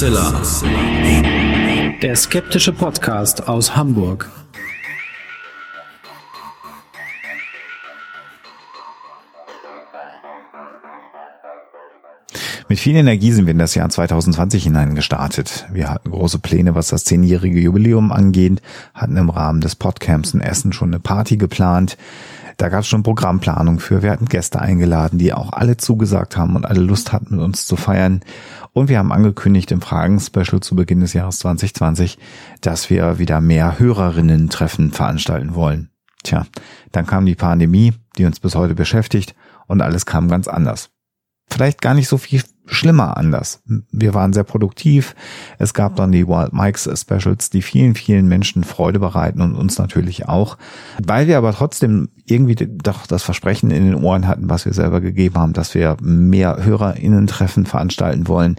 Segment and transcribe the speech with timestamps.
[0.00, 0.32] Huxilla.
[2.00, 4.30] Der skeptische Podcast aus Hamburg.
[12.70, 15.66] Mit viel Energie sind wir in das Jahr 2020 hineingestartet.
[15.70, 18.62] Wir hatten große Pläne, was das zehnjährige Jubiläum angeht,
[18.94, 21.98] hatten im Rahmen des Podcamps in Essen schon eine Party geplant.
[22.60, 24.02] Da gab es schon Programmplanung für.
[24.02, 27.64] Wir hatten Gäste eingeladen, die auch alle zugesagt haben und alle Lust hatten, mit uns
[27.64, 28.20] zu feiern.
[28.74, 32.18] Und wir haben angekündigt im Fragen-Special zu Beginn des Jahres 2020,
[32.60, 35.88] dass wir wieder mehr Hörerinnen-Treffen veranstalten wollen.
[36.22, 36.44] Tja,
[36.92, 39.34] dann kam die Pandemie, die uns bis heute beschäftigt
[39.66, 40.90] und alles kam ganz anders
[41.50, 43.62] vielleicht gar nicht so viel schlimmer anders.
[43.90, 45.14] Wir waren sehr produktiv.
[45.58, 49.78] Es gab dann die Wild Mikes Specials, die vielen, vielen Menschen Freude bereiten und uns
[49.78, 50.56] natürlich auch.
[51.02, 55.00] Weil wir aber trotzdem irgendwie doch das Versprechen in den Ohren hatten, was wir selber
[55.00, 58.56] gegeben haben, dass wir mehr HörerInnen-Treffen veranstalten wollen,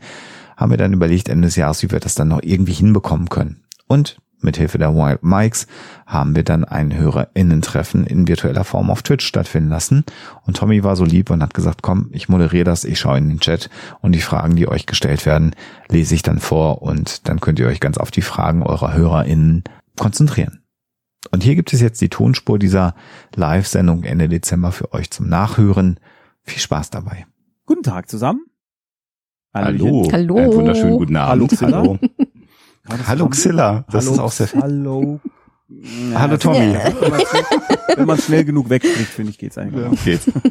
[0.58, 3.64] haben wir dann überlegt Ende des Jahres, wie wir das dann noch irgendwie hinbekommen können.
[3.88, 5.68] Und Mithilfe der Wild Mikes
[6.06, 10.04] haben wir dann ein HörerInnen-Treffen in virtueller Form auf Twitch stattfinden lassen.
[10.46, 13.30] Und Tommy war so lieb und hat gesagt, komm, ich moderiere das, ich schaue in
[13.30, 13.70] den Chat
[14.02, 15.56] und die Fragen, die euch gestellt werden,
[15.90, 19.64] lese ich dann vor und dann könnt ihr euch ganz auf die Fragen eurer HörerInnen
[19.98, 20.64] konzentrieren.
[21.30, 22.96] Und hier gibt es jetzt die Tonspur dieser
[23.36, 26.00] Live-Sendung Ende Dezember für euch zum Nachhören.
[26.44, 27.28] Viel Spaß dabei.
[27.66, 28.46] Guten Tag zusammen.
[29.54, 30.10] Hallo.
[30.12, 30.38] Hallo.
[30.38, 31.62] Einen wunderschönen guten Abend.
[31.62, 31.98] Hallo.
[32.00, 32.00] Hallo
[33.30, 33.86] Xilla.
[33.92, 35.20] Das Hallo, ist auch sehr Hallo.
[36.14, 36.76] Hallo Tommy.
[37.00, 37.46] Wenn man schnell,
[37.96, 39.84] wenn man schnell genug wegspricht, finde ich, geht's eigentlich.
[39.84, 40.26] Ja, geht's.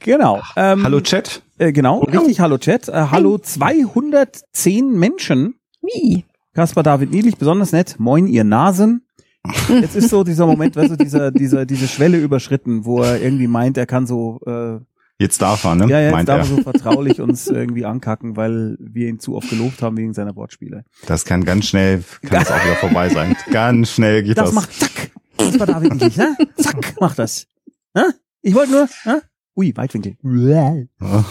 [0.00, 0.40] Genau.
[0.54, 1.42] Ähm, Hallo Chat.
[1.58, 2.38] Äh, genau, richtig.
[2.38, 2.88] Hallo Chat.
[2.88, 5.56] Äh, hallo 210 Menschen.
[5.82, 6.24] Wie?
[6.54, 7.96] Kaspar David Niedlich, besonders nett.
[7.98, 9.06] Moin, ihr Nasen.
[9.68, 13.48] Jetzt ist so dieser Moment, weißt du, dieser, dieser, diese Schwelle überschritten, wo er irgendwie
[13.48, 14.78] meint, er kann so, äh,
[15.20, 15.84] Jetzt darf er, ne?
[15.84, 16.52] ja, ja, jetzt Meint darf er.
[16.52, 20.36] er so vertraulich uns irgendwie ankacken, weil wir ihn zu oft gelobt haben wegen seiner
[20.36, 20.84] Wortspiele.
[21.06, 23.34] Das kann ganz schnell, kann das auch wieder vorbei sein.
[23.50, 24.46] Ganz schnell geht das.
[24.46, 25.10] Das macht zack.
[25.36, 26.36] Das war David Niedlich, ne?
[26.56, 27.46] Zack, macht das.
[27.94, 28.14] Ne?
[28.42, 29.22] Ich wollte nur, ne?
[29.56, 30.16] Ui, Weitwinkel.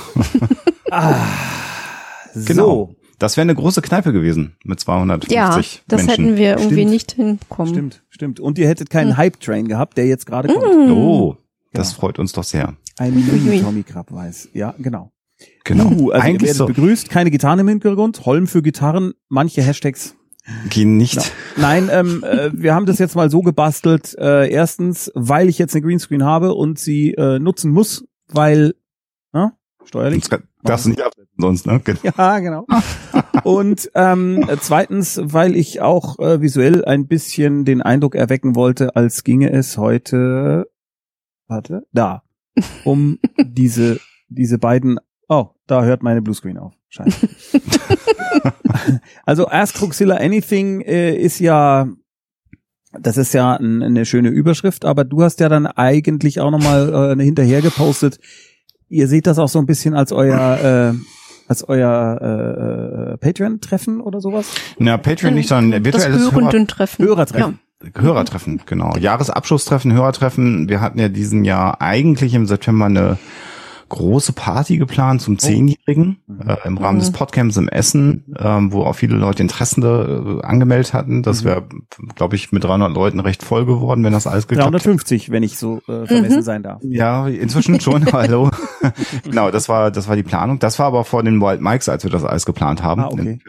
[0.91, 1.13] ah,
[2.45, 2.65] Genau.
[2.65, 2.95] So.
[3.19, 5.55] Das wäre eine große Kneipe gewesen mit 250 Ja,
[5.87, 6.07] das Menschen.
[6.25, 6.91] hätten wir irgendwie Stimmt.
[6.91, 7.73] nicht hinbekommen.
[7.73, 8.39] Stimmt, stimmt.
[8.39, 9.17] Und ihr hättet keinen Hm.
[9.17, 10.87] Hype-Train gehabt, der jetzt gerade kommt.
[10.87, 10.91] Mm.
[10.91, 11.37] Oh,
[11.77, 11.97] das Ja.
[11.99, 12.75] freut uns doch sehr.
[12.97, 13.13] Ein.
[13.15, 14.49] Mini-Tommy Krab weiß.
[14.53, 15.11] Ja, genau.
[15.63, 15.83] Genau.
[15.91, 16.65] Juhu, also ihr Eigentlich werdet so.
[16.65, 20.15] begrüßt, keine Gitarren im Hintergrund, Holm für Gitarren, manche Hashtags.
[20.69, 21.15] Gehen nicht.
[21.15, 21.27] Genau.
[21.57, 24.15] Nein, ähm, äh, wir haben das jetzt mal so gebastelt.
[24.17, 28.73] Äh, erstens, weil ich jetzt eine Greenscreen habe und sie äh, nutzen muss, weil
[29.33, 29.51] ne,
[29.85, 30.23] steuerlich.
[30.63, 31.81] Darfst du nicht absetzen sonst, ne?
[31.83, 31.99] Genau.
[32.17, 32.65] Ja, genau.
[33.43, 38.95] Und ähm, äh, zweitens, weil ich auch äh, visuell ein bisschen den Eindruck erwecken wollte,
[38.95, 40.67] als ginge es heute,
[41.47, 42.23] warte, da,
[42.83, 43.99] um diese
[44.29, 44.99] diese beiden.
[45.29, 46.73] Oh, da hört meine Bluescreen auf.
[46.89, 47.27] Scheiße.
[49.25, 51.89] also Ask Cruxilla Anything äh, ist ja
[52.99, 57.17] das ist ja ein, eine schöne Überschrift, aber du hast ja dann eigentlich auch nochmal
[57.19, 58.19] äh, hinterher gepostet.
[58.89, 60.97] Ihr seht das auch so ein bisschen als euer äh,
[61.49, 64.49] als euer äh, äh, Patreon-Treffen oder sowas?
[64.79, 67.05] Na, Patreon nicht, sondern Das virtuelles Hörer Hörenden-Treffen.
[67.05, 67.59] Hörertreffen.
[67.95, 68.95] Hörertreffen, genau.
[68.97, 70.67] Jahresabschlusstreffen, Hörertreffen.
[70.69, 73.17] Wir hatten ja diesen Jahr eigentlich im September eine
[73.89, 76.41] große Party geplant zum Zehnjährigen Mhm.
[76.49, 77.15] äh, im Rahmen des Mhm.
[77.15, 81.23] Podcamps im Essen, ähm, wo auch viele Leute Interessende äh, angemeldet hatten.
[81.23, 81.47] Das Mhm.
[81.47, 81.63] wäre,
[82.15, 84.83] glaube ich, mit 300 Leuten recht voll geworden, wenn das alles geklappt hätte.
[84.83, 86.41] 350, wenn ich so äh, vermessen Mhm.
[86.41, 86.81] sein darf.
[86.83, 88.05] Ja, inzwischen schon.
[88.11, 88.49] Hallo.
[89.23, 90.59] genau, das war das war die Planung.
[90.59, 93.01] Das war aber vor den Wild Mikes, als wir das alles geplant haben.
[93.03, 93.39] Ah, okay.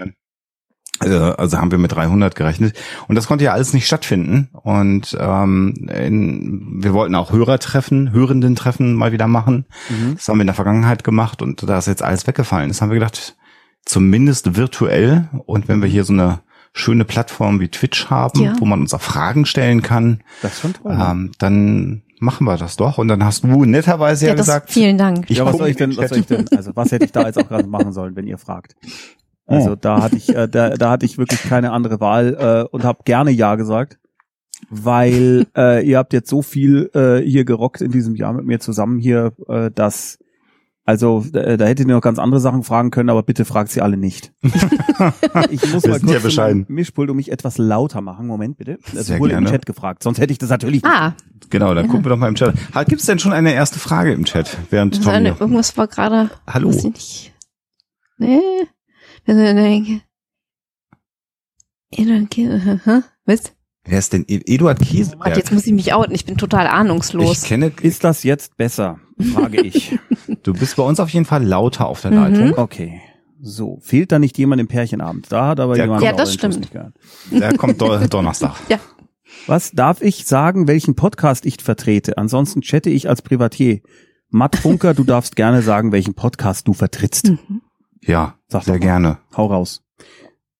[1.01, 2.77] Also, also haben wir mit 300 gerechnet
[3.07, 8.95] und das konnte ja alles nicht stattfinden und ähm, in, wir wollten auch Hörertreffen, Hörenden-Treffen
[8.95, 9.67] mal wieder machen.
[9.89, 10.15] Mhm.
[10.17, 12.91] Das haben wir in der Vergangenheit gemacht und da ist jetzt alles weggefallen ist, haben
[12.91, 13.37] wir gedacht,
[13.85, 16.41] zumindest virtuell und wenn wir hier so eine
[16.73, 18.55] schöne Plattform wie Twitch haben, Ja.
[18.59, 20.97] wo man uns auch Fragen stellen kann, Das ist schon toll.
[20.97, 21.09] ne?
[21.11, 22.99] ähm, dann machen wir das doch.
[22.99, 25.31] Und dann hast du netterweise ja, Ja, das, gesagt, vielen Dank.
[25.31, 27.27] ich ja, was soll ich denn, was soll ich denn, also was hätte ich da
[27.27, 28.75] jetzt auch gerade machen sollen, wenn ihr fragt?
[29.49, 32.85] Also da hatte ich, äh, da, da hatte ich wirklich keine andere Wahl äh, und
[32.85, 33.99] habe gerne Ja gesagt,
[34.71, 38.61] weil äh, ihr habt jetzt so viel äh, hier gerockt in diesem Jahr mit mir
[38.61, 40.19] zusammen hier, äh, dass
[40.85, 43.83] also da, da hättet ihr noch ganz andere Sachen fragen können, aber bitte fragt sie
[43.83, 44.33] alle nicht.
[45.51, 46.65] ich muss Wir mal sind ja kurz bescheiden.
[46.67, 48.27] im Mischpult um mich etwas lauter machen.
[48.27, 48.79] Moment bitte.
[48.95, 49.51] Das Sehr wurde im gerne.
[49.51, 50.91] Chat gefragt, sonst hätte ich das natürlich nicht.
[50.95, 51.15] Ah,
[51.51, 52.55] Genau, dann gucken wir doch mal im Chat.
[52.87, 54.57] Gibt es denn schon eine erste Frage im Chat?
[54.71, 56.31] Während ist Tommy irgendwas war gerade.
[56.47, 56.73] Hallo.
[59.29, 60.03] Ich nicht.
[61.97, 62.05] Nee.
[62.05, 63.03] Nee.
[63.27, 63.53] Was?
[63.85, 65.37] Wer ist denn E- Eduard Warte, Käseberg?
[65.37, 66.15] jetzt muss ich mich outen.
[66.15, 67.43] Ich bin total Ich ahnungslos.
[67.43, 68.99] kenne, Ist das jetzt besser?
[69.35, 69.99] Frage ich.
[70.43, 72.17] du bist bei uns auf jeden Fall lauter auf der Mhm.
[72.17, 72.59] Leitung.
[72.59, 73.01] Okay.
[73.41, 75.31] So, fehlt da nicht jemand im Pärchenabend?
[75.31, 76.69] Da hat aber Der jemand Ja, das stimmt.
[77.31, 78.57] Der kommt do Donnerstag.
[79.47, 82.19] Was darf ich sagen, welchen Podcast ich vertrete?
[82.19, 83.81] Ansonsten chatte ich als Privatier.
[84.31, 87.29] Matt Funker, du darfst gerne sagen, welchen Podcast du vertrittst.
[87.31, 87.61] Mhm.
[88.03, 88.81] Ja, Sag sehr mal.
[88.81, 89.19] gerne.
[89.37, 89.83] Hau raus.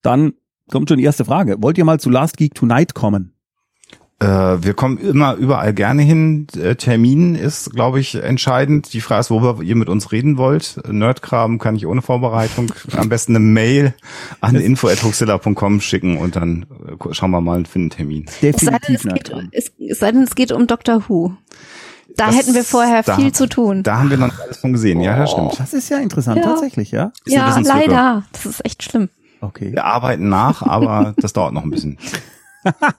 [0.03, 0.35] Dann
[0.71, 1.57] kommt schon die erste Frage.
[1.61, 3.35] Wollt ihr mal zu Last Geek Tonight kommen?
[4.21, 6.49] Äh, wir kommen immer überall gerne hin.
[6.57, 8.93] Äh, Termin ist, glaube ich, entscheidend.
[8.93, 10.81] Die Frage ist, worüber ihr mit uns reden wollt.
[10.91, 13.95] Nerdkram kann ich ohne Vorbereitung am besten eine Mail
[14.41, 18.27] an info.huxilla.com schicken und dann äh, schauen wir mal und finden einen Termin.
[18.27, 21.09] Es sei, denn, Definitiv es, geht, es, es sei denn, es geht um Dr.
[21.09, 21.37] Who.
[22.17, 23.83] Da Das- hätten wir vorher da- viel zu tun.
[23.83, 25.01] Da haben wir noch alles von gesehen.
[25.01, 25.59] Ja, das stimmt.
[25.61, 26.45] Das ist ja interessant, Ja.
[26.45, 27.13] tatsächlich, ja?
[27.25, 28.25] Ist ja, leider.
[28.33, 29.09] Das ist echt schlimm.
[29.41, 29.73] Okay.
[29.73, 31.99] Wir arbeiten nach, aber das dauert noch ein bisschen.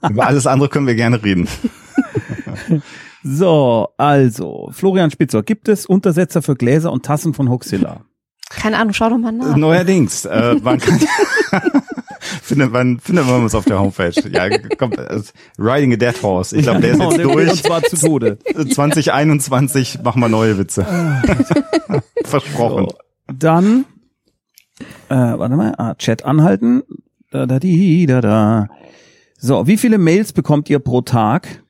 [0.09, 1.47] Über alles andere können wir gerne reden.
[3.21, 8.01] So, also, Florian Spitzer, gibt es Untersetzer für Gläser und Tassen von Hoxilla?
[8.49, 9.55] Keine Ahnung, schau doch mal nach.
[9.55, 10.25] Neuerdings.
[10.25, 10.99] Äh, man kann
[12.41, 14.13] findet man findet man uns auf der Homepage.
[14.31, 15.21] Ja, kommt, äh,
[15.57, 16.55] Riding a Dead Horse.
[16.57, 17.51] Ich glaube, der ist Genau, jetzt durch.
[17.51, 18.39] Und zwar zu Tode.
[18.39, 20.85] 2021 machen wir neue Witze.
[22.25, 22.87] Versprochen.
[22.89, 22.97] So,
[23.31, 23.85] dann,
[25.09, 26.83] äh, warte mal, ah, Chat anhalten.
[27.31, 28.67] Da, da, die, da, da.
[29.37, 31.63] So, wie viele Mails bekommt ihr pro Tag?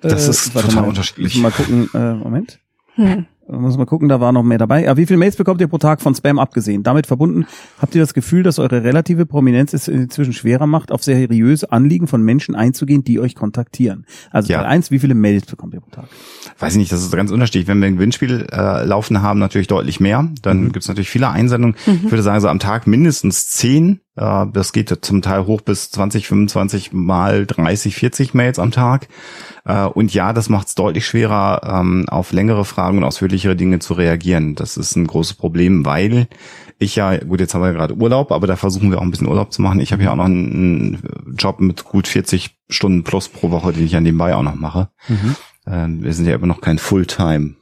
[0.00, 1.34] Das ist warte total mal, unterschiedlich.
[1.34, 2.58] Muss mal gucken, äh, Moment.
[2.94, 3.26] Hm.
[3.50, 4.84] Muss mal gucken, da war noch mehr dabei.
[4.84, 6.82] Ja, wie viele Mails bekommt ihr pro Tag von Spam abgesehen?
[6.82, 7.46] Damit verbunden,
[7.80, 12.06] habt ihr das Gefühl, dass eure relative Prominenz es inzwischen schwerer macht, auf seriöse Anliegen
[12.08, 14.04] von Menschen einzugehen, die euch kontaktieren?
[14.30, 14.58] Also Ja.
[14.58, 16.08] Teil eins, wie viele Mails bekommt ihr pro Tag?
[16.58, 17.68] Weiß ich nicht, das ist ganz unterschiedlich.
[17.68, 20.28] Wenn wir ein Gewinnspiel äh, laufen haben, natürlich deutlich mehr.
[20.42, 20.72] Dann Mhm.
[20.72, 21.74] gibt's natürlich viele Einsendungen.
[21.86, 24.00] Ich würde sagen, so am Tag mindestens zehn.
[24.18, 29.08] Äh, das geht zum Teil hoch bis 20, 25 mal 30, 40 Mails am Tag.
[29.64, 33.78] Äh, und ja, das macht es deutlich schwerer, ähm, auf längere Fragen und ausführlichere Dinge
[33.78, 34.54] zu reagieren.
[34.54, 36.28] Das ist ein großes Problem, weil
[36.78, 39.28] ich ja, gut, jetzt haben wir gerade Urlaub, aber da versuchen wir auch ein bisschen
[39.28, 39.80] Urlaub zu machen.
[39.80, 41.02] Ich habe ja auch noch einen,
[41.36, 44.88] Job mit gut 40 Stunden plus pro Woche, den ich ja nebenbei auch noch mache.
[45.66, 47.54] Ähm, wir sind ja immer noch kein Fulltime.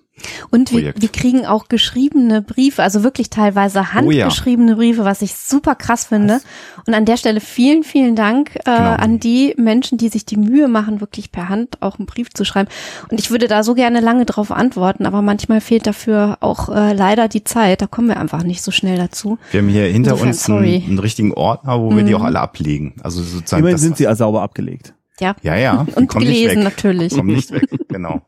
[0.51, 4.25] Und wir, wir kriegen auch geschriebene Briefe, also wirklich teilweise Oh ja.
[4.25, 6.41] handgeschriebene Briefe, was ich super krass finde.
[6.87, 8.95] Und an der Stelle vielen, vielen Dank äh, Genau.
[8.95, 12.45] an die Menschen, die sich die Mühe machen, wirklich per Hand auch einen Brief zu
[12.45, 12.69] schreiben.
[13.11, 16.93] Und ich würde da so gerne lange drauf antworten, aber manchmal fehlt dafür auch äh,
[16.95, 17.83] leider die Zeit.
[17.83, 19.39] Da kommen wir einfach nicht so schnell dazu.
[19.51, 22.21] Wir haben hier hinter Insofern uns einen, einen richtigen Ordner, wo wir die Mhm.
[22.21, 22.95] auch alle ablegen.
[23.03, 24.95] Also sozusagen Immerhin sind sie also sauber abgelegt.
[25.21, 25.35] Ja.
[25.43, 26.65] ja, ja, Und kommen gelesen nicht weg.
[26.65, 27.15] natürlich.
[27.15, 28.23] Kommen nicht weg, genau.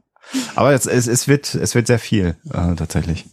[0.56, 3.26] Aber es, es, es wird es wird sehr viel äh, tatsächlich.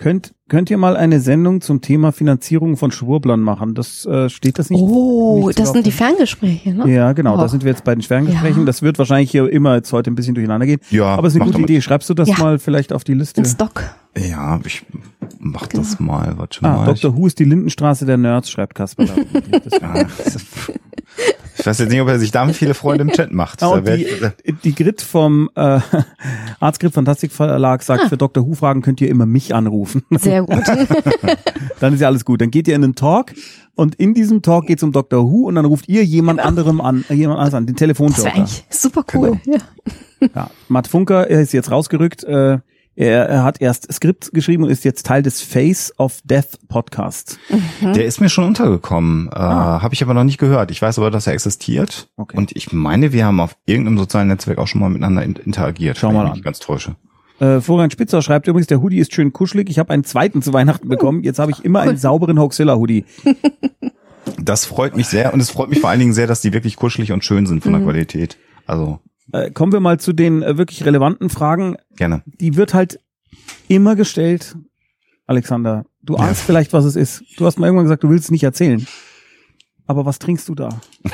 [0.00, 3.74] Könnt, könnt ihr mal eine Sendung zum Thema Finanzierung von Schwurblern machen?
[3.74, 4.80] Das äh, steht das nicht?
[4.80, 5.74] Oh, nicht das drauf?
[5.74, 6.88] sind die Ferngespräche, ne?
[6.88, 7.48] Ja, genau, da Oh.
[7.48, 8.60] sind wir jetzt bei den Ferngesprächen.
[8.60, 8.64] Ja.
[8.64, 10.78] Das wird wahrscheinlich hier immer jetzt heute ein bisschen durcheinander gehen.
[10.90, 11.68] Ja, Aber es ist eine gute damit.
[11.70, 11.80] Idee.
[11.80, 12.36] Schreibst du das Ja.
[12.38, 13.40] mal vielleicht auf die Liste?
[13.40, 13.82] Ins Doc.
[14.16, 14.84] Ja, ich
[15.40, 16.84] mach das mal, warte Ah, mal.
[16.86, 17.16] Dr.
[17.16, 19.06] Who ist die Lindenstraße der Nerds, schreibt Kasper.
[21.62, 23.62] ich weiß jetzt nicht, ob er sich damit viele Freunde im Chat macht.
[23.62, 24.04] Wär die,
[24.44, 25.78] ich- die Grit vom äh,
[26.60, 28.08] Arztgrit Fantastik Verlag sagt, Ah.
[28.08, 28.44] für Dr.
[28.46, 30.02] Who Fragen könnt ihr immer mich anrufen.
[30.10, 30.62] Sehr gut.
[31.80, 32.40] Dann ist ja alles gut.
[32.40, 33.32] Dann geht ihr in einen Talk
[33.74, 35.30] und in diesem Talk geht es um Dr.
[35.30, 37.94] Who und dann ruft ihr jemand anderem an, äh, jemand anderes an, den Das wäre
[37.94, 38.34] Telefonjoker.
[38.34, 39.40] eigentlich super cool.
[39.44, 39.58] Ja.
[40.34, 40.50] Ja.
[40.68, 42.22] Matt Funker er ist jetzt rausgerückt.
[42.24, 42.58] Äh,
[43.02, 47.38] er, er hat erst Skript geschrieben und ist jetzt Teil des Face of Death Podcasts.
[47.82, 49.28] Der ist mir schon untergekommen.
[49.28, 49.82] Äh, Ah.
[49.82, 50.70] Habe ich aber noch nicht gehört.
[50.70, 52.08] Ich weiß aber, dass er existiert.
[52.16, 52.36] Okay.
[52.36, 55.98] Und ich meine, wir haben auf irgendeinem sozialen Netzwerk auch schon mal miteinander in- interagiert.
[55.98, 56.36] Schau wenn mal ich mich an.
[56.38, 56.96] nicht ganz täusche.
[57.40, 59.68] Äh, Florian Spitzer schreibt übrigens, der Hoodie ist schön kuschelig.
[59.68, 61.22] Ich habe einen zweiten zu Weihnachten bekommen.
[61.24, 63.04] Jetzt habe ich immer einen sauberen Hoaxilla Hoodie.
[64.38, 66.76] Das freut mich sehr und es freut mich vor allen Dingen sehr, dass die wirklich
[66.76, 67.86] kuschelig und schön sind von der Mhm.
[67.86, 68.36] Qualität.
[68.66, 69.00] Also
[69.32, 71.76] Äh, kommen wir mal zu den äh, wirklich relevanten Fragen.
[71.96, 72.22] gerne.
[72.26, 73.00] Die wird halt
[73.68, 74.54] immer gestellt.
[75.26, 76.20] Alexander, du Ja.
[76.24, 77.24] ahnst vielleicht, was es ist.
[77.38, 78.86] Du hast mal irgendwann gesagt, du willst es nicht erzählen.
[79.86, 80.68] Aber was trinkst du da?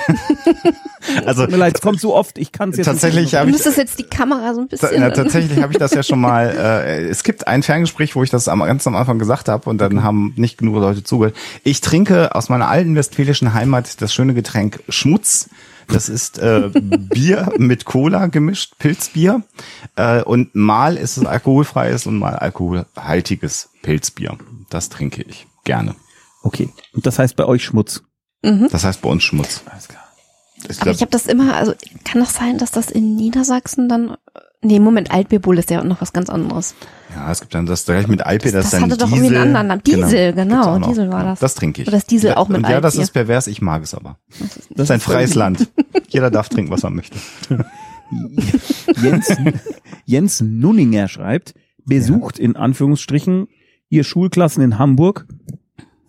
[1.24, 3.34] Also Tut mir leid, es kommt so oft, ich kann es jetzt tatsächlich nicht.
[3.34, 4.90] habe Du ich müsstest jetzt die Kamera so ein bisschen.
[4.98, 6.48] Na, tatsächlich habe ich das ja schon mal.
[6.58, 9.78] Äh, es gibt ein Ferngespräch, wo ich das am, ganz am Anfang gesagt habe und
[9.78, 11.34] dann haben nicht genug Leute zugehört.
[11.64, 15.48] Ich trinke aus meiner alten westfälischen Heimat das schöne Getränk Schmutz.
[15.88, 19.42] Das ist äh, Bier mit Cola gemischt, Pilzbier.
[19.96, 24.36] Äh, und mal ist es alkoholfreies und mal alkoholhaltiges Pilzbier.
[24.70, 25.96] Das trinke ich gerne.
[26.42, 28.02] Okay, und das heißt bei euch Schmutz.
[28.42, 29.62] Das heißt bei uns Schmutz.
[29.66, 30.04] Alles klar.
[30.56, 33.88] Ich Aber glaub, ich habe das immer, also kann das sein, dass das in Niedersachsen
[33.88, 34.16] dann.
[34.60, 36.74] Nee, Moment, Altbierbull ist ja noch was ganz anderes.
[37.14, 39.18] ja, es gibt dann das gleich mit Alpe, das, Das dann hatte doch Diesel.
[39.24, 39.82] irgendwie einen anderen Namen.
[39.84, 40.88] Diesel, genau, noch.
[40.88, 41.38] Diesel war Ja, das.
[41.40, 41.88] Das trinke ich.
[41.88, 44.18] Oder das Diesel auch mit Und ja, das ist pervers, ich mag es aber.
[44.40, 45.68] Das Das ist ein freies Land.
[46.08, 47.16] Jeder darf trinken, was er möchte.
[49.02, 49.32] Jens,
[50.04, 53.46] Jens Nunninger schreibt, besucht in Anführungsstrichen
[53.90, 55.26] ihr Schulklassen in Hamburg.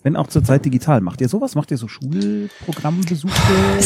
[0.09, 1.01] Wenn auch zurzeit digital.
[1.01, 1.53] Macht ihr sowas?
[1.53, 3.31] Macht ihr so Schulprogrammbesuche?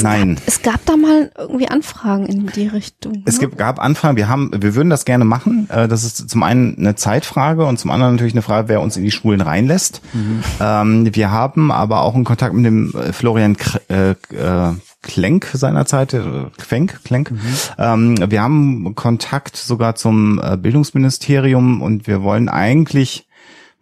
[0.03, 0.39] Nein.
[0.45, 3.23] Es gab da mal irgendwie Anfragen in die Richtung.
[3.25, 3.39] Es ne?
[3.41, 5.67] gibt, gab Anfragen, wir haben, wir würden das gerne machen.
[5.69, 8.95] Äh, Das ist zum einen eine Zeitfrage und zum anderen natürlich eine Frage, wer uns
[8.95, 10.01] in die Schulen reinlässt.
[10.61, 14.15] Ähm, wir haben aber auch einen Kontakt mit dem äh, Florian Kr äh,
[15.01, 16.15] Klenk seinerzeit,
[16.57, 17.33] Kwenk, Klenk.
[17.77, 23.27] Ähm, wir haben Kontakt sogar zum Bildungsministerium und wir wollen eigentlich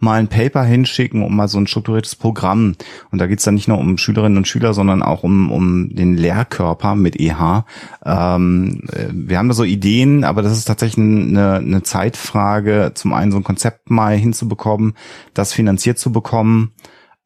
[0.02, 2.76] mal ein Paper hinschicken, um mal so ein strukturiertes Programm.
[3.12, 6.18] Und da geht's dann nicht nur um Schülerinnen und Schüler, sondern auch um, um den
[6.18, 7.64] Lehrkörper mit EH.
[8.06, 13.14] Ähm, äh, wir haben da so Ideen, aber das ist tatsächlich eine, eine Zeitfrage, zum
[13.14, 14.94] einen so ein Konzept mal hinzubekommen,
[15.34, 16.74] das finanziert zu bekommen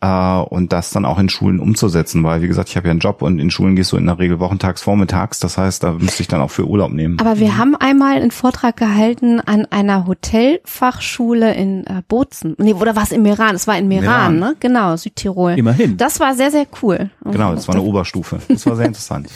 [0.02, 0.08] äh,
[0.40, 3.22] und das dann auch in Schulen umzusetzen, weil wie gesagt, ich habe ja einen Job
[3.22, 5.40] und in Schulen gehst du in der Regel wochentags, vormittags.
[5.40, 7.20] Das heißt, da müsste ich dann auch für Urlaub nehmen.
[7.20, 12.56] Aber wir haben einmal einen Vortrag gehalten an einer Hotelfachschule in äh, Bozen.
[12.58, 13.56] Nee, oder was im Meran?
[13.56, 14.40] Es war in Meran, Meran.
[14.40, 14.56] ne?
[14.60, 15.54] Genau, Südtirol.
[15.58, 15.98] Immerhin.
[15.98, 17.10] Das war sehr, sehr cool.
[17.24, 18.40] Genau, das war eine Oberstufe.
[18.48, 19.30] Das war sehr interessant.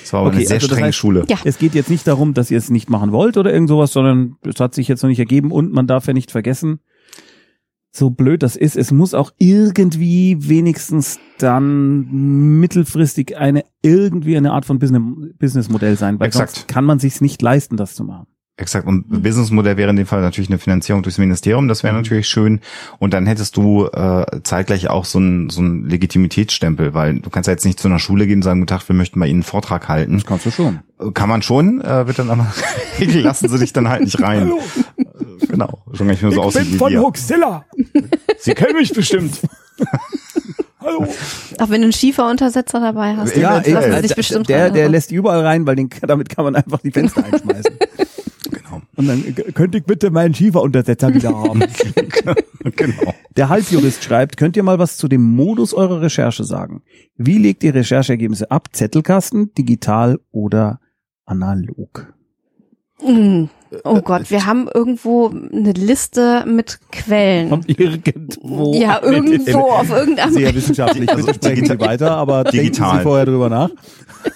[0.00, 1.24] Das war aber Okay, eine sehr also das strenge heißt- Schule.
[1.28, 1.36] Ja.
[1.44, 4.36] Es geht jetzt nicht darum, dass ihr es nicht machen wollt oder irgend sowas, sondern
[4.42, 6.80] es hat sich jetzt noch nicht ergeben und man darf ja nicht vergessen,
[7.94, 14.64] so blöd das ist, es muss auch irgendwie wenigstens dann mittelfristig eine irgendwie eine Art
[14.64, 15.02] von Business
[15.38, 16.54] Businessmodell sein, weil Exakt.
[16.54, 18.26] sonst kann man sich's nicht leisten, das zu machen.
[18.58, 18.86] Exakt.
[18.86, 21.68] Und Businessmodell wäre in dem Fall natürlich eine Finanzierung durchs Ministerium.
[21.68, 22.60] Das wäre natürlich schön.
[22.98, 27.46] Und dann hättest du äh, zeitgleich auch so einen so einen Legitimitätsstempel, weil du kannst
[27.46, 29.36] ja jetzt nicht zu einer Schule gehen und sagen, guten Tag, wir möchten bei Ihnen
[29.36, 30.22] einen Vortrag halten.
[30.26, 30.80] kannst du schon.
[31.14, 32.52] Kann man schon, äh, wird dann aber
[32.98, 34.52] lassen sie dich dann halt nicht rein.
[34.96, 35.04] Äh,
[35.48, 35.82] Genau.
[35.92, 37.00] Schon gar nicht mehr so aussieht wie wir.
[37.02, 37.66] Huxilla.
[38.38, 39.38] Sie kennen mich bestimmt.
[40.80, 41.06] Hallo.
[41.58, 44.64] Auch wenn du einen Schieferuntersetzer dabei hast, Ja, dann lassen äh, dich der, bestimmt der,
[44.66, 44.72] rein.
[44.74, 47.76] der lässt die überall rein, weil den, damit kann man einfach die Fenster einschmeißen.
[48.96, 51.62] Und dann könnte ich bitte meinen Schieferuntersetzer wieder haben.
[52.76, 53.14] genau.
[53.36, 56.82] Der Halbjurist schreibt, könnt ihr mal was zu dem Modus eurer Recherche sagen?
[57.16, 58.68] Wie legt ihr Rechercheergebnisse ab?
[58.72, 60.80] Zettelkasten, digital oder
[61.24, 62.12] analog?
[63.02, 63.46] Mm.
[63.84, 67.48] Oh Gott, wir haben irgendwo eine Liste mit Quellen.
[67.48, 68.74] Von irgendwo.
[68.74, 70.32] Ja, irgendwo auf irgendeinem.
[70.34, 71.08] Sehr wissenschaftlich.
[71.10, 72.98] Also Bitte sprechen Sie digital- weiter, aber denken digital.
[72.98, 73.70] Sie vorher drüber nach.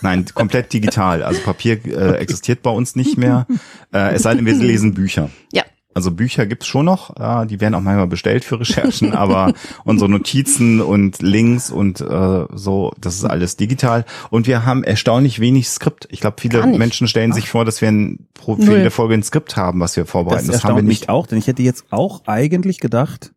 [0.03, 1.23] Nein, komplett digital.
[1.23, 3.47] Also Papier äh, existiert bei uns nicht mehr.
[3.93, 5.31] Äh, es sei denn, wir lesen Bücher.
[5.53, 5.63] Ja.
[5.97, 10.11] Also Bücher gibt's schon noch, äh, die werden auch manchmal bestellt für Recherchen, aber unsere
[10.11, 14.05] Notizen und Links und äh, so, das ist alles digital.
[14.29, 16.07] Und wir haben erstaunlich wenig Skript.
[16.11, 16.67] Ich glaube, viele.
[16.67, 19.97] Menschen stellen sich vor, dass wir ein, pro für jede Folge ein Skript haben, was
[19.97, 20.49] wir vorbereiten.
[20.49, 21.09] Das Das, haben wir nicht.
[21.09, 23.33] auch, denn ich hätte jetzt auch eigentlich gedacht,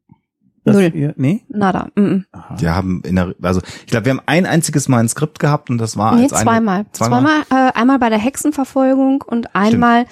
[0.66, 0.92] dass Null.
[0.94, 1.46] ihr, nee?
[1.48, 1.88] Nada.
[1.96, 2.24] Mm -mm.
[2.58, 5.70] Wir haben in der, also ich glaube, wir haben ein einziges Mal ein Skript gehabt
[5.70, 6.86] und das war Nee, als eine, zweimal.
[6.92, 10.08] Zweimal, äh, einmal bei der Hexenverfolgung und einmal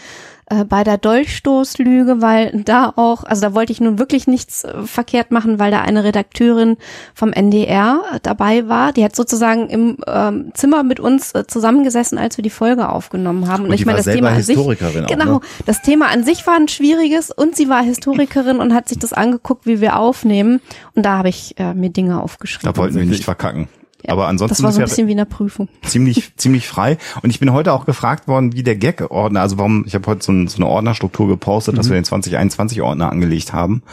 [0.50, 4.84] äh, bei der Dolchstoßlüge, weil da auch, also da wollte ich nun wirklich nichts äh,
[4.84, 6.78] verkehrt machen, weil da eine Redakteurin
[7.14, 8.94] vom NDR äh, dabei war.
[8.94, 13.50] Die hat sozusagen im ähm, Zimmer mit uns äh, zusammengesessen, als wir die Folge aufgenommen
[13.50, 13.66] haben.
[13.66, 15.40] Und die war selber Historikerin auch, genau, ne?
[15.66, 19.12] das Thema an sich war ein schwieriges und sie war Historikerin und hat sich das
[19.12, 20.62] angeguckt, wie wir aufnehmen.
[20.96, 22.74] Und da habe ich äh, mir Dinge aufgeschrieben.
[22.74, 23.68] Da wollten wir nicht verkacken.
[24.06, 25.70] Ja, Aber ansonsten das war so ein bisschen wie in der Prüfung.
[25.84, 26.98] ziemlich ziemlich frei.
[27.24, 30.06] Und ich bin heute auch gefragt worden, wie der Gag Ordner, also warum ich habe
[30.08, 33.84] heute so, ein, so eine Ordnerstruktur gepostet, dass wir den 2021 Ordner angelegt haben.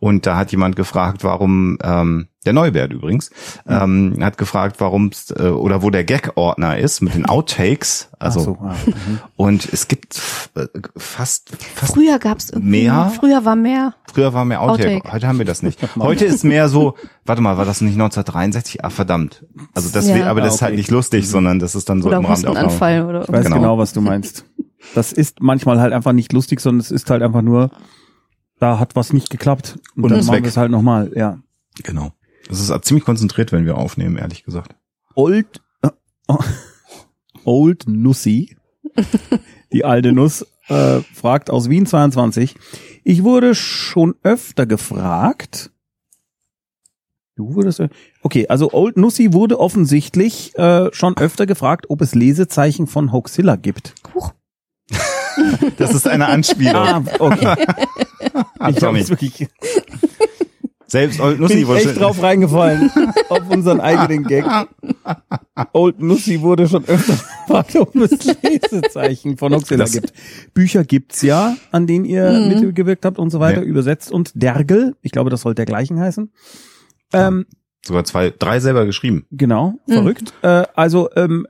[0.00, 3.30] Und da hat jemand gefragt, warum ähm, der Neubert übrigens
[3.68, 8.40] ähm, hat gefragt, warum äh, oder wo der Gag Ordner ist mit den Outtakes, also
[8.40, 9.18] Ach so, ah, mhm.
[9.36, 10.20] und es gibt
[10.56, 13.12] äh, fast fast Früher gab's irgendwie Mehr?
[13.18, 13.94] Früher war mehr.
[14.12, 14.96] Früher war mehr Outtake.
[14.96, 15.12] Outtake.
[15.12, 15.78] Heute haben wir das nicht.
[15.98, 18.84] Heute ist mehr so, warte mal, war das nicht 1963?
[18.84, 19.44] Ah, verdammt.
[19.74, 20.26] Also das, Ja.
[20.26, 20.78] aber Ah, das ist halt okay.
[20.78, 22.50] nicht lustig, sondern das ist dann so oder im Rahmen der.
[22.50, 23.56] Hustenanfall oder Ich weiß Genau.
[23.56, 23.78] genau.
[23.78, 24.44] was du meinst.
[24.94, 27.70] Das ist manchmal halt einfach nicht lustig, sondern es ist halt einfach nur,
[28.58, 29.78] da hat was nicht geklappt.
[29.96, 31.38] Und, Und dann ist machen wir es halt nochmal, ja.
[31.84, 32.12] Genau.
[32.48, 34.74] Das ist ziemlich konzentriert, wenn wir aufnehmen, ehrlich gesagt.
[35.14, 35.90] Old, äh,
[37.44, 38.56] Old Nussi,
[39.72, 42.56] die alte Nuss, äh, fragt aus Wien 22.
[43.04, 45.70] Ich wurde schon öfter gefragt.
[47.34, 47.82] Du wurdest,
[48.22, 53.56] okay, also Old Nussi wurde offensichtlich äh, schon öfter gefragt, ob es Lesezeichen von Hoaxilla
[53.56, 53.94] gibt.
[54.14, 54.32] Huch.
[55.78, 56.74] Das ist eine Anspielung.
[56.76, 57.56] Ah, okay.
[58.68, 59.48] Ich habe wirklich
[60.92, 62.90] Selbst Old bin Nussi ich wurde echt drauf reingefallen
[63.30, 64.44] auf unseren eigenen Gag.
[65.72, 67.14] Old Nussi wurde schon öfter
[67.46, 68.10] gefragt, ob es
[68.42, 70.12] Lesezeichen von Hoxilla Das- gibt.
[70.52, 72.48] Bücher gibt's ja, an denen ihr Mhm.
[72.62, 73.66] mitgewirkt habt und so weiter, Ja.
[73.66, 76.30] übersetzt und Dergel, ich glaube, das soll dergleichen heißen.
[77.14, 77.46] Ähm,
[77.86, 79.24] sogar zwei, drei selber geschrieben.
[79.30, 79.92] genau, Mhm.
[79.94, 80.34] verrückt.
[80.42, 81.46] Äh, also ähm,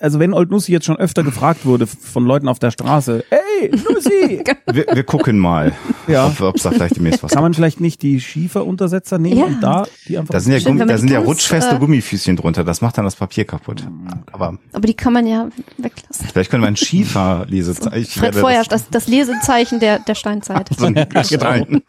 [0.00, 3.70] also wenn Old Nussi jetzt schon öfter gefragt wurde von Leuten auf der Straße, hey,
[3.70, 4.42] Nussi!
[4.72, 5.72] Wir, wir gucken mal,
[6.08, 6.32] Ja.
[6.40, 9.44] ob es da vielleicht demnächst was Kann man vielleicht nicht die Schieferuntersetzer nehmen Ja.
[9.46, 10.32] und da die einfach.
[10.32, 12.64] Da sind ja, Stimmt, Gummi, da sind ja rutschfeste äh, Gummifüßchen drunter.
[12.64, 13.86] Das macht dann das Papier kaputt.
[14.32, 16.26] Aber Aber die kann man ja weglassen.
[16.32, 17.96] vielleicht können wir ein Schieferlesezeichen.
[18.02, 20.68] Ich Fred Feuer, das- das, das Lesezeichen der, der Steinzeit.
[20.76, 21.82] so ein Gestein.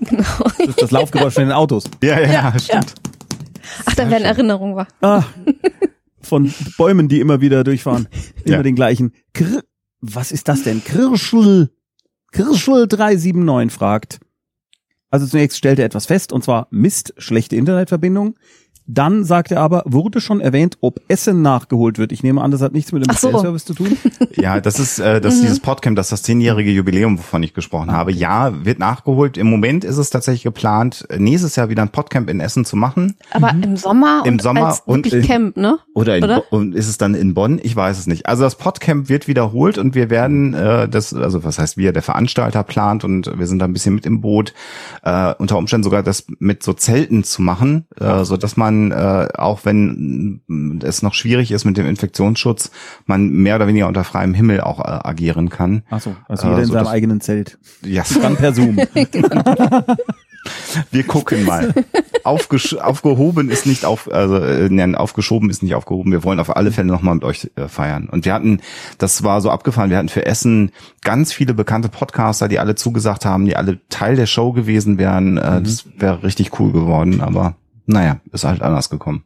[0.00, 0.24] Genau.
[0.58, 1.84] das ist das Laufgeräusch von den Autos.
[2.02, 2.94] Ja, ja, Ja, stimmt.
[3.86, 4.88] Ach, da werden Erinnerungen wach.
[5.00, 5.24] Ah,
[6.20, 8.08] von Bäumen, die immer wieder durchfahren.
[8.44, 8.62] Immer Ja.
[8.62, 9.12] den gleichen.
[9.34, 9.62] Kr
[10.00, 10.82] Was ist das denn?
[10.84, 11.70] Kirschl.
[12.32, 14.20] Kirschl 379 fragt.
[15.10, 18.36] Also zunächst stellt er etwas fest, und zwar Mist, schlechte Internetverbindung.
[18.92, 22.10] Dann sagt er aber, wurde schon erwähnt, ob Essen nachgeholt wird.
[22.12, 23.28] Ich nehme an, das hat nichts mit dem so.
[23.28, 23.96] Bestellservice zu tun.
[24.36, 27.52] Ja, das ist, äh, das ist dieses Podcamp, das ist das zehnjährige Jubiläum, wovon ich
[27.52, 28.10] gesprochen habe.
[28.12, 29.36] Ja, wird nachgeholt.
[29.36, 33.16] Im Moment ist es tatsächlich geplant, nächstes Jahr wieder ein Podcamp in Essen zu machen.
[33.32, 35.78] Aber im Sommer Im und Sommer als und in- Camp, ne?
[35.94, 36.52] Oder, in Oder?
[36.52, 37.60] Und ist es dann in Bonn?
[37.62, 38.26] Ich weiß es nicht.
[38.26, 42.02] Also das Podcamp wird wiederholt und wir werden äh, das, also was heißt wir, der
[42.02, 44.54] Veranstalter plant und wir sind da ein bisschen mit im Boot,
[45.02, 49.28] äh, unter Umständen sogar das mit so Zelten zu machen, äh, so dass man äh,
[49.36, 50.40] auch wenn
[50.82, 52.70] es noch schwierig ist mit dem Infektionsschutz,
[53.06, 55.82] man mehr oder weniger unter freiem Himmel auch äh, agieren kann.
[55.90, 57.58] Ach so, also Äh, jeder in so seinem das- eigenen Zelt.
[57.84, 58.76] Ja, Dann per Zoom.
[60.90, 61.74] wir gucken mal.
[62.24, 66.12] Aufgesch aufgehoben ist nicht auf, also äh, nein, aufgeschoben ist nicht aufgehoben.
[66.12, 68.08] Wir wollen auf alle Fälle nochmal mit euch äh, feiern.
[68.10, 68.60] Und wir hatten,
[68.98, 70.70] das war so abgefahren, wir hatten für Essen
[71.02, 75.36] ganz viele bekannte Podcaster, die alle zugesagt haben, die alle Teil der Show gewesen wären.
[75.38, 77.56] Äh, Das wäre richtig cool geworden, aber
[77.90, 79.24] naja, ist halt anders gekommen.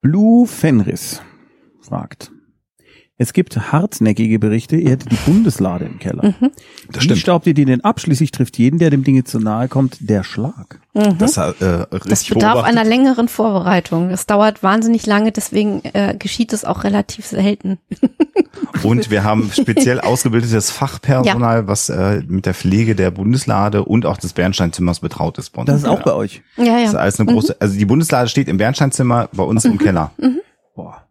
[0.00, 1.22] Blue Fenris
[1.80, 2.32] fragt.
[3.18, 6.34] Es gibt hartnäckige Berichte, ihr hättet die Bundeslade im Keller.
[6.92, 7.98] Das Wie staubt ihr die denn ab?
[7.98, 10.80] Schließlich trifft jeden, der dem Dinge zu nahe kommt, der Schlag.
[10.92, 12.76] Das, äh, Das richtig bedarf beobachtet.
[12.76, 14.10] einer längeren Vorbereitung.
[14.10, 17.78] Das dauert wahnsinnig lange, deswegen äh, geschieht es auch relativ selten.
[18.82, 24.16] Und wir haben speziell ausgebildetes Fachpersonal, was äh, mit der Pflege der Bundeslade und auch
[24.16, 25.50] des Bernsteinzimmers betraut ist.
[25.50, 26.42] bei uns Das ist auch bei euch.
[26.56, 26.98] Ja, Das ist ja.
[27.00, 30.12] alles eine große, also die Bundeslade steht im Bernsteinzimmer bei uns im Keller.
[30.74, 31.05] Boah.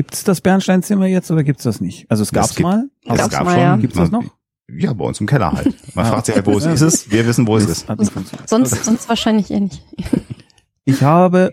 [0.00, 0.02] Ja.
[0.02, 2.10] Gibt's das Bernsteinzimmer jetzt oder gibt's das nicht?
[2.10, 2.88] Also es gab's gibt- mal.
[3.04, 3.60] Es Gab's gab mal, schon.
[3.60, 3.76] ja.
[3.76, 4.24] Gibt's das noch?
[4.72, 5.74] Ja, bei uns im Keller halt.
[5.96, 7.10] Man fragt sich halt, wo es ist es.
[7.10, 7.86] Wir wissen, wo es ist.
[8.46, 9.82] Sonst, sonst wahrscheinlich eher nicht.
[10.84, 11.50] Ich habe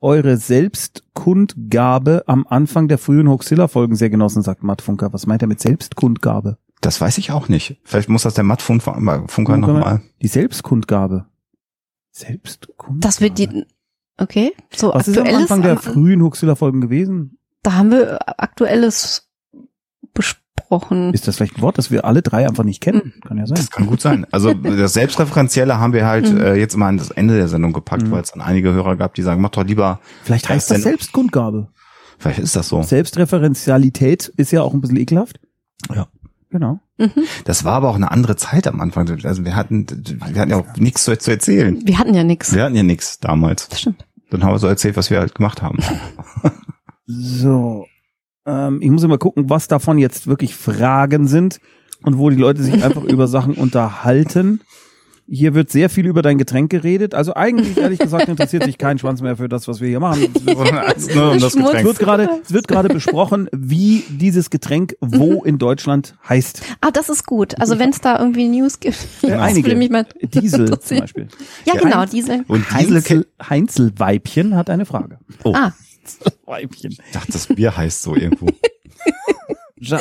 [0.00, 5.12] eure Selbstkundgabe am Anfang der frühen Hoaxilla-Folgen sehr genossen, sagt Matt Funker.
[5.12, 6.58] Was meint er mit Selbstkundgabe?
[6.80, 7.80] Das weiß ich auch nicht.
[7.84, 8.98] Vielleicht muss das der Matt Funker
[9.56, 10.02] nochmal.
[10.20, 11.26] Die Selbstkundgabe.
[12.10, 13.00] Selbstkundgabe.
[13.00, 13.64] Das wird die,
[14.18, 15.26] okay, so Was ist am.
[15.26, 17.38] Anfang der frühen Hoaxilla-Folgen gewesen?
[17.62, 19.28] Da haben wir aktuelles
[20.14, 21.12] besprochen.
[21.14, 23.14] Ist das vielleicht ein Wort, das wir alle drei einfach nicht kennen?
[23.26, 23.56] Kann ja sein.
[23.56, 24.26] Das kann gut sein.
[24.30, 26.40] Also das Selbstreferenzielle haben wir halt Mhm.
[26.40, 28.10] äh, jetzt mal an das Ende der Sendung gepackt, Mhm.
[28.10, 31.68] weil es dann einige Hörer gab, die sagen, mach doch lieber, Vielleicht heißt das Selbstkundgabe.
[32.18, 32.82] vielleicht ist das so.
[32.82, 35.40] Selbstreferenzialität ist ja auch ein bisschen ekelhaft.
[35.94, 36.08] Ja.
[36.50, 36.80] Genau.
[36.98, 37.10] Mhm.
[37.46, 39.08] Das war aber auch eine andere Zeit am Anfang.
[39.24, 41.80] Also wir hatten, wir hatten ja auch nichts zu, zu erzählen.
[41.86, 42.52] Wir hatten ja nichts.
[42.54, 43.68] Wir hatten ja nichts damals.
[43.70, 44.04] Das stimmt.
[44.30, 45.78] Dann haben wir so erzählt, was wir halt gemacht haben.
[47.06, 47.86] So.
[48.46, 51.60] Ähm, ich muss immer gucken, was davon jetzt wirklich Fragen sind
[52.02, 54.60] und wo die Leute sich einfach über Sachen unterhalten.
[55.28, 57.14] Hier wird sehr viel über dein Getränk geredet.
[57.14, 60.26] Also eigentlich, ehrlich gesagt, interessiert sich kein Schwanz mehr für das, was wir hier machen.
[60.34, 61.84] Es wird, Nur um das es Getränk.
[61.86, 66.62] wird gerade, es wird gerade besprochen, wie dieses Getränk wo in Deutschland heißt.
[66.80, 67.58] Ah, das ist gut.
[67.60, 69.74] Also wenn es da irgendwie News gibt, Ja, das einige.
[69.76, 70.98] mich mal Diesel zum.
[70.98, 71.28] Beispiel.
[71.66, 71.80] Ja, Ja.
[71.80, 72.44] genau, Diesel.
[72.48, 75.18] Und Diesel, Heinzel, Heinzelweibchen hat eine Frage.
[75.44, 75.54] Oh.
[75.56, 75.72] Ah,
[76.46, 76.92] Weibchen.
[76.92, 78.46] ich dachte, das Bier heißt so irgendwo.
[79.84, 79.98] Ja,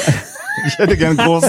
[0.67, 1.43] Ich hätte gern groß.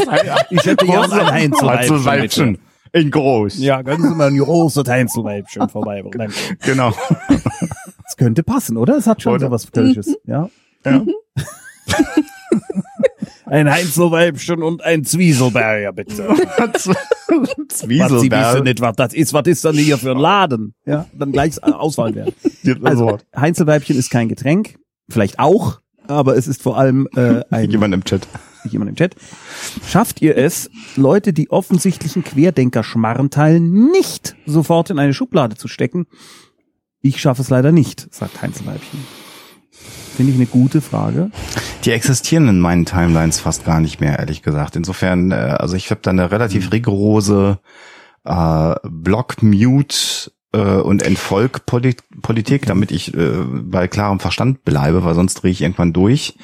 [0.49, 2.05] Ich hätte gerne ein Heinzelweibchen.
[2.07, 2.59] Weibchen.
[2.95, 3.59] In groß.
[3.59, 6.33] Ja, können Sie mal ein großes Heinzelweibchen vorbeibringen.
[6.61, 6.95] Genau.
[8.05, 8.97] Das könnte passen, oder?
[8.97, 9.47] Es hat schon Oder?
[9.47, 10.17] so was Kölsches.
[10.25, 10.49] Ja.
[10.87, 11.05] Ja.
[13.47, 16.29] Ein Heinzelweibchen und ein Zwieselberger, bitte.
[16.29, 18.65] Was Sie wissen Zwieselberg.
[18.65, 19.33] nicht, was das ist.
[19.33, 20.75] Was ist denn hier für ein Laden?
[20.85, 22.35] Ja, dann gleich Auswahl werden.
[22.85, 24.79] Also, Heinzelweibchen ist kein Getränk.
[25.09, 28.29] Vielleicht auch, aber es ist vor allem äh, ein Jemand im Chat.
[28.71, 29.17] jemand im Chat.
[29.89, 36.07] Schafft ihr es, Leute, die offensichtlichen Querdenker-Schmarren teilen, nicht sofort in eine Schublade zu stecken?
[37.01, 39.01] Ich schaffe es leider nicht, sagt Heinzelweibchen.
[40.17, 41.31] Finde ich eine gute Frage.
[41.85, 44.77] Die existieren in meinen Timelines fast gar nicht mehr, ehrlich gesagt.
[44.77, 47.59] Insofern, äh, also ich habe da eine relativ rigorose
[48.25, 55.51] äh, Block-Mute äh, und Entfolg-Politik, damit ich äh, bei klarem Verstand bleibe, weil sonst drehe
[55.51, 56.37] ich irgendwann durch.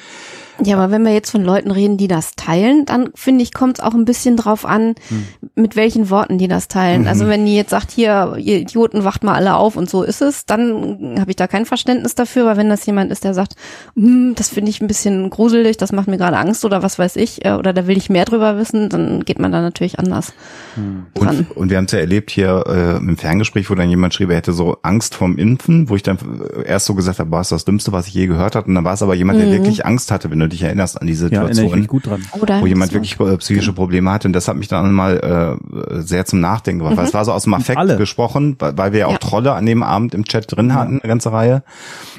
[0.63, 3.79] Ja, aber wenn wir jetzt von Leuten reden, die das teilen, dann finde ich, kommt
[3.79, 5.25] es auch ein bisschen drauf an, Hm.
[5.55, 7.07] mit welchen Worten die das teilen.
[7.07, 7.29] Also Mhm.
[7.29, 10.45] wenn die jetzt sagt, hier, ihr Idioten, wacht mal alle auf und so ist es,
[10.45, 12.43] dann habe ich da kein Verständnis dafür.
[12.43, 13.55] Aber wenn das jemand ist, der sagt,
[13.95, 17.15] hm, das finde ich ein bisschen gruselig, das macht mir gerade Angst oder was weiß
[17.15, 20.33] ich, äh, oder da will ich mehr drüber wissen, dann geht man da natürlich anders
[20.75, 21.07] dran.
[21.13, 24.29] Und, und wir haben es ja erlebt hier äh, im Ferngespräch, wo dann jemand schrieb,
[24.29, 26.17] er hätte so Angst vorm Impfen, wo ich dann
[26.65, 28.67] erst so gesagt habe, war es das Dümmste, was ich je gehört habe.
[28.67, 29.51] Und dann war es aber jemand, der Mhm.
[29.51, 31.79] wirklich Angst hatte, wenn du dich erinnerst an Ja, ich Situation.
[31.79, 32.25] mich gut dran.
[32.39, 34.27] Oder wo jemand wirklich äh, psychische Probleme hatte.
[34.27, 36.97] Und das hat mich dann mal äh, sehr zum Nachdenken gebracht.
[36.97, 37.97] Weil es war so aus dem Affekt Alle.
[37.97, 39.17] gesprochen, weil, wir ja auch Ja.
[39.19, 41.63] Trolle an dem Abend im Chat drin hatten, eine ganze Reihe.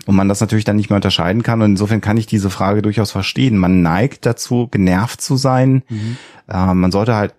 [0.06, 1.60] Und man das natürlich dann nicht mehr unterscheiden kann.
[1.62, 3.58] Und insofern kann ich diese Frage durchaus verstehen.
[3.58, 5.82] Man neigt dazu, genervt zu sein.
[6.48, 7.34] Äh, man sollte halt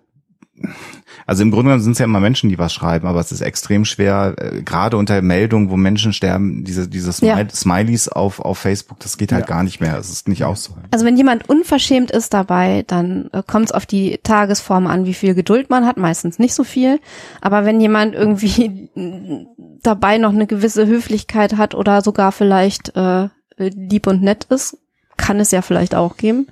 [1.26, 3.40] also im Grunde genommen sind es ja immer Menschen, die was schreiben, aber es ist
[3.40, 7.48] extrem schwer, äh, gerade unter Meldungen, wo Menschen sterben, diese, diese Smile Ja.
[7.50, 9.54] Smileys auf, auf Facebook, das geht halt Ja.
[9.54, 9.96] gar nicht mehr.
[9.98, 10.88] Es ist nicht auszuhalten.
[10.92, 15.14] Also wenn jemand unverschämt ist dabei, dann äh, kommt es auf die Tagesform an, wie
[15.14, 17.00] viel Geduld man hat, meistens nicht so viel.
[17.40, 18.88] Aber wenn jemand irgendwie
[19.82, 24.78] dabei noch eine gewisse Höflichkeit hat oder sogar vielleicht äh, lieb und nett ist,
[25.16, 26.46] kann es ja vielleicht auch geben,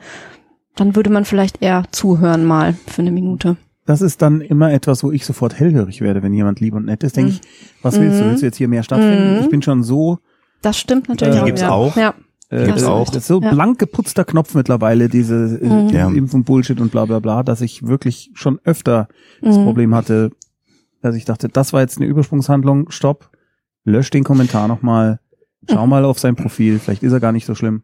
[0.77, 3.57] dann würde man vielleicht eher zuhören mal für eine Minute.
[3.91, 7.03] Das ist dann immer etwas, wo ich sofort hellhörig werde, wenn jemand lieb und nett
[7.03, 7.17] ist.
[7.17, 7.41] Denke ich,
[7.83, 8.25] was willst du?
[8.25, 8.29] Mhm.
[8.31, 9.35] Willst du jetzt hier mehr stattfinden?
[9.35, 9.41] Mhm.
[9.41, 10.19] Ich bin schon so
[10.63, 11.45] Das stimmt natürlich Äh, auch.
[11.47, 11.71] gibt's ja.
[11.71, 11.97] auch.
[11.97, 12.15] Ja.
[12.51, 13.07] Äh, Gibt's das auch.
[13.09, 13.51] Das ist so Ja.
[13.51, 15.89] blank geputzter Knopf mittlerweile, diese äh, Mhm.
[15.89, 16.09] Ja.
[16.09, 19.09] Impfung Bullshit und bla bla bla, dass ich wirklich schon öfter
[19.43, 19.65] das Mhm.
[19.65, 20.31] Problem hatte,
[21.03, 23.31] dass ich dachte, das war jetzt eine Übersprungshandlung, stopp,
[23.85, 25.19] lösch den Kommentar nochmal,
[25.69, 25.91] schau Mhm.
[25.91, 27.83] mal auf sein Profil, vielleicht ist er gar nicht so schlimm.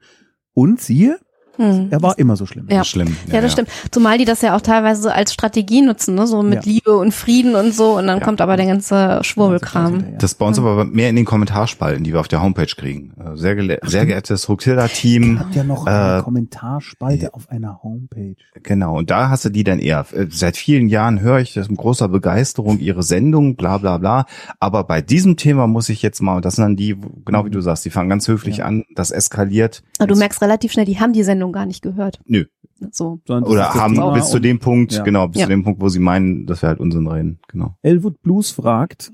[0.54, 1.18] Und siehe,
[1.58, 1.88] Mhm.
[1.90, 2.66] er war immer so schlimm.
[2.70, 2.84] Ja.
[2.84, 3.16] Schlimm.
[3.32, 3.68] Ja, das stimmt.
[3.90, 6.26] Zumal die das ja auch teilweise so als Strategie nutzen, ne?
[6.26, 6.72] so mit Ja.
[6.72, 7.96] Liebe und Frieden und so.
[7.96, 8.24] Und dann Ja.
[8.24, 10.18] kommt aber der ganze Schwurbelkram.
[10.18, 13.12] Das bei uns aber mehr in den Kommentarspalten, die wir auf der Homepage kriegen.
[13.18, 15.38] Äh, Sehr, sehr geehrtes Hoaxilla-Team.
[15.40, 18.36] Habt ja noch Äh, eine Kommentarspalte auf einer Homepage.
[18.62, 20.04] Genau, und da hast du die dann eher.
[20.12, 24.26] Äh, Seit vielen Jahren höre ich das mit großer Begeisterung, ihre Sendung, bla bla bla.
[24.60, 27.60] Aber bei diesem Thema muss ich jetzt mal, das sind dann die, genau wie du
[27.60, 28.66] sagst, die fangen ganz höflich Ja.
[28.66, 29.82] an, das eskaliert.
[29.98, 32.20] Aber du merkst relativ schnell, die haben die Sendung gar nicht gehört.
[32.26, 32.44] Nö.
[32.90, 33.20] So.
[33.28, 35.02] Oder haben bis zu dem Punkt, Ja.
[35.02, 35.46] genau, bis Ja.
[35.46, 37.38] zu dem Punkt, wo sie meinen, dass wir halt Unsinn reden.
[37.48, 37.74] Genau.
[37.82, 39.12] Elwood Blues fragt,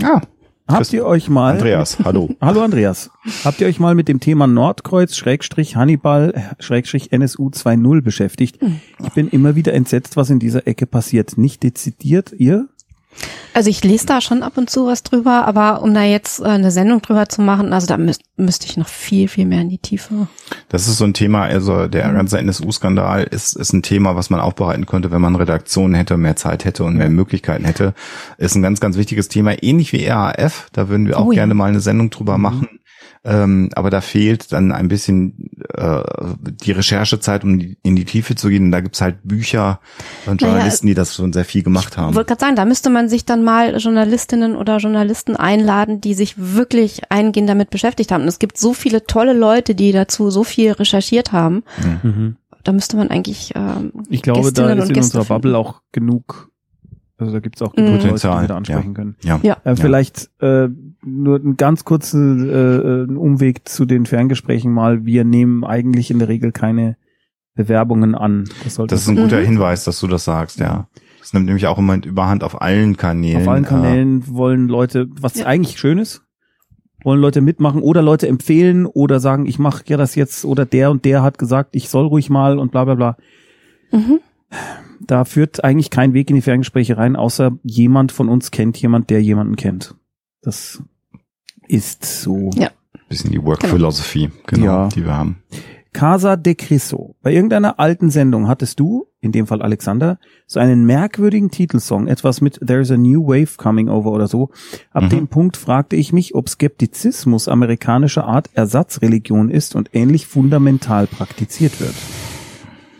[0.00, 0.20] Ah,
[0.68, 2.30] habt ihr euch mal Andreas, hallo.
[2.40, 3.10] Hallo Andreas.
[3.44, 8.60] Habt ihr euch mal mit dem Thema Nordkreuz Schrägstrich Hannibal Schrägstrich NSU 2.0 beschäftigt?
[8.62, 8.80] Hm.
[9.02, 11.36] Ich bin immer wieder entsetzt, was in dieser Ecke passiert.
[11.36, 12.68] Nicht dezidiert ihr?
[13.52, 16.44] Also ich lese da schon ab und zu was drüber, aber um da jetzt äh,
[16.44, 19.68] eine Sendung drüber zu machen, also da müsst, müsste ich noch viel, viel mehr in
[19.68, 20.28] die Tiefe.
[20.68, 24.40] Das ist so ein Thema, also der ganze NSU-Skandal ist, ist ein Thema, was man
[24.40, 27.94] aufbereiten könnte, wenn man Redaktionen hätte, mehr Zeit hätte und mehr Möglichkeiten hätte.
[28.38, 30.68] Ist ein ganz, ganz wichtiges Thema, ähnlich wie RAF.
[30.72, 31.40] Da würden wir auch Oh ja.
[31.40, 32.79] gerne mal eine Sendung drüber machen.
[33.22, 36.02] Ähm, aber da fehlt dann ein bisschen äh,
[36.64, 38.64] die Recherchezeit, um die, in die Tiefe zu gehen.
[38.66, 39.80] Und da gibt's halt Bücher
[40.24, 42.14] und Naja, Journalisten, die das schon sehr viel gemacht Ich haben.
[42.14, 46.34] wollte gerade sagen, da müsste man sich dann mal Journalistinnen oder Journalisten einladen, die sich
[46.38, 48.22] wirklich eingehend damit beschäftigt haben.
[48.22, 51.62] Und es gibt so viele tolle Leute, die dazu so viel recherchiert haben.
[52.64, 55.42] Da müsste man eigentlich ähm, Ich glaube, Gästinnen da ist in Gäste unserer finden.
[55.42, 56.50] Bubble auch genug,
[57.20, 57.76] also da gibt's auch Mhm.
[57.76, 59.16] genug Leute, die Potenzial, wir da ansprechen können.
[59.22, 59.40] Ja.
[59.42, 59.56] Ja.
[59.64, 60.68] Äh, vielleicht äh,
[61.04, 65.04] nur einen ganz kurzen äh, einen Umweg zu den Ferngesprächen mal.
[65.04, 66.96] Wir nehmen eigentlich in der Regel keine
[67.54, 68.44] Bewerbungen an.
[68.64, 69.44] Das, sollte Das ist ein guter Mhm.
[69.46, 70.88] Hinweis, dass du das sagst, ja.
[71.20, 73.42] Das nimmt nämlich auch im Moment überhand auf allen Kanälen.
[73.42, 75.46] Auf allen Äh, Kanälen wollen Leute, was Ja.
[75.46, 76.22] eigentlich schön ist,
[77.04, 80.90] wollen Leute mitmachen oder Leute empfehlen oder sagen, ich mache ja das jetzt oder der
[80.90, 83.16] und der hat gesagt, ich soll ruhig mal und bla bla bla.
[83.92, 84.20] Mhm.
[85.00, 89.10] Da führt eigentlich kein Weg in die Ferngespräche rein, außer jemand von uns kennt jemand,
[89.10, 89.94] der jemanden kennt.
[90.42, 90.82] Das
[91.68, 92.50] ist so.
[92.54, 92.70] Ja.
[93.08, 93.72] bisschen die Work Genau.
[93.74, 94.88] Philosophy, genau, Ja.
[94.88, 95.42] die wir haben.
[95.92, 97.16] Casa de Criso.
[97.22, 102.40] Bei irgendeiner alten Sendung hattest du, in dem Fall Alexander, so einen merkwürdigen Titelsong, etwas
[102.40, 104.50] mit There's a New Wave Coming Over oder so.
[104.92, 105.08] Ab Mhm.
[105.08, 111.80] dem Punkt fragte ich mich, ob Skeptizismus amerikanischer Art Ersatzreligion ist und ähnlich fundamental praktiziert
[111.80, 111.94] wird.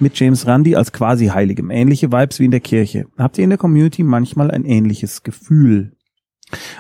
[0.01, 3.07] Mit James Randi als quasi Heiligem, ähnliche Vibes wie in der Kirche.
[3.19, 5.93] Habt ihr in der Community manchmal ein ähnliches Gefühl?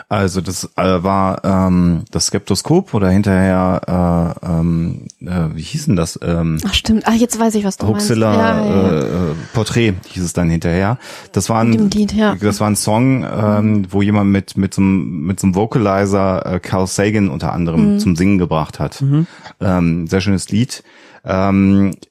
[0.08, 5.94] Also das äh, war ähm, das Skeptoskop oder hinterher, äh, ähm, äh, wie hieß denn
[5.94, 6.18] das?
[6.24, 7.04] Ähm, Ach stimmt.
[7.06, 8.68] Ach, jetzt weiß ich, was du Hoaxilla meinst.
[8.68, 9.00] Ja, ja, ja.
[9.00, 10.98] Äh, äh, Porträt hieß es dann hinterher.
[11.30, 12.34] Das war ein, Lied, ja.
[12.34, 16.54] das war ein Song, ähm, wo jemand mit mit so einem mit so einem Vocalizer
[16.54, 17.98] äh, Carl Sagan unter anderem Mhm.
[18.00, 19.04] zum Singen gebracht hat.
[19.60, 20.82] Ähm, sehr schönes Lied.
[21.24, 22.09] Ähm, äh,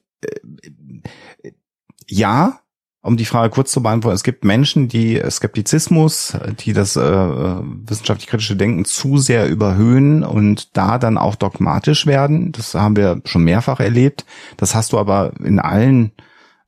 [2.10, 2.60] ja,
[3.02, 8.56] um die Frage kurz zu beantworten, es gibt Menschen, die Skeptizismus, die das äh, wissenschaftlich-kritische
[8.56, 12.52] Denken zu sehr überhöhen und da dann auch dogmatisch werden.
[12.52, 14.26] Das haben wir schon mehrfach erlebt.
[14.58, 16.12] Das hast du aber in allen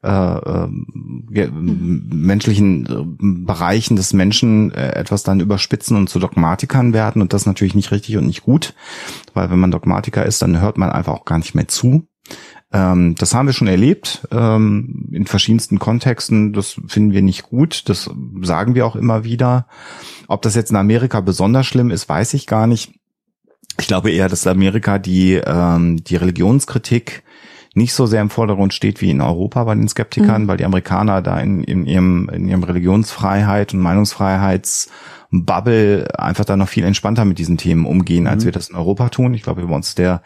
[0.03, 0.69] äh, äh,
[1.53, 7.23] menschlichen äh, Bereichen des Menschen äh, etwas dann überspitzen und zu Dogmatikern werden.
[7.23, 8.75] Und das ist natürlich nicht richtig und nicht gut,
[9.33, 12.09] weil wenn man Dogmatiker ist, dann hört man einfach auch gar nicht mehr zu.
[12.73, 16.53] Ähm, das haben wir schon erlebt ähm, in verschiedensten Kontexten.
[16.53, 17.89] Das finden wir nicht gut.
[17.89, 19.67] Das sagen wir auch immer wieder.
[20.29, 22.93] Ob das jetzt in Amerika besonders schlimm ist, weiß ich gar nicht.
[23.79, 27.23] Ich glaube eher, dass Amerika die ähm, die Religionskritik
[27.75, 30.49] nicht so sehr im Vordergrund steht wie in Europa bei den Skeptikern, mhm.
[30.49, 34.91] weil die Amerikaner da in, in ihrem in ihrem Religionsfreiheit und Meinungsfreiheits
[35.33, 38.49] Bubble einfach da noch viel entspannter mit diesen Themen umgehen, als mhm.
[38.49, 39.33] wir das in Europa tun.
[39.33, 40.23] Ich glaube, bei uns der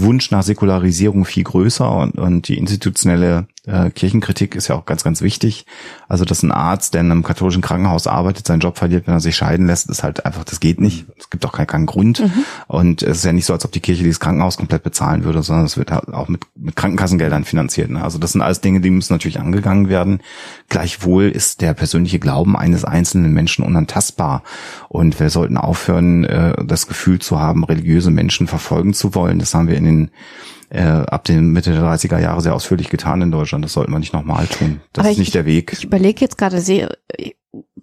[0.00, 5.04] Wunsch nach Säkularisierung viel größer und, und die institutionelle äh, Kirchenkritik ist ja auch ganz,
[5.04, 5.66] ganz wichtig.
[6.08, 9.20] Also, dass ein Arzt, der in einem katholischen Krankenhaus arbeitet, seinen Job verliert, wenn er
[9.20, 11.06] sich scheiden lässt, ist halt einfach, das geht nicht.
[11.18, 12.20] Es gibt auch keinen, keinen Grund.
[12.20, 12.44] Mhm.
[12.66, 15.42] Und es ist ja nicht so, als ob die Kirche dieses Krankenhaus komplett bezahlen würde,
[15.42, 17.90] sondern es wird halt auch mit, mit Krankenkassengeldern finanziert.
[17.90, 18.02] Ne?
[18.02, 20.20] Also, das sind alles Dinge, die müssen natürlich angegangen werden.
[20.68, 24.42] Gleichwohl ist der persönliche Glauben eines einzelnen Menschen unantastbar.
[24.88, 29.38] Und wir sollten aufhören, äh, das Gefühl zu haben, religiöse Menschen verfolgen zu wollen.
[29.38, 30.10] Das haben wir in den
[30.70, 33.64] äh, ab den Mitte der 30er Jahre sehr ausführlich getan in Deutschland.
[33.64, 34.80] Das sollten wir nicht nochmal tun.
[34.92, 35.72] Das Aber ist nicht der Weg.
[35.72, 36.94] Ich überlege jetzt gerade sehr,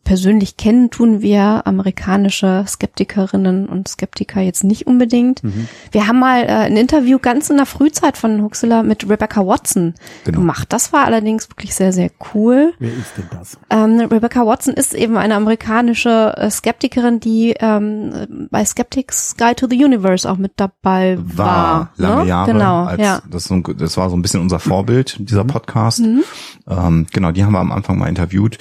[0.06, 5.44] persönlich kennen tun wir amerikanische Skeptikerinnen und Skeptiker jetzt nicht unbedingt.
[5.44, 5.68] Mhm.
[5.92, 9.96] Wir haben mal äh, ein Interview ganz in der Frühzeit von Huxler mit Rebecca Watson
[10.24, 10.40] genau.
[10.40, 10.72] gemacht.
[10.72, 12.74] Das war allerdings wirklich sehr, sehr cool.
[12.80, 13.58] Wer ist denn das?
[13.70, 19.68] Ähm, Rebecca Watson ist eben eine amerikanische äh, Skeptikerin, die ähm, bei Skeptics Guide to
[19.68, 21.36] the Universe auch mit dabei war.
[21.48, 22.30] war lange ne?
[22.30, 22.52] Jahre.
[22.52, 23.22] Genau, ja.
[23.30, 25.48] Das, so, das, war so ein bisschen unser Vorbild, dieser mhm.
[25.48, 26.02] Podcast.
[26.02, 26.24] Mhm.
[26.70, 28.60] Ähm, genau, die haben wir am Anfang mal interviewt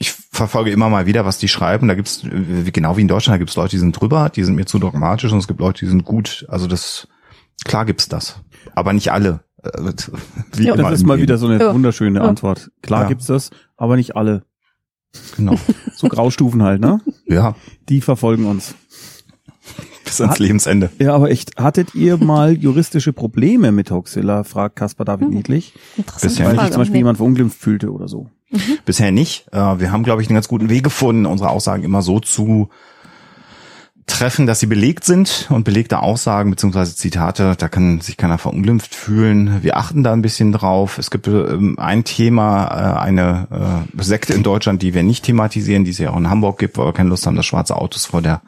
[0.00, 1.86] ich verfolge immer mal wieder, was die schreiben.
[1.86, 2.22] Da gibt's
[2.72, 5.30] genau wie in Deutschland, da gibt's Leute, die sind drüber, die sind mir zu dogmatisch
[5.30, 6.46] und es gibt Leute, die sind gut.
[6.48, 7.06] Also das
[7.64, 8.40] klar gibt's das,
[8.74, 9.40] aber nicht alle.
[10.54, 11.74] Wie ja, das ist mal wieder so eine ja.
[11.74, 12.70] wunderschöne Antwort.
[12.80, 13.08] Klar ja.
[13.08, 14.42] gibt's das, aber nicht alle.
[15.36, 15.54] Genau.
[15.94, 17.02] So Graustufen halt, ne?
[17.26, 17.56] Ja.
[17.90, 18.74] Die verfolgen uns.
[20.04, 20.88] Bis ans Hat, Lebensende.
[20.98, 25.34] Ja, aber echt, hattet ihr mal juristische Probleme mit Hoaxilla, fragt Caspar David hm.
[25.34, 25.74] Niedlich.
[26.22, 28.30] Bisher Weil sich zum Beispiel jemand verunglimpft fühlte oder so.
[28.50, 28.78] Mhm.
[28.84, 29.46] Bisher nicht.
[29.52, 32.68] Äh, wir haben, glaube ich, einen ganz guten Weg gefunden, unsere Aussagen immer so zu
[34.10, 38.94] treffen, dass sie belegt sind und belegte Aussagen beziehungsweise Zitate, da kann sich keiner verunglimpft
[38.94, 39.62] fühlen.
[39.62, 40.98] Wir achten da ein bisschen drauf.
[40.98, 45.84] Es gibt ähm, ein Thema, äh, eine äh, Sekte in Deutschland, die wir nicht thematisieren,
[45.84, 48.06] die es ja auch in Hamburg gibt, weil wir keine Lust haben, dass schwarze Autos
[48.06, 48.42] vor der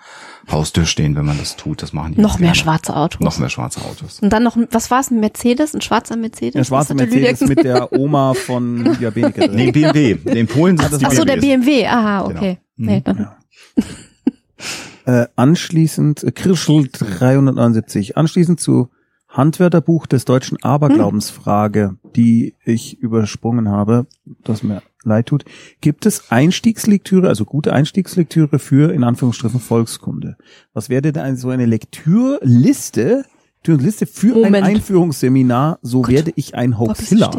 [0.51, 1.83] Haustür stehen, wenn man das tut.
[1.83, 2.21] Das machen die.
[2.21, 3.21] Noch mehr schwarze Autos.
[3.21, 4.21] Noch mehr schwarze Autos.
[4.21, 6.57] Und dann noch, was war es, ein Mercedes, ein schwarzer Mercedes?
[6.57, 9.55] Ein schwarzer Mercedes mit der Oma von Diabetiker drin.
[9.55, 10.19] Nee, BMW.
[10.25, 11.87] In Polen sind das Ach so, der BMW.
[11.87, 12.59] Aha, okay.
[12.77, 12.93] Genau.
[12.93, 13.19] Nee, dann.
[13.19, 13.37] Ja.
[15.05, 18.89] äh, anschließend, äh, Kirschl 379, anschließend zu
[19.29, 24.07] Handwörterbuch des deutschen Aberglaubensfrage, die ich übersprungen habe,
[24.45, 25.45] das mir leid tut,
[25.81, 30.37] gibt es Einstiegslektüre, also gute Einstiegslektüre für, in Anführungsstrichen, Volkskunde.
[30.75, 33.25] Was wäre denn so eine Lektürliste,
[33.67, 34.57] Liste für Moment.
[34.57, 36.11] ein Einführungsseminar, so Gott.
[36.11, 37.31] werde ich ein Hoaxilla.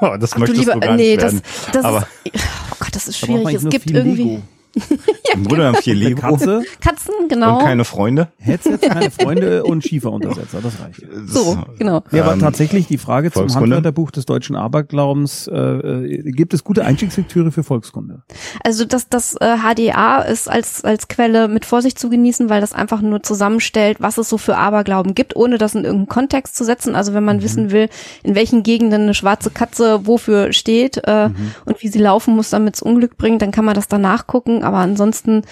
[0.00, 2.76] oh, das Ach, möchtest du, lieber, du gar nee, nicht das, das Aber ist, oh
[2.80, 3.54] Gott, das ist schwierig.
[3.54, 4.22] Es gibt irgendwie.
[4.22, 4.42] Lego.
[4.74, 6.20] Ja, Im Grunde haben vier Lego.
[6.20, 6.62] Katze.
[6.80, 7.58] Katzen, genau.
[7.58, 8.28] Und keine Freunde.
[8.38, 11.02] Headsets, keine Freunde und Schieferuntersetzer, das reicht.
[11.26, 12.02] So, genau.
[12.10, 16.64] Ja, aber ähm, tatsächlich die Frage zum Handwörterbuch des deutschen Aberglaubens, äh, äh, gibt es
[16.64, 18.22] gute Einstiegslektüre für Volkskunde?
[18.64, 22.72] Also das, das äh, HDA ist als, als Quelle mit Vorsicht zu genießen, weil das
[22.72, 26.64] einfach nur zusammenstellt, was es so für Aberglauben gibt, ohne das in irgendeinen Kontext zu
[26.64, 26.94] setzen.
[26.94, 27.42] Also wenn man mhm.
[27.42, 27.88] wissen will,
[28.22, 31.54] in welchen Gegenden eine schwarze Katze wofür steht äh, mhm.
[31.64, 34.61] und wie sie laufen muss, damit es Unglück bringt, dann kann man das danach gucken
[34.62, 35.42] aber ansonsten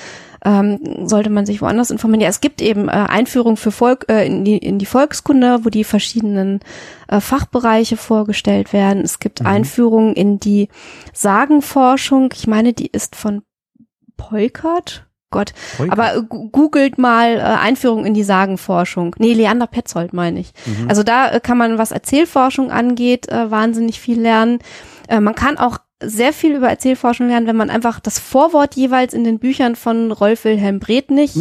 [0.45, 2.23] ähm, sollte man sich woanders informieren.
[2.23, 5.69] Ja, es gibt eben äh, Einführung für Volk äh, in, die, in die Volkskunde, wo
[5.69, 6.61] die verschiedenen
[7.09, 9.03] äh, Fachbereiche vorgestellt werden.
[9.03, 9.47] Es gibt mhm.
[9.47, 10.69] Einführungen in die
[11.13, 12.31] Sagenforschung.
[12.35, 13.43] Ich meine, die ist von
[14.17, 15.07] Peukert.
[15.33, 15.53] Gott.
[15.77, 15.93] Peukert.
[15.93, 19.15] Aber äh, googelt mal äh, Einführung in die Sagenforschung.
[19.19, 20.53] Nee, Leander Petzold meine ich.
[20.67, 20.89] Mhm.
[20.89, 24.59] Also da äh, kann man, was Erzählforschung angeht, äh, wahnsinnig viel lernen.
[25.09, 29.13] Äh, man kann auch sehr viel über Erzählforschung lernen, wenn man einfach das Vorwort jeweils
[29.13, 31.35] in den Büchern von Rolf Wilhelm Brednich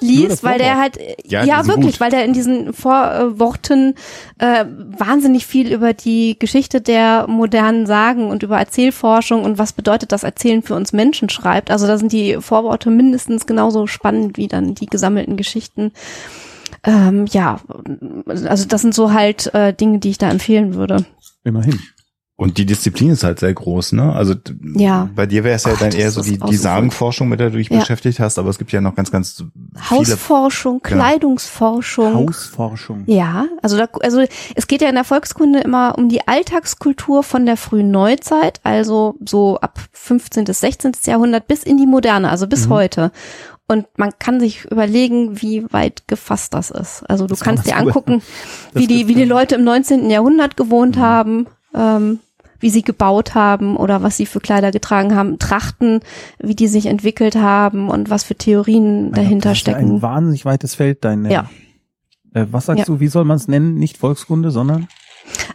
[0.00, 2.00] liest, weil der halt, ja, ja wirklich, gut.
[2.00, 3.94] weil der in diesen Vorworten
[4.38, 10.12] äh, wahnsinnig viel über die Geschichte der modernen Sagen und über Erzählforschung und was bedeutet
[10.12, 11.70] das Erzählen für uns Menschen schreibt.
[11.70, 15.92] Also da sind die Vorworte mindestens genauso spannend wie dann die gesammelten Geschichten.
[16.84, 17.60] Ähm, ja,
[18.26, 21.06] also das sind so halt äh, Dinge, die ich da empfehlen würde.
[21.44, 21.78] Immerhin.
[22.42, 24.12] Und die Disziplin ist halt sehr groß, ne?
[24.12, 24.34] Also
[24.74, 25.08] Ja.
[25.14, 27.50] bei dir wäre es ja Ach, dann eher so die, die so Sagenforschung, mit der
[27.50, 27.78] du dich Ja.
[27.78, 29.36] beschäftigt hast, aber es gibt ja noch ganz, ganz
[29.76, 29.90] viele.
[29.90, 31.02] Hausforschung, Genau.
[31.04, 32.14] Kleidungsforschung.
[32.14, 33.04] Hausforschung.
[33.06, 34.22] Ja, also da, also
[34.54, 39.14] es geht ja in der Volkskunde immer um die Alltagskultur von der frühen Neuzeit, also
[39.24, 40.44] so ab 15.
[40.44, 40.92] bis 16.
[41.06, 42.72] Jahrhundert bis in die Moderne, also bis Mhm.
[42.72, 43.12] heute.
[43.68, 47.04] Und man kann sich überlegen, wie weit gefasst das ist.
[47.08, 48.20] Also du Das kannst dir angucken,
[48.74, 49.24] wie die, wie die.
[49.24, 50.10] Leute im 19.
[50.10, 51.00] Jahrhundert gewohnt Mhm.
[51.00, 52.18] haben, ähm,
[52.62, 56.00] wie sie gebaut haben oder was sie für Kleider getragen haben, Trachten,
[56.38, 59.72] wie die sich entwickelt haben und was für Theorien Mein dahinter Gott, das ist ja
[59.74, 59.90] stecken.
[59.96, 61.30] ein wahnsinnig weites Feld, deine.
[61.30, 61.50] Ja.
[62.32, 62.84] Äh, was sagst Ja.
[62.86, 63.74] du, wie soll man es nennen?
[63.74, 64.88] Nicht Volkskunde, sondern?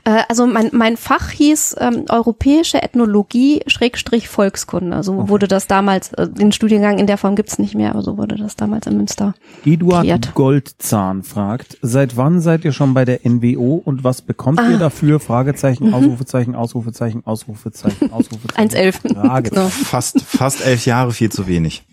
[0.03, 5.03] Äh, also mein, mein Fach hieß ähm, Europäische Ethnologie Schrägstrich Volkskunde.
[5.03, 5.29] So Okay.
[5.29, 8.35] wurde das damals, äh, den Studiengang in der Form gibt's nicht mehr, aber so wurde
[8.35, 9.33] das damals in Münster.
[9.65, 10.33] Eduard Klärt.
[10.33, 14.79] Goldzahn fragt, seit wann seid ihr schon bei der NWO und was bekommt ihr Ah.
[14.79, 15.19] dafür?
[15.19, 15.93] Fragezeichen, Mhm.
[15.93, 18.57] Ausrufezeichen, Ausrufezeichen, Ausrufezeichen, Ausrufezeichen.
[18.69, 19.13] 1,11.
[19.13, 19.51] Frage.
[19.53, 19.67] So.
[19.69, 21.83] Fast, fast elf Jahre viel zu wenig.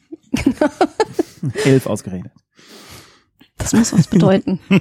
[1.64, 2.32] Elf ausgerechnet.
[3.58, 4.60] Das muss was bedeuten.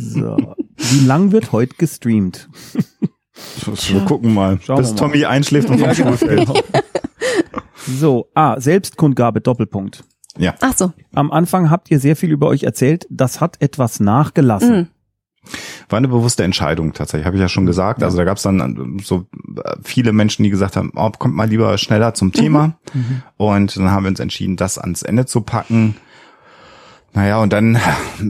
[0.00, 0.54] So.
[0.76, 2.48] Wie lang wird heute gestreamt?
[3.64, 4.96] Wir gucken mal, Schauen bis mal.
[4.96, 6.48] Tommy einschläft und vom Stuhl fällt.
[7.84, 10.04] So, ah, Selbstkundgabe, Doppelpunkt.
[10.38, 10.54] Ja.
[10.60, 10.92] Ach so.
[11.14, 13.06] Am Anfang habt ihr sehr viel über euch erzählt.
[13.10, 14.76] Das hat etwas nachgelassen.
[14.76, 14.86] Mhm.
[15.88, 18.02] War eine bewusste Entscheidung tatsächlich, habe ich ja schon gesagt.
[18.02, 19.26] Also da gab es dann ähm, so
[19.64, 22.78] äh, viele Menschen, die gesagt haben, oh, kommt mal lieber schneller zum Thema.
[22.92, 23.22] Mhm.
[23.36, 25.96] Und dann haben wir uns entschieden, das ans Ende zu packen.
[27.18, 27.76] Naja, und dann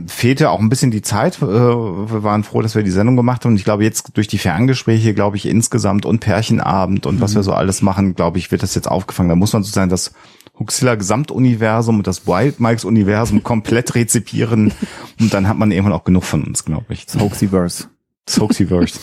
[0.06, 1.42] fehlte auch ein bisschen die Zeit.
[1.42, 3.52] Äh, Wir waren froh, dass wir die Sendung gemacht haben.
[3.52, 7.42] Und ich glaube, jetzt durch die Ferngespräche, glaube ich, insgesamt und Pärchenabend und was wir
[7.42, 9.28] so alles machen, glaube ich, wird das jetzt aufgefangen.
[9.28, 10.12] Da muss man sozusagen das
[10.58, 14.72] Huxilla Gesamtuniversum und das Wild Mikes Universum komplett rezipieren.
[15.20, 17.04] Und dann hat man irgendwann auch genug von uns, glaube ich.
[17.04, 17.88] Das Hoaxyverse.
[18.24, 18.98] Das Hoaxyverse.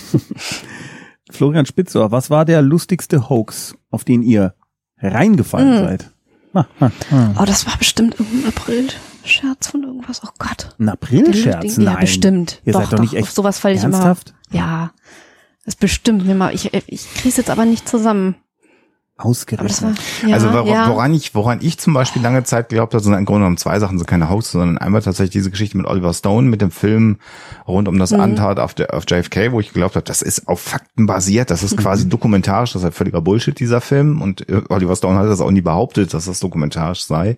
[1.30, 4.56] Florian Spitzer, was war der lustigste Hoax, auf den ihr
[4.98, 5.86] reingefallen Mhm.
[5.86, 6.12] seid?
[6.56, 7.36] Ha, ha, ha.
[7.39, 8.52] Oh, das war bestimmt irgendein
[9.26, 10.22] April-Scherz von irgendwas.
[10.24, 10.76] Oh Gott.
[10.80, 11.78] Ein Aprilscherz?
[11.78, 12.00] Ja, Nein.
[12.00, 12.62] bestimmt.
[12.64, 13.94] Ihr doch, seid doch nicht echt Auf sowas falle ich immer.
[13.96, 14.34] Ernsthaft?
[14.52, 14.92] Ja.
[15.66, 16.54] Das bestimmt immer.
[16.54, 18.36] Ich, ich krieg's jetzt aber nicht zusammen.
[19.91, 20.89] Das war, ja, also wor ja.
[20.89, 23.80] woran ich, woran ich zum Beispiel lange Zeit geglaubt habe, sind im Grunde genommen zwei
[23.80, 27.17] Sachen, sind keine Hoax, sondern einmal tatsächlich diese Geschichte mit Oliver Stone, mit dem Film
[27.65, 28.19] rund um das Mhm.
[28.19, 31.63] Antat auf, der, auf JFK, wo ich geglaubt habe, das ist auf Fakten basiert, das
[31.63, 34.21] ist quasi dokumentarisch, das ist halt völliger Bullshit, dieser Film.
[34.21, 37.38] Und äh, Oliver Stone hat das auch nie behauptet, dass das dokumentarisch sei.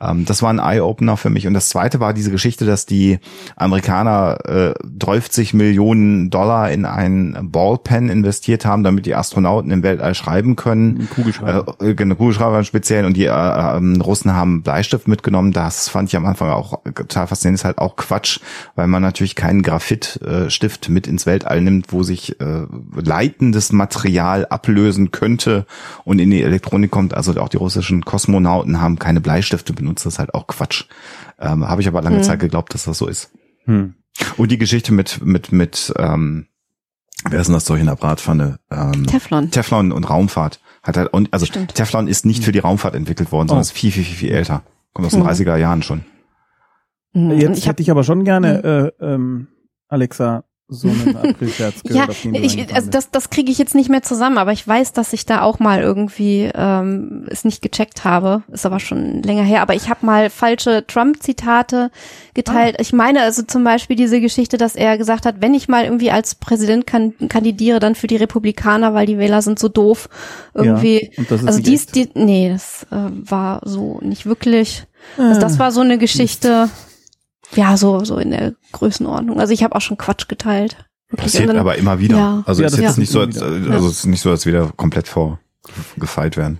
[0.00, 1.46] Ähm, das war ein Eye-Opener für mich.
[1.46, 3.18] Und das zweite war diese Geschichte, dass die
[3.56, 10.14] Amerikaner äh, 30 Millionen Dollar in einen Ballpen investiert haben, damit die Astronauten im Weltall
[10.14, 11.00] schreiben können.
[11.00, 11.76] Ein Kugelschreiber.
[11.80, 15.52] Äh, genau, Kugelschreiber im Speziellen und die äh, ähm, Russen haben Bleistift mitgenommen.
[15.52, 17.60] Das fand ich am Anfang auch total faszinierend.
[17.60, 18.40] Ist halt auch Quatsch,
[18.74, 25.10] weil man natürlich keinen Graphitstift mit ins Weltall nimmt, wo sich äh, leitendes Material ablösen
[25.10, 25.66] könnte
[26.04, 27.14] und in die Elektronik kommt.
[27.14, 30.06] Also auch die russischen Kosmonauten haben keine Bleistifte benutzt.
[30.06, 30.84] Das ist halt auch Quatsch.
[31.40, 32.22] Ähm, Habe ich aber lange Hm.
[32.22, 33.30] Zeit geglaubt, dass das so ist.
[33.64, 33.94] Hm.
[34.36, 36.46] Und die Geschichte mit mit mit ähm,
[37.28, 38.58] wer ist denn das Zeug in der Bratpfanne?
[38.70, 39.50] Ähm, Teflon.
[39.50, 41.74] Teflon und Raumfahrt hat halt, und, also Stimmt.
[41.74, 43.62] Teflon ist nicht für die Raumfahrt entwickelt worden, sondern Oh.
[43.62, 44.62] ist viel, viel, viel, viel älter.
[44.92, 45.26] Kommt aus den Mhm.
[45.28, 46.04] 30er Jahren schon.
[47.14, 47.30] Mhm.
[47.30, 49.48] Und Jetzt ich hab, hätte ich aber schon gerne, äh, ähm,
[49.88, 50.44] Alexa,
[50.74, 54.38] so einen Aprilscherz gehört, ja, ich, also das, das kriege ich jetzt nicht mehr zusammen,
[54.38, 58.42] aber ich weiß, dass ich da auch mal irgendwie ähm, es nicht gecheckt habe.
[58.52, 59.62] Ist aber schon länger her.
[59.62, 61.90] Aber ich habe mal falsche Trump-Zitate
[62.34, 62.76] geteilt.
[62.80, 66.10] Ich meine also zum Beispiel diese Geschichte, dass er gesagt hat, wenn ich mal irgendwie
[66.10, 70.08] als Präsident kan kandidiere, dann für die Republikaner, weil die Wähler sind so doof.
[70.54, 71.10] Irgendwie.
[71.16, 74.84] und das ist also dies, die, nee, das äh, war so nicht wirklich.
[75.16, 76.68] Also das war so eine Geschichte.
[77.56, 79.40] Ja, so so in der Größenordnung.
[79.40, 80.76] Also ich habe auch schon Quatsch geteilt.
[81.08, 81.32] Wirklich.
[81.32, 82.16] Passiert dann- aber immer wieder.
[82.16, 82.42] Ja.
[82.46, 84.72] Also Ja, ist jetzt nicht so, als, immer also es ist nicht so, als wieder
[84.76, 85.38] komplett vor
[85.96, 86.58] gefeilt werden.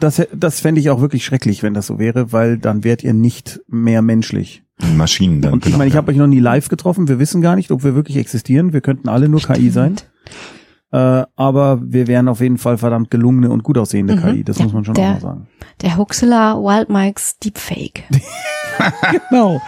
[0.00, 3.12] Das, das fände ich auch wirklich schrecklich, wenn das so wäre, weil dann wärt ihr
[3.14, 4.62] nicht mehr menschlich.
[4.96, 5.54] Maschinen dann.
[5.54, 5.98] Und ich genau, meine, ich ja.
[5.98, 7.08] habe euch noch nie live getroffen.
[7.08, 8.72] Wir wissen gar nicht, ob wir wirklich existieren.
[8.72, 9.96] Wir könnten alle nur KI sein.
[10.90, 14.20] Äh, aber wir wären auf jeden Fall verdammt gelungene und gut aussehende Mhm.
[14.22, 14.44] KI.
[14.44, 15.48] Das Ja, muss man schon der- auch mal sagen.
[15.82, 18.04] Der Huxilla Wild Mikes Deepfake.
[19.30, 19.60] Genau.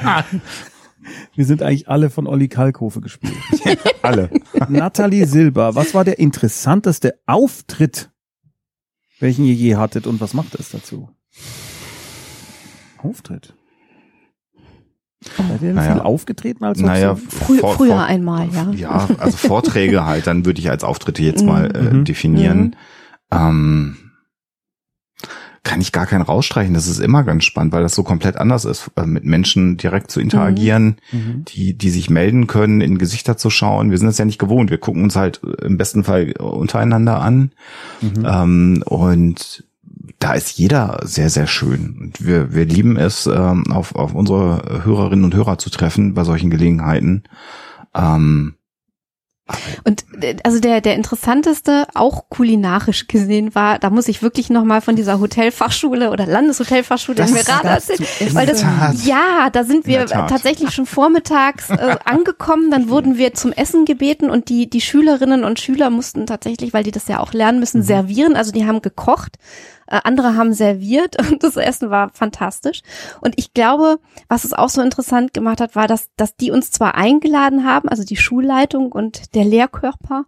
[1.35, 3.35] Wir sind eigentlich alle von Olli Kalkofe gespielt.
[4.03, 4.31] alle.
[4.69, 8.11] Nathalie Silber, was war der interessanteste Auftritt,
[9.19, 11.11] welchen ihr je hattet und was macht es dazu?
[12.99, 13.55] Auftritt?
[15.23, 15.93] Seid ihr denn Naja.
[15.95, 17.15] viel aufgetreten als Naja?
[17.17, 18.71] Frü vor- früher vor- einmal, ja.
[18.73, 21.47] Ja, also Vorträge halt, dann würde ich als Auftritte jetzt Mhm.
[21.49, 22.05] mal äh, Mhm.
[22.05, 22.61] definieren.
[22.61, 22.75] Mhm.
[23.33, 23.97] Ähm,
[25.63, 26.73] kann ich gar keinen rausstreichen.
[26.73, 30.11] Das ist immer ganz spannend, weil das so komplett anders ist, äh, mit Menschen direkt
[30.11, 31.45] zu interagieren, mhm.
[31.45, 33.91] die, die sich melden können, in Gesichter zu schauen.
[33.91, 34.71] Wir sind es ja nicht gewohnt.
[34.71, 37.53] Wir gucken uns halt im besten Fall untereinander an.
[38.01, 38.25] Mhm.
[38.27, 39.65] Ähm, und
[40.19, 41.97] da ist jeder sehr, sehr schön.
[42.01, 46.25] Und wir, wir lieben es, ähm, auf, auf unsere Hörerinnen und Hörer zu treffen bei
[46.25, 47.25] solchen Gelegenheiten.
[47.95, 48.55] Ähm,
[49.85, 54.65] und äh, also der der interessanteste, auch kulinarisch gesehen war, da muss ich wirklich noch
[54.65, 58.63] mal von dieser Hotelfachschule oder Landeshotelfachschule das in Merada erzählen, weil das
[59.05, 64.31] ja, da sind wir tatsächlich schon vormittags äh, angekommen, dann wurden wir zum Essen gebeten
[64.31, 67.79] und die die Schülerinnen und Schüler mussten tatsächlich, weil die das ja auch lernen müssen,
[67.79, 67.87] mhm.
[67.87, 69.37] servieren, also die haben gekocht
[69.91, 72.83] äh, andere haben serviert und das Essen war fantastisch.
[73.21, 76.71] Und ich glaube, was es auch so interessant gemacht hat, war, dass, dass die uns
[76.71, 80.25] zwar eingeladen haben, also die Schulleitung und der Lehrkörper,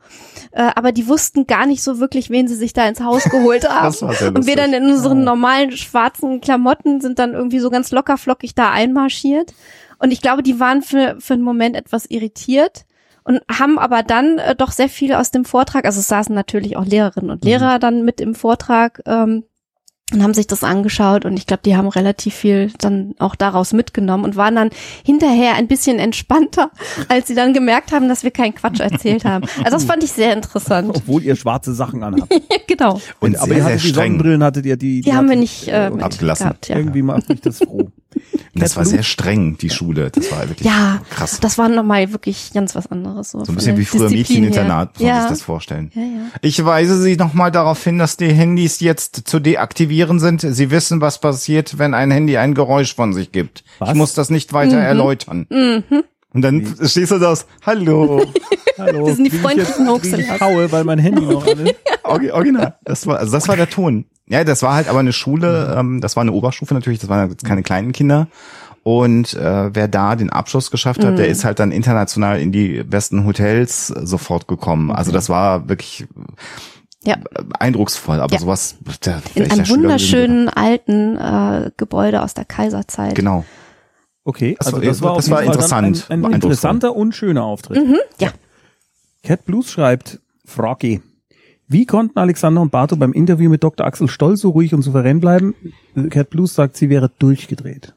[0.50, 3.68] äh, aber die wussten gar nicht so wirklich, wen sie sich da ins Haus geholt
[3.70, 3.94] haben.
[4.34, 8.70] und wir dann in unseren normalen schwarzen Klamotten sind dann irgendwie so ganz lockerflockig da
[8.70, 9.54] einmarschiert.
[9.98, 12.84] Und ich glaube, die waren für, für einen Moment etwas irritiert
[13.24, 16.76] und haben aber dann äh, doch sehr viel aus dem Vortrag, also es saßen natürlich
[16.76, 17.80] auch Lehrerinnen und Lehrer mhm.
[17.80, 19.44] dann mit im Vortrag, ähm,
[20.12, 23.72] und haben sich das angeschaut und ich glaube, die haben relativ viel dann auch daraus
[23.72, 24.70] mitgenommen und waren dann
[25.04, 26.70] hinterher ein bisschen entspannter,
[27.08, 29.46] als sie dann gemerkt haben, dass wir keinen Quatsch erzählt haben.
[29.58, 30.90] Also das fand ich sehr interessant.
[30.94, 32.32] Obwohl ihr schwarze Sachen anhabt.
[32.66, 33.00] genau.
[33.20, 34.92] Und aber sehr, ihr hattet die Sonnenbrillen, hattet ihr die?
[34.92, 36.44] Die, die haben wir nicht äh, abgelassen.
[36.44, 36.76] Gehabt, ja.
[36.76, 37.90] Irgendwie macht mich das froh.
[38.54, 40.10] Das war sehr streng, die Schule.
[40.10, 41.40] Das war wirklich ja, krass.
[41.40, 43.30] Das war nochmal wirklich ganz was anderes.
[43.30, 45.22] So, so ein bisschen wie früher Mädcheninternat, muss ja.
[45.22, 45.90] sich das vorstellen.
[45.94, 46.08] Ja, ja.
[46.42, 50.40] Ich weise Sie nochmal darauf hin, dass die Handys jetzt zu deaktivieren sind.
[50.42, 53.64] Sie wissen, was passiert, wenn ein Handy ein Geräusch von sich gibt.
[53.78, 53.90] Was?
[53.90, 54.82] Ich muss das nicht weiter mhm.
[54.82, 55.46] erläutern.
[55.48, 56.04] Mhm.
[56.32, 56.88] Und dann wie?
[56.88, 58.24] stehst du da aus, hallo.
[58.78, 59.06] hallo.
[59.06, 60.18] Das sind die freundlichen Hoaxer.
[60.18, 61.74] Ich haue, weil mein Handy noch an ist.
[62.04, 62.74] Original.
[62.84, 64.06] Das war, also das war der Ton.
[64.26, 67.30] Ja, das war halt aber eine Schule, ähm, das war eine Oberstufe natürlich, das waren
[67.30, 68.28] jetzt keine kleinen Kinder.
[68.84, 71.16] Und äh, wer da den Abschluss geschafft hat, mhm.
[71.16, 74.90] der ist halt dann international in die besten Hotels sofort gekommen.
[74.90, 76.06] Also das war wirklich
[77.04, 77.16] ja.
[77.58, 78.20] eindrucksvoll.
[78.20, 78.40] Aber ja.
[78.40, 78.76] sowas.
[79.04, 83.14] Der, in einem wunderschönen alten äh, Gebäude aus der Kaiserzeit.
[83.14, 83.44] Genau.
[84.24, 86.06] Okay, also das, das war, das war interessant.
[86.08, 87.84] Ein, ein interessanter und schöner Auftritt.
[87.84, 88.30] Mhm, ja.
[89.22, 91.00] Cat Blues schreibt, Frage.
[91.68, 93.86] Wie konnten Alexander und Barto beim Interview mit Dr.
[93.86, 95.54] Axel Stoll so ruhig und souverän bleiben?
[96.10, 97.94] Cat Blues sagt, sie wäre durchgedreht.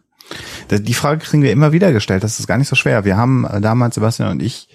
[0.70, 2.24] Die Frage kriegen wir immer wieder gestellt.
[2.24, 3.06] Das ist gar nicht so schwer.
[3.06, 4.70] Wir haben äh, damals, Sebastian und ich,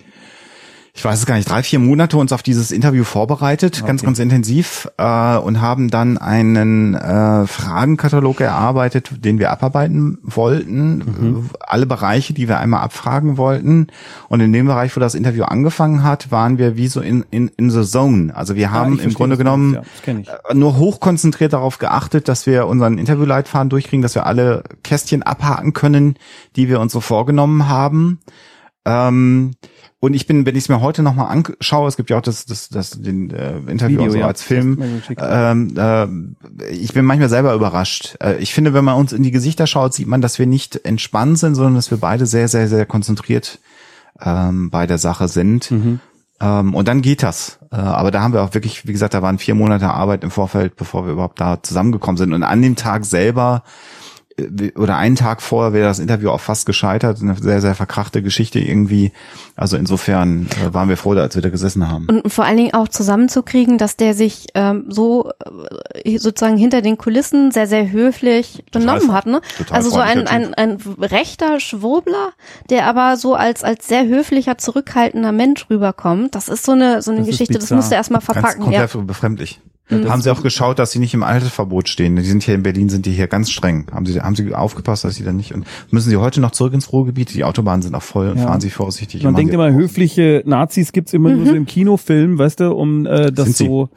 [0.93, 3.86] ich weiß es gar nicht, drei, vier Monate uns auf dieses Interview vorbereitet, okay.
[3.86, 10.97] ganz, ganz intensiv äh, und haben dann einen äh, Fragenkatalog erarbeitet, den wir abarbeiten wollten,
[10.99, 11.51] mhm.
[11.61, 13.86] alle Bereiche, die wir einmal abfragen wollten.
[14.28, 17.49] Und in dem Bereich, wo das Interview angefangen hat, waren wir wie so in, in,
[17.57, 18.34] in the zone.
[18.34, 22.66] Also wir haben ja, im Grunde genommen ja, äh, nur hochkonzentriert darauf geachtet, dass wir
[22.66, 26.16] unseren Interviewleitfaden durchkriegen, dass wir alle Kästchen abhaken können,
[26.57, 28.18] die wir uns so vorgenommen haben.
[28.84, 29.53] Ähm,
[30.01, 32.47] und ich bin, wenn ich es mir heute nochmal anschaue, es gibt ja auch das,
[32.47, 34.27] das, das den äh, Interview Video, so ja.
[34.27, 35.03] als Film.
[35.19, 38.17] Ähm, äh, ich bin manchmal selber überrascht.
[38.23, 40.87] Äh, ich finde, wenn man uns in die Gesichter schaut, sieht man, dass wir nicht
[40.87, 43.59] entspannt sind, sondern dass wir beide sehr, sehr, sehr konzentriert
[44.23, 45.71] ähm, bei der Sache sind.
[45.71, 46.01] Mhm.
[46.41, 47.59] Ähm, und dann geht das.
[47.71, 50.31] Äh, aber da haben wir auch wirklich, wie gesagt, da waren vier Monate Arbeit im
[50.31, 52.33] Vorfeld, bevor wir überhaupt da zusammengekommen sind.
[52.33, 53.65] Und an dem Tag selber
[54.76, 57.20] oder einen Tag vorher wäre das Interview auch fast gescheitert.
[57.20, 59.12] Eine sehr, sehr verkrachte Geschichte irgendwie.
[59.57, 62.07] Also insofern äh, waren wir froh, als wir da gesessen haben.
[62.07, 65.30] Und vor allen Dingen auch zusammenzukriegen, dass der sich ähm, so
[66.05, 69.26] äh, sozusagen hinter den Kulissen sehr, sehr höflich benommen hat.
[69.26, 69.41] Ne?
[69.70, 72.30] Also so ein, ein, ein rechter Schwurbler,
[72.70, 76.34] der aber so als, als sehr höflicher, zurückhaltender Mensch rüberkommt.
[76.34, 78.61] Das ist so eine, so eine das Geschichte, das musst du erstmal verpacken.
[78.61, 79.01] Ganz komplett ja.
[79.03, 79.61] befremdlich.
[79.91, 80.09] Mhm.
[80.09, 82.16] Haben Sie auch geschaut, dass Sie nicht im Altersverbot stehen?
[82.16, 83.86] Die sind hier in Berlin, sind die hier ganz streng.
[83.93, 86.72] Haben Sie, haben Sie aufgepasst, dass Sie da nicht, und müssen Sie heute noch zurück
[86.72, 87.34] ins Ruhrgebiet?
[87.34, 88.45] Die Autobahnen sind auch voll und ja.
[88.45, 89.22] fahren Sie vorsichtig.
[89.22, 91.36] Man denkt immer, höfliche Nazis gibt's immer mhm.
[91.36, 93.91] nur so im Kinofilm, weißt du, um äh, das so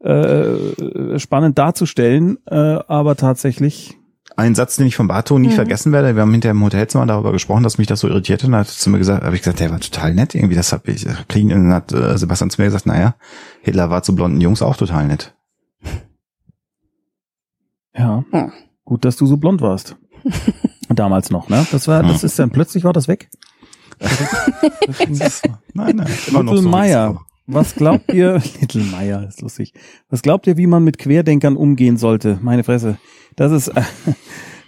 [0.00, 3.98] äh, spannend darzustellen, äh, aber tatsächlich
[4.38, 5.52] ein Satz, den ich von Bato nie mhm.
[5.52, 6.14] vergessen werde.
[6.14, 8.48] Wir haben hinterher im Hotelzimmer darüber gesprochen, dass mich das so irritiert hat.
[8.48, 10.54] Und hat zu mir gesagt, habe ich gesagt, der war total nett irgendwie.
[10.54, 11.52] Das habe ich kriegen.
[11.52, 13.16] Und hat äh, Sebastian zu mir gesagt, naja,
[13.62, 15.34] Hitler war zu blonden Jungs auch total nett.
[17.98, 18.24] Ja.
[18.30, 18.52] Hm.
[18.84, 19.96] Gut, dass du so blond warst.
[20.88, 21.66] Damals noch, ne?
[21.70, 23.28] Das war, das ist dann plötzlich war das weg.
[25.74, 26.06] nein, nein.
[26.28, 27.20] Immer Little so Meyer.
[27.46, 29.72] Was glaubt ihr, Little Meyer ist lustig.
[30.08, 32.38] Was glaubt ihr, wie man mit Querdenkern umgehen sollte?
[32.42, 32.98] Meine Fresse.
[33.36, 33.72] Das ist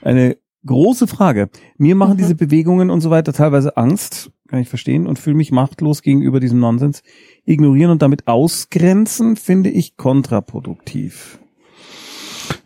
[0.03, 1.51] eine große Frage.
[1.77, 2.19] Mir machen mhm.
[2.19, 6.41] diese Bewegungen und so weiter teilweise Angst, kann ich verstehen, und fühle mich machtlos gegenüber
[6.41, 7.03] diesem Nonsens.
[7.45, 11.39] Ignorieren und damit ausgrenzen finde ich kontraproduktiv.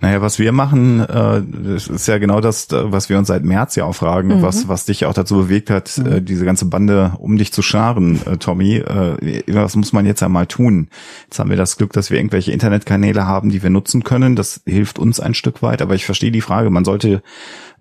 [0.01, 3.76] Naja, was wir machen, äh, das ist ja genau das, was wir uns seit März
[3.76, 4.43] ja auch fragen, mhm.
[4.43, 6.07] was, was dich auch dazu bewegt hat, mhm.
[6.07, 8.76] äh, diese ganze Bande um dich zu scharen, äh, Tommy.
[8.76, 10.89] Äh, was muss man jetzt einmal tun?
[11.24, 14.37] Jetzt haben wir das Glück, dass wir irgendwelche Internetkanäle haben, die wir nutzen können.
[14.37, 16.70] Das hilft uns ein Stück weit, aber ich verstehe die Frage.
[16.70, 17.22] Man sollte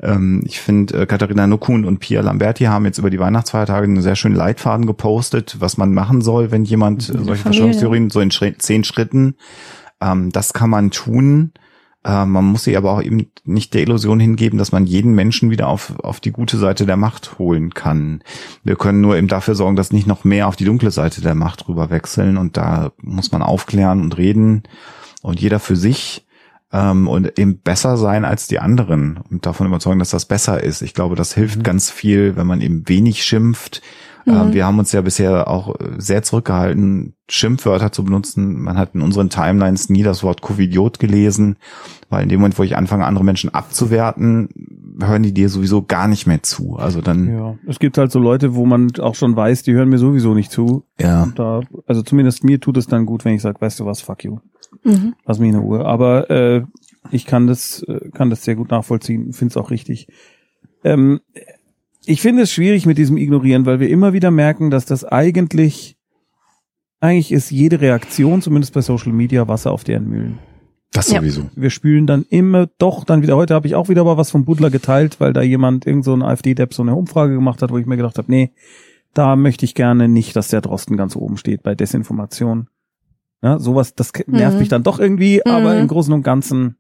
[0.04, 4.02] ähm, ich finde, äh, Katharina Nukun und Pia Lamberti haben jetzt über die Weihnachtsfeiertage einen
[4.02, 8.32] sehr schönen Leitfaden gepostet, was man machen soll, wenn jemand äh, solche Verschwörungstheorien so in
[8.32, 9.36] zehn Schritten,
[10.02, 11.52] ähm, das kann man tun.
[12.06, 15.50] Äh, man muss sich aber auch eben nicht der Illusion hingeben, dass man jeden Menschen
[15.50, 18.22] wieder auf, auf die gute Seite der Macht holen kann.
[18.64, 21.36] Wir können nur eben dafür sorgen, dass nicht noch mehr auf die dunkle Seite der
[21.36, 24.64] Macht rüber wechseln und da muss man aufklären und reden
[25.22, 26.26] und jeder für sich
[26.74, 30.82] ähm, und eben besser sein als die anderen und davon überzeugen, dass das besser ist.
[30.82, 31.64] Ich glaube, das hilft mhm.
[31.64, 33.82] ganz viel, wenn man eben wenig schimpft.
[34.26, 34.54] Ähm, mhm.
[34.54, 38.62] wir haben uns ja bisher auch sehr zurückgehalten, Schimpfwörter zu benutzen.
[38.62, 41.58] Man hat in unseren Timelines nie das Wort Covidiot gelesen,
[42.10, 44.50] weil in dem Moment, wo ich anfange, andere Menschen abzuwerten,
[45.02, 46.76] hören die dir sowieso gar nicht mehr zu.
[46.76, 47.28] Also dann.
[47.28, 50.34] Ja, es gibt halt so Leute, wo man auch schon weiß, die hören mir sowieso
[50.34, 50.86] nicht zu.
[51.00, 51.28] Ja.
[51.36, 54.24] Da, also zumindest mir tut es dann gut, wenn ich sage, weißt du was, fuck
[54.24, 54.40] you.
[54.84, 55.16] Mhm.
[55.26, 55.86] Lass mich in Ruhe.
[55.86, 56.64] Aber äh,
[57.12, 60.08] ich kann das, äh, kann das sehr gut nachvollziehen, finde es auch richtig.
[60.84, 61.22] Ähm,
[62.06, 65.98] ich finde es schwierig mit diesem Ignorieren, weil wir immer wieder merken, dass das eigentlich,
[67.00, 70.40] eigentlich ist jede Reaktion, zumindest bei Social Media, Wasser auf deren Mühlen.
[70.92, 71.50] Das sowieso.
[71.56, 73.36] Wir spülen dann immer doch dann wieder.
[73.36, 76.14] Heute habe ich auch wieder mal was vom Butler geteilt, weil da jemand irgend so
[76.14, 78.54] ein AfD-Depp so eine Umfrage gemacht hat, wo ich mir gedacht habe, nee,
[79.16, 82.68] da möchte ich gerne nicht, dass der Drosten ganz oben steht bei Desinformation.
[83.42, 84.60] Ja, sowas, das nervt mhm.
[84.60, 85.52] mich dann doch irgendwie, mhm.
[85.52, 86.78] aber im Großen und Ganzen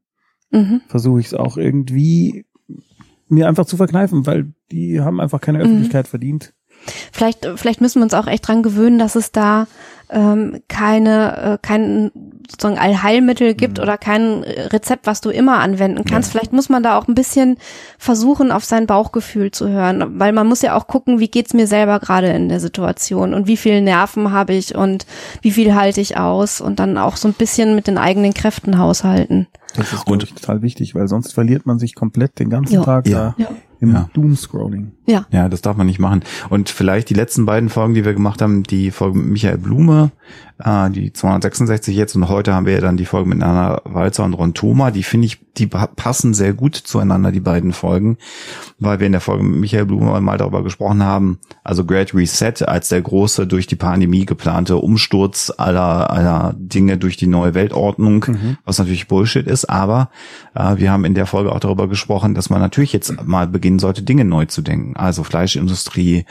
[0.51, 0.81] mhm.
[0.87, 2.45] versuche ich es auch irgendwie
[3.27, 5.65] mir einfach zu verkneifen, weil die haben einfach keine mhm.
[5.65, 6.53] Öffentlichkeit verdient.
[7.11, 9.67] Vielleicht, vielleicht müssen wir uns auch echt dran gewöhnen, dass es da
[10.13, 12.11] ähm, keine, äh, kein
[12.49, 13.83] sozusagen Allheilmittel gibt mhm.
[13.83, 16.29] oder kein Rezept, was du immer anwenden kannst.
[16.29, 16.39] Ja.
[16.39, 17.57] Vielleicht muss man da auch ein bisschen
[17.97, 21.67] versuchen, auf sein Bauchgefühl zu hören, weil man muss ja auch gucken, wie geht's mir
[21.67, 25.07] selber gerade in der Situation und wie viel Nerven habe ich und
[25.41, 28.77] wie viel halte ich aus und dann auch so ein bisschen mit den eigenen Kräften
[28.77, 29.47] haushalten.
[29.75, 32.83] Das ist und, total wichtig, weil sonst verliert man sich komplett den ganzen ja.
[32.83, 33.35] Tag ja.
[33.37, 33.43] da.
[33.43, 33.49] Ja
[33.83, 34.09] im ja.
[34.13, 34.91] Doomscrolling.
[35.05, 35.25] Ja.
[35.31, 36.21] Ja, das darf man nicht machen.
[36.49, 40.11] Und vielleicht die letzten beiden Folgen, die wir gemacht haben, die Folge mit Michael Blume,
[40.63, 42.15] äh, die 266 jetzt.
[42.15, 45.03] Und heute haben wir ja dann die Folge mit Nana Walzer und Ron Thoma, die
[45.03, 48.17] finde ich, die passen sehr gut zueinander, die beiden Folgen,
[48.79, 52.65] weil wir in der Folge mit Michael Blume mal darüber gesprochen haben, also Great Reset
[52.65, 58.25] als der große durch die Pandemie geplante Umsturz aller, aller Dinge durch die neue Weltordnung,
[58.27, 58.57] mhm.
[58.65, 60.09] was natürlich Bullshit ist, aber
[60.55, 63.79] äh, wir haben in der Folge auch darüber gesprochen, dass man natürlich jetzt mal beginnen
[63.79, 64.95] sollte, Dinge neu zu denken.
[64.95, 66.25] Also Fleischindustrie,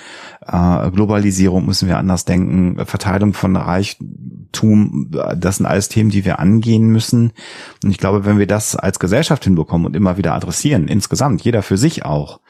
[0.47, 3.57] äh, Globalisierung müssen wir anders denken, Verteilung von
[4.53, 7.33] Reichtum, das sind alles Themen, die wir angehen müssen.
[7.83, 11.63] Und ich glaube, wenn wir das als Gesellschaft hinbekommen und immer wieder adressieren, insgesamt, jeder
[11.63, 12.41] für sich auch,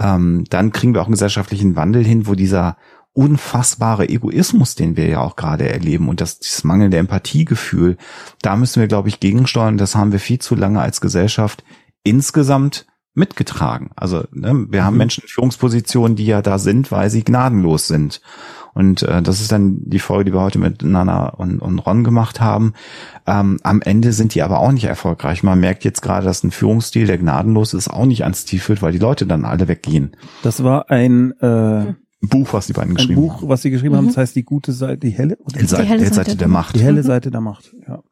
[0.00, 2.76] ähm, dann kriegen wir auch einen gesellschaftlichen Wandel hin, wo dieser
[3.12, 7.96] unfassbare Egoismus, den wir ja auch gerade erleben und das, das mangelnde Empathiegefühl,
[8.40, 9.78] da müssen wir, glaube ich, gegensteuern.
[9.78, 11.64] Das haben wir viel zu lange als Gesellschaft
[12.04, 13.90] insgesamt mitgetragen.
[13.96, 14.98] Also ne, wir haben mhm.
[14.98, 18.20] Menschen in Führungspositionen, die ja da sind, weil sie gnadenlos sind.
[18.74, 22.04] Und äh, das ist dann die Folge, die wir heute mit Nana und, und Ron
[22.04, 22.74] gemacht haben.
[23.26, 25.42] Ähm, am Ende sind die aber auch nicht erfolgreich.
[25.42, 28.82] Man merkt jetzt gerade, dass ein Führungsstil, der gnadenlos ist, auch nicht ans Ziel führt,
[28.82, 30.16] weil die Leute dann alle weggehen.
[30.42, 33.30] Das war ein äh, Buch, was die beiden geschrieben haben.
[33.30, 33.98] Ein Buch, was sie geschrieben mhm.
[33.98, 35.58] haben, das heißt die gute Seite, die helle, oder?
[35.58, 36.76] Die, Seite, die helle Seite, Seite der Macht.
[36.76, 38.02] Die helle Seite der Macht, ja.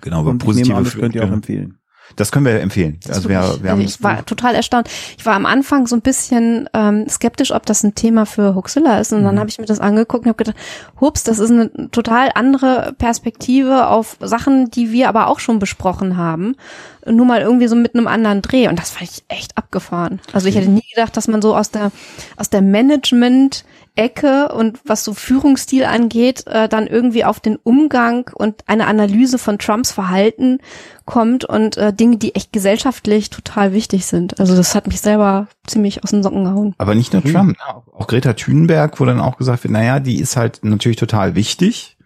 [0.00, 1.78] Genau, aber positive ich nehme an, das könnt ihr auch empfehlen.
[2.14, 2.98] Das können wir empfehlen.
[3.08, 4.88] Also wir, wir haben ich war total erstaunt.
[5.18, 9.00] Ich war am Anfang so ein bisschen ähm, skeptisch, ob das ein Thema für Huxilla
[9.00, 9.12] ist.
[9.12, 9.24] Und mhm.
[9.24, 10.56] dann habe ich mir das angeguckt und habe gedacht,
[11.00, 16.16] hups, das ist eine total andere Perspektive auf Sachen, die wir aber auch schon besprochen
[16.16, 16.56] haben.
[17.04, 18.68] Nur mal irgendwie so mit einem anderen Dreh.
[18.68, 20.20] Und das fand ich echt abgefahren.
[20.32, 21.90] Also ich hätte nie gedacht, dass man so aus der
[22.36, 23.64] aus der Management
[23.96, 29.38] Ecke und was so Führungsstil angeht, äh, dann irgendwie auf den Umgang und eine Analyse
[29.38, 30.58] von Trumps Verhalten
[31.04, 34.38] kommt und äh, Dinge, die echt gesellschaftlich total wichtig sind.
[34.38, 36.74] Also das hat mich selber ziemlich aus den Socken gehauen.
[36.78, 37.32] Aber nicht nur mhm.
[37.32, 37.56] Trump,
[37.92, 41.96] auch Greta Thunberg, wo dann auch gesagt wird, naja, die ist halt natürlich total wichtig,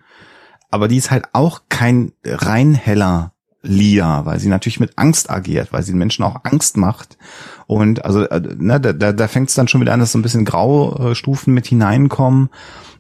[0.71, 3.33] aber die ist halt auch kein rein heller
[3.63, 7.19] Lia, weil sie natürlich mit Angst agiert, weil sie den Menschen auch Angst macht.
[7.67, 10.19] Und also äh, ne, da, da, da fängt es dann schon wieder an, dass so
[10.19, 12.49] ein bisschen graue Stufen mit hineinkommen.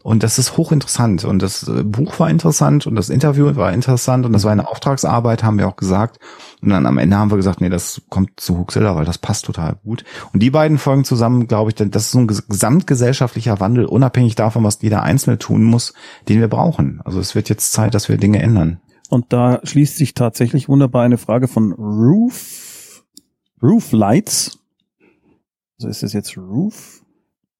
[0.02, 1.24] Und das ist hochinteressant.
[1.24, 4.68] Und das äh, Buch war interessant und das Interview war interessant und das war eine
[4.68, 6.18] Auftragsarbeit, haben wir auch gesagt.
[6.62, 9.44] Und dann am Ende haben wir gesagt, nee, das kommt zu Huxilla, weil das passt
[9.46, 10.04] total gut.
[10.32, 14.64] Und die beiden Folgen zusammen, glaube ich, das ist so ein gesamtgesellschaftlicher Wandel, unabhängig davon,
[14.64, 15.94] was jeder Einzelne tun muss,
[16.28, 17.00] den wir brauchen.
[17.04, 18.80] Also es wird jetzt Zeit, dass wir Dinge ändern.
[19.10, 23.04] Und da schließt sich tatsächlich wunderbar eine Frage von Roof,
[23.60, 24.58] Roof Lights.
[25.78, 27.04] Also ist es jetzt Roof?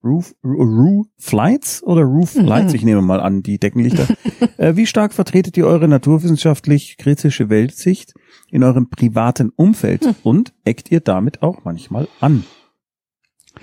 [0.03, 2.73] Roof, Roof Flights oder Roof Lights?
[2.73, 4.07] Ich nehme mal an, die Deckenlichter.
[4.57, 8.15] äh, wie stark vertretet ihr eure naturwissenschaftlich kritische Weltsicht
[8.51, 10.15] in eurem privaten Umfeld Hm.
[10.23, 12.45] und eckt ihr damit auch manchmal an?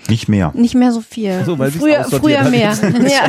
[0.08, 0.52] Nicht mehr.
[0.54, 1.44] Nicht mehr so viel.
[1.44, 2.72] So, früher, früher mehr.
[3.08, 3.28] ja.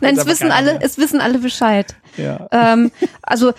[0.00, 0.82] Nein, es wissen alle, mehr.
[0.82, 1.94] es wissen alle Bescheid.
[2.16, 2.48] Ja.
[2.50, 2.90] Ähm,
[3.22, 3.52] also,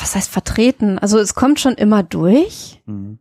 [0.00, 0.98] was heißt vertreten?
[0.98, 2.82] Also es kommt schon immer durch.
[2.86, 3.18] Mhm.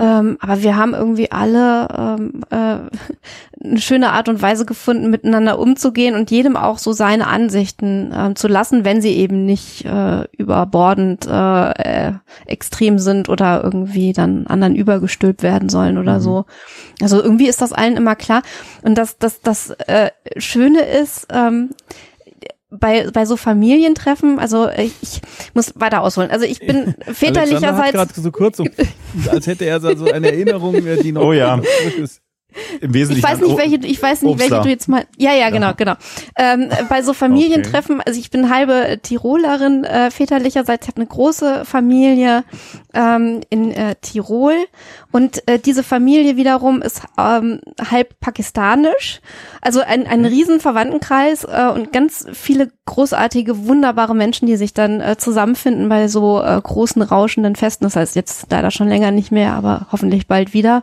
[0.00, 1.88] Ähm, aber wir haben irgendwie alle
[2.18, 2.78] ähm, äh,
[3.62, 8.34] eine schöne Art und Weise gefunden, miteinander umzugehen und jedem auch so seine Ansichten ähm,
[8.34, 11.70] zu lassen, wenn sie eben nicht äh, überbordend äh,
[12.08, 12.12] äh,
[12.46, 16.20] extrem sind oder irgendwie dann anderen übergestülpt werden sollen oder Mhm.
[16.20, 16.44] so.
[17.02, 18.42] Also irgendwie ist das allen immer klar.
[18.82, 21.70] Und das, das, das äh, Schöne ist, ähm,
[22.70, 25.20] bei, bei so Familientreffen, also ich, ich
[25.54, 26.30] muss weiter ausholen.
[26.30, 28.64] Also ich bin väterlicherseits gerade so kurz, so,
[29.30, 31.60] als hätte er so eine Erinnerung, äh, die noch Oh ja.
[31.98, 32.22] ist.
[32.80, 35.04] Im Ich Wesentlichen weiß nicht, welche, ich weiß nicht, welche du jetzt mal.
[35.16, 35.94] Ja, ja, genau, genau.
[36.36, 42.44] Ähm, bei so Familientreffen, also ich bin halbe Tirolerin äh, väterlicherseits, habe eine große Familie
[42.94, 44.54] ähm, in äh, Tirol
[45.12, 49.20] und äh, diese Familie wiederum ist ähm, halb pakistanisch,
[49.60, 55.00] also ein, ein riesen Verwandtenkreis äh, und ganz viele großartige, wunderbare Menschen, die sich dann
[55.00, 57.84] äh, zusammenfinden bei so äh, großen rauschenden Festen.
[57.84, 60.82] Das heißt jetzt leider schon länger nicht mehr, aber hoffentlich bald wieder.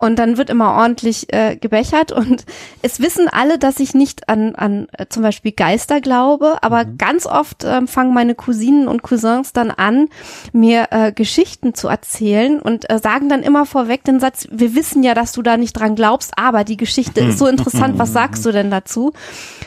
[0.00, 2.12] Und dann wird immer ordentlich äh, gebechert.
[2.12, 2.44] Und
[2.82, 7.26] es wissen alle, dass ich nicht an, an äh, zum Beispiel Geister glaube, aber ganz
[7.26, 10.08] oft ähm, fangen meine Cousinen und Cousins dann an,
[10.52, 15.02] mir äh, Geschichten zu erzählen und äh, sagen dann immer vorweg den Satz, wir wissen
[15.02, 18.46] ja, dass du da nicht dran glaubst, aber die Geschichte ist so interessant, was sagst
[18.46, 19.12] du denn dazu?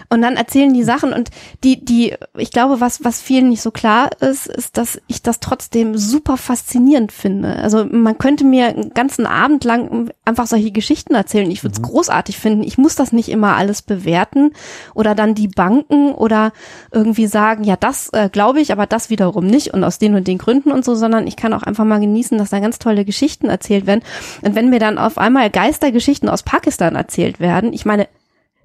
[0.09, 1.13] Und dann erzählen die Sachen.
[1.13, 1.29] Und
[1.63, 5.39] die, die, ich glaube, was, was vielen nicht so klar ist, ist, dass ich das
[5.39, 7.55] trotzdem super faszinierend finde.
[7.55, 11.49] Also man könnte mir einen ganzen Abend lang einfach solche Geschichten erzählen.
[11.49, 12.63] Ich würde es großartig finden.
[12.63, 14.53] Ich muss das nicht immer alles bewerten
[14.93, 16.53] oder dann die Banken oder
[16.91, 20.27] irgendwie sagen, ja, das äh, glaube ich, aber das wiederum nicht und aus den und
[20.27, 23.03] den Gründen und so, sondern ich kann auch einfach mal genießen, dass da ganz tolle
[23.03, 24.03] Geschichten erzählt werden.
[24.41, 28.07] Und wenn mir dann auf einmal Geistergeschichten aus Pakistan erzählt werden, ich meine,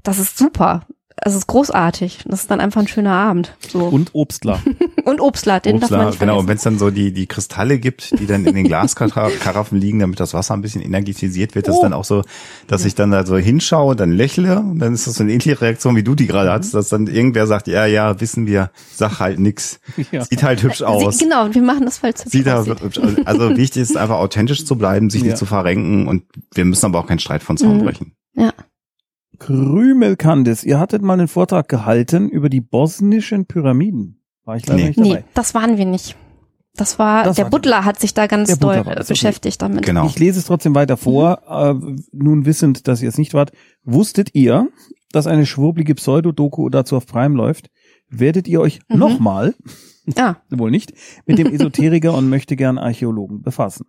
[0.03, 0.87] das ist super.
[1.19, 2.25] Es ist großartig.
[2.27, 3.57] Das ist dann einfach ein schöner Abend.
[3.69, 3.85] So.
[3.87, 4.61] Und Obstler.
[5.07, 7.27] Und Obstler, den darf man Obstler, nicht genau, und wenn es dann so die, die
[7.29, 11.69] Kristalle gibt, die dann in den Glaskaraffen liegen, damit das Wasser ein bisschen energetisiert wird,
[11.69, 11.79] das Oh.
[11.79, 12.23] ist dann auch so,
[12.67, 15.61] dass ich dann da so hinschaue, dann lächle, und dann ist das so eine ähnliche
[15.61, 19.21] Reaktion, wie du die gerade hattest, dass dann irgendwer sagt, ja, ja, wissen wir, sag
[19.21, 19.79] halt nix.
[20.11, 20.25] Ja.
[20.25, 21.19] Sieht halt hübsch aus.
[21.19, 22.83] Sie, genau, und wir machen das, weil es hübsch Sieht halt aussieht.
[22.83, 23.11] hübsch aus.
[23.27, 25.29] Also wichtig ist einfach authentisch zu bleiben, sich Ja.
[25.29, 27.85] nicht zu verrenken und wir müssen aber auch keinen Streit von Zaun Mhm.
[27.85, 28.13] brechen.
[28.35, 28.53] Ja.
[29.39, 34.21] Krümelkandis, ihr hattet mal einen Vortrag gehalten über die bosnischen Pyramiden.
[34.45, 34.87] War ich leider Nee.
[34.89, 35.09] nicht dabei.
[35.21, 36.17] Nee, das waren wir nicht.
[36.75, 39.05] Das war, Das der war- Butler hat sich da ganz doll das, okay.
[39.09, 39.85] beschäftigt damit.
[39.87, 40.07] Genau.
[40.07, 41.75] Ich lese es trotzdem weiter vor, äh,
[42.13, 43.53] nun wissend, dass ihr es nicht wart.
[43.83, 44.69] Wusstet ihr,
[45.11, 47.71] dass eine schwurblige Pseudodoku dazu auf Prime läuft?
[48.11, 48.99] Werdet ihr euch Mhm.
[48.99, 49.55] nochmal,
[50.17, 50.37] Ja.
[50.51, 50.93] wohl nicht,
[51.25, 53.87] mit dem Esoteriker und möchte gern Archäologen befassen?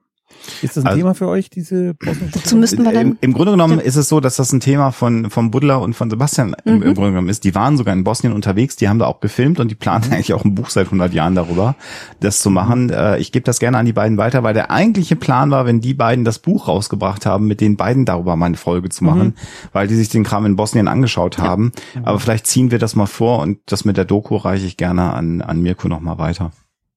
[0.61, 1.95] Ist das ein Also- Thema für euch, diese
[2.33, 3.11] Dazu müssten wir dann.
[3.11, 5.93] Im, Im Grunde genommen ist es so, dass das ein Thema von von Budler und
[5.93, 6.83] von Sebastian im, Mhm.
[6.83, 7.43] im Grunde genommen ist.
[7.43, 10.33] Die waren sogar in Bosnien unterwegs, die haben da auch gefilmt und die planen eigentlich
[10.33, 11.75] auch ein Buch seit 100 Jahren darüber,
[12.19, 12.89] das zu machen.
[12.89, 15.81] Äh, ich gebe das gerne an die beiden weiter, weil der eigentliche Plan war, wenn
[15.81, 19.35] die beiden das Buch rausgebracht haben, mit den beiden darüber mal eine Folge zu machen,
[19.73, 21.71] weil die sich den Kram in Bosnien angeschaut haben.
[22.03, 25.13] Aber vielleicht ziehen wir das mal vor und das mit der Doku reiche ich gerne
[25.13, 26.51] an an Mirko noch mal weiter.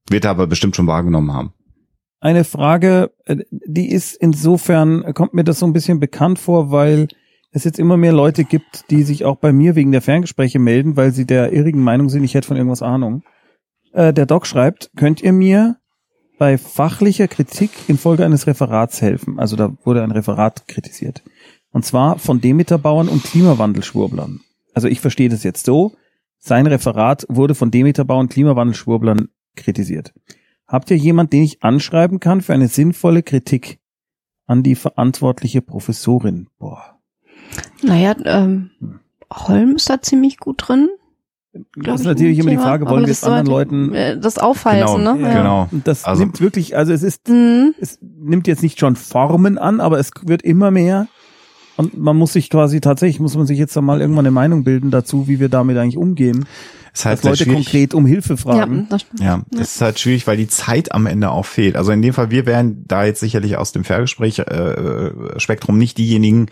[0.08, 1.52] Wird er aber bestimmt schon wahrgenommen haben.
[2.20, 7.08] Eine Frage, äh, die ist insofern, kommt mir das so ein bisschen bekannt vor, weil
[7.52, 10.96] es jetzt immer mehr Leute gibt, die sich auch bei mir wegen der Ferngespräche melden,
[10.96, 13.22] weil sie der irrigen Meinung sind, ich hätte von irgendwas Ahnung.
[13.92, 15.78] Äh, der Doc schreibt, könnt ihr mir
[16.38, 19.38] bei fachlicher Kritik infolge eines Referats helfen?
[19.38, 21.22] Also da wurde ein Referat kritisiert.
[21.72, 24.40] Und zwar von Demeterbauern und Klimawandelschwurblern.
[24.74, 25.94] Also ich verstehe das jetzt so.
[26.38, 30.12] Sein Referat wurde von Demeterbauern und Klimawandelschwurblern kritisiert.
[30.70, 33.80] Habt ihr jemand, den ich anschreiben kann für eine sinnvolle Kritik
[34.46, 36.46] an die verantwortliche Professorin?
[36.60, 36.98] Boah.
[37.82, 38.70] Naja, ähm,
[39.32, 40.88] Holm ist da ziemlich gut drin.
[41.74, 42.62] Das ist ich, natürlich im immer die.
[42.62, 45.22] Frage, wollen wir das jetzt anderen Leuten, äh, Das aufhalsen, Genau, ne?
[45.22, 45.34] ja.
[45.38, 45.68] Genau.
[45.72, 47.74] Und das Also- nimmt wirklich, also es ist, Mhm.
[47.80, 51.08] es nimmt jetzt nicht schon Formen an, aber es wird immer mehr.
[51.76, 54.92] Und man muss sich quasi tatsächlich, muss man sich jetzt mal irgendwann eine Meinung bilden
[54.92, 56.46] dazu, wie wir damit eigentlich umgehen.
[56.92, 57.64] Ist halt dass Leute schwierig.
[57.66, 58.86] konkret um Hilfe Ja, fragen.
[58.90, 59.20] das stimmt.
[59.20, 61.76] Ja, es ist halt schwierig, weil die Zeit am Ende auch fehlt.
[61.76, 65.98] Also in dem Fall, wir wären da jetzt sicherlich aus dem Fairgespräch äh, Spektrum nicht
[65.98, 66.46] diejenigen,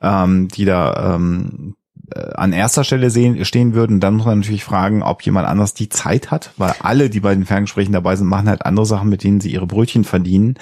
[0.00, 1.81] ähm, die da ähm, äh,
[2.14, 4.00] an erster Stelle sehen, stehen würden.
[4.00, 7.34] Dann muss man natürlich fragen, ob jemand anders die Zeit hat, weil alle, die bei
[7.34, 10.56] den Ferngesprächen dabei sind, machen halt andere Sachen, mit denen sie ihre Brötchen verdienen.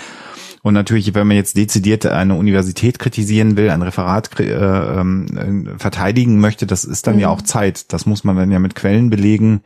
[0.62, 6.38] Und natürlich, wenn man jetzt dezidiert eine Universität kritisieren will, ein Referat äh, äh, verteidigen
[6.38, 7.20] möchte, das ist dann mhm.
[7.20, 7.92] ja auch Zeit.
[7.92, 9.62] Das muss man dann ja mit Quellen belegen.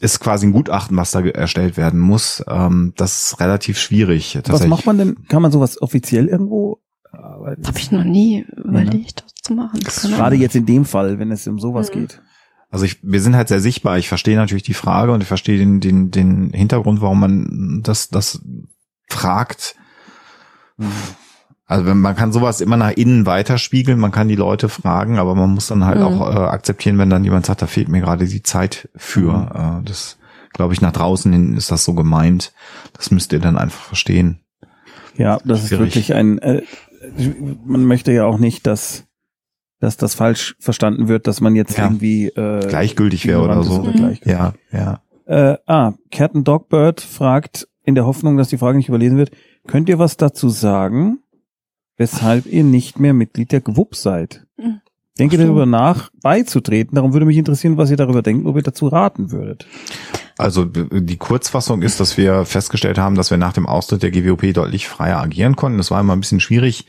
[0.00, 2.42] Ist quasi ein Gutachten, was da erstellt werden muss.
[2.48, 4.38] Ähm, das ist relativ schwierig.
[4.46, 5.16] Was macht man denn?
[5.28, 6.80] Kann man sowas offiziell irgendwo
[7.12, 7.66] arbeiten?
[7.66, 9.80] Habe ich noch nie überlegt, das zu machen.
[9.84, 12.00] Das gerade jetzt in dem Fall, wenn es um sowas mhm.
[12.00, 12.22] geht.
[12.70, 13.98] Also ich, wir sind halt sehr sichtbar.
[13.98, 18.10] Ich verstehe natürlich die Frage und ich verstehe den, den, den Hintergrund, warum man das,
[18.10, 18.42] das
[19.08, 19.74] fragt.
[21.64, 25.34] Also wenn, man kann sowas immer nach innen weiterspiegeln, man kann die Leute fragen, aber
[25.34, 26.04] man muss dann halt mhm.
[26.04, 29.32] auch äh, akzeptieren, wenn dann jemand sagt, da fehlt mir gerade die Zeit für.
[29.32, 29.80] Mhm.
[29.80, 30.18] Äh, das
[30.52, 32.52] glaube ich, nach draußen hin ist das so gemeint.
[32.92, 34.40] Das müsst ihr dann einfach verstehen.
[35.16, 35.72] Ja, das Schwierig.
[35.72, 36.62] ist wirklich ein, äh,
[37.64, 39.04] man möchte ja auch nicht, dass
[39.80, 41.84] dass das falsch verstanden wird, dass man jetzt ja.
[41.84, 43.80] irgendwie äh, gleichgültig wäre oder so.
[43.80, 44.18] Oder mhm.
[44.24, 45.02] Ja, ja.
[45.26, 49.30] Äh, ah, Captain Dogbird fragt in der Hoffnung, dass die Frage nicht überlesen wird,
[49.68, 51.18] Könnt ihr was dazu sagen,
[51.98, 54.46] weshalb ihr nicht mehr Mitglied der GWUP seid?
[54.56, 54.80] Mhm.
[55.18, 56.94] Denke darüber nach, beizutreten.
[56.94, 59.66] Darum würde mich interessieren, was ihr darüber denkt, ob ihr dazu raten würdet.
[60.38, 64.54] Also die Kurzfassung ist, dass wir festgestellt haben, dass wir nach dem Austritt der GWOP
[64.54, 65.78] deutlich freier agieren konnten.
[65.78, 66.86] Das war immer ein bisschen schwierig,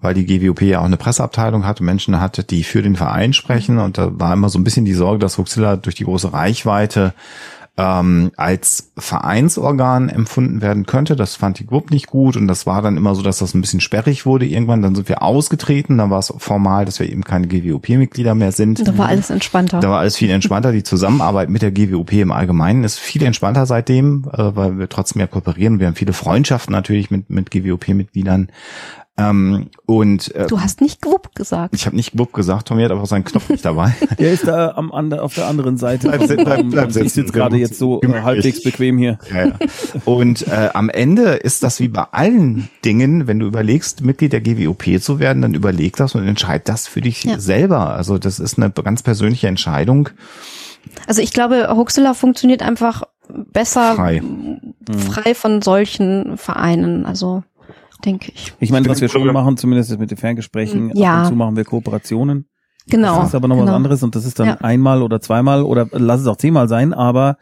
[0.00, 3.80] weil die GWOP ja auch eine Presseabteilung hatte, Menschen hatte, die für den Verein sprechen.
[3.80, 7.12] Und da war immer so ein bisschen die Sorge, dass Huxilla durch die große Reichweite
[7.78, 11.16] ähm, als Vereinsorgan empfunden werden könnte.
[11.16, 13.62] Das fand die GWUP nicht gut und das war dann immer so, dass das ein
[13.62, 14.82] bisschen sperrig wurde irgendwann.
[14.82, 18.86] Dann sind wir ausgetreten, dann war es formal, dass wir eben keine GWOP-Mitglieder mehr sind.
[18.86, 19.80] Da war alles entspannter.
[19.80, 20.72] Da war alles viel entspannter.
[20.72, 25.20] Die Zusammenarbeit mit der GWOP im Allgemeinen ist viel entspannter seitdem, äh, weil wir trotzdem
[25.20, 25.80] ja kooperieren.
[25.80, 28.48] Wir haben viele Freundschaften natürlich mit, mit GWOP-Mitgliedern.
[29.18, 31.74] Ähm, und äh, du hast nicht Gwupp gesagt.
[31.74, 33.94] Ich habe nicht Gwupp gesagt, Tommy hat aber seinen Knopf nicht dabei.
[34.18, 36.08] Der ist da am ander, auf der anderen Seite.
[36.08, 37.06] Bleib, bleib, bleib sitzen.
[37.06, 39.18] Ich sitze gerade jetzt so äh, halbwegs bequem hier.
[39.30, 39.54] Ja, ja.
[40.06, 44.40] Und äh, am Ende ist das wie bei allen Dingen, wenn du überlegst, Mitglied der
[44.40, 47.38] GWOP zu werden, dann überleg das und entscheid das für dich ja.
[47.38, 47.90] selber.
[47.94, 50.08] Also das ist eine ganz persönliche Entscheidung.
[51.06, 54.22] Also ich glaube, Huxilla funktioniert einfach besser frei,
[55.10, 57.06] frei von solchen Vereinen.
[57.06, 57.44] Also
[58.04, 58.52] denke ich.
[58.60, 61.14] Ich meine, was wir schon machen, zumindest mit den Ferngesprächen, ja.
[61.14, 62.48] ab und zu machen wir Kooperationen.
[62.88, 63.18] Genau.
[63.18, 63.68] Das ist aber noch genau.
[63.68, 64.54] was anderes und das ist dann ja.
[64.56, 67.36] einmal oder zweimal oder lass es auch zehnmal sein, aber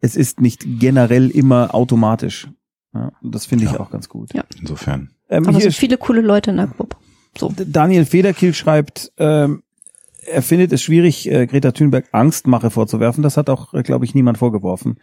[0.00, 2.48] es ist nicht generell immer automatisch.
[2.94, 3.80] Ja, und das finde ich ja.
[3.80, 4.32] auch ganz gut.
[4.32, 4.44] Ja.
[4.58, 5.10] Insofern.
[5.28, 6.96] Ähm, aber es sind viele coole Leute in der Gruppe.
[7.36, 7.52] So.
[7.56, 9.62] Daniel Federkiel schreibt, ähm,
[10.26, 13.22] er findet es schwierig, äh, Greta Thunberg Angstmache vorzuwerfen.
[13.22, 14.98] Das hat auch, äh, glaube ich, niemand vorgeworfen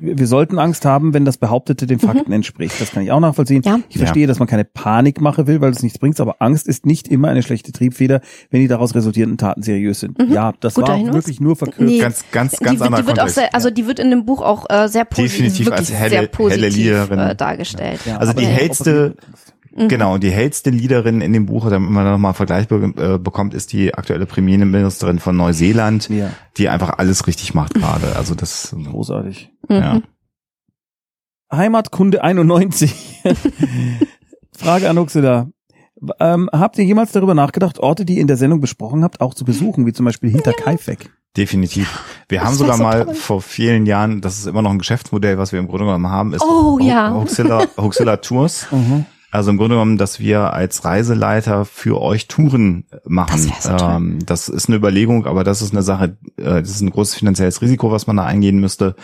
[0.00, 2.34] wir sollten Angst haben, wenn das Behauptete den Fakten mhm.
[2.34, 2.80] entspricht.
[2.80, 3.62] Das kann ich auch nachvollziehen.
[3.64, 3.80] Ja.
[3.88, 4.26] Ich verstehe, ja.
[4.26, 7.28] dass man keine Panik machen will, weil es nichts bringt, aber Angst ist nicht immer
[7.28, 8.20] eine schlechte Triebfeder,
[8.50, 10.18] wenn die daraus resultierenden Taten seriös sind.
[10.18, 10.32] Mhm.
[10.32, 11.14] Ja, das Guter war Hinweis.
[11.14, 11.80] wirklich nur verkürzt.
[11.80, 11.98] Nee.
[11.98, 14.68] Ganz, ganz, ganz die, die wird auch sehr, also die wird in dem Buch auch
[14.68, 18.00] äh, sehr positiv, Definitiv als helle, sehr positiv helle äh, dargestellt.
[18.06, 19.16] Ja, also die hellste
[19.74, 19.88] Mhm.
[19.88, 23.18] Genau, und die hellste Leaderin in dem Buch, damit man nochmal einen Vergleich be äh,
[23.18, 26.30] bekommt, ist die aktuelle Premierministerin von Neuseeland, ja.
[26.56, 28.16] die einfach alles richtig macht gerade.
[28.16, 29.50] Also das großartig.
[29.68, 29.94] Ja.
[29.94, 30.02] Mhm.
[31.52, 33.22] Heimatkunde 91.
[34.56, 35.48] Frage an Uxela.
[36.20, 39.34] Ähm, habt ihr jemals darüber nachgedacht, Orte, die ihr in der Sendung besprochen habt, auch
[39.34, 40.64] zu besuchen, wie zum Beispiel hinter ja.
[40.64, 41.10] Kaifek?
[41.36, 42.04] Definitiv.
[42.28, 43.14] Wir das haben sogar so mal toll.
[43.14, 46.34] vor vielen Jahren, das ist immer noch ein Geschäftsmodell, was wir im Grunde genommen haben,
[46.34, 47.14] ist oh, ja.
[47.14, 48.66] Huxilla, Huxilla Tours.
[48.70, 49.06] Mhm.
[49.30, 53.52] Also im Grunde genommen, dass wir als Reiseleiter für euch Touren machen.
[53.56, 56.80] Das, so ähm, das ist eine Überlegung, aber das ist eine Sache, äh, das ist
[56.80, 58.96] ein großes finanzielles Risiko, was man da eingehen müsste.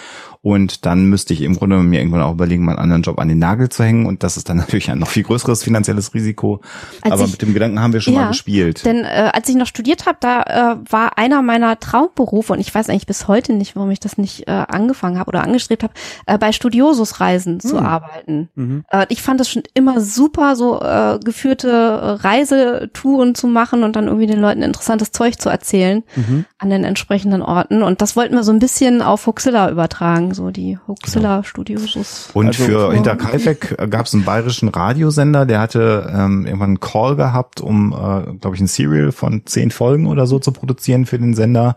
[0.44, 3.38] Und dann müsste ich im Grunde mir irgendwann auch überlegen, meinen anderen Job an den
[3.38, 4.04] Nagel zu hängen.
[4.04, 6.60] Und das ist dann natürlich ein noch viel größeres finanzielles Risiko.
[7.00, 8.84] Als Aber ich, mit dem Gedanken haben wir schon ja, mal gespielt.
[8.84, 12.74] Denn äh, als ich noch studiert habe, da äh, war einer meiner Traumberufe, und ich
[12.74, 15.94] weiß eigentlich bis heute nicht, warum ich das nicht äh, angefangen habe oder angestrebt habe,
[16.26, 17.60] äh, bei Studiosusreisen hm.
[17.60, 18.50] zu arbeiten.
[18.54, 18.84] Mhm.
[18.90, 23.96] Äh, ich fand es schon immer super, so äh, geführte äh, Reisetouren zu machen und
[23.96, 26.44] dann irgendwie den Leuten interessantes Zeug zu erzählen mhm.
[26.58, 27.82] an den entsprechenden Orten.
[27.82, 32.30] Und das wollten wir so ein bisschen auf Huxilla übertragen so die Huxilla Studios.
[32.34, 37.16] Und also, für Hinterkaifeck gab es einen bayerischen Radiosender, der hatte ähm, irgendwann einen Call
[37.16, 41.18] gehabt, um, äh, glaube ich, ein Serial von zehn Folgen oder so zu produzieren für
[41.18, 41.76] den Sender.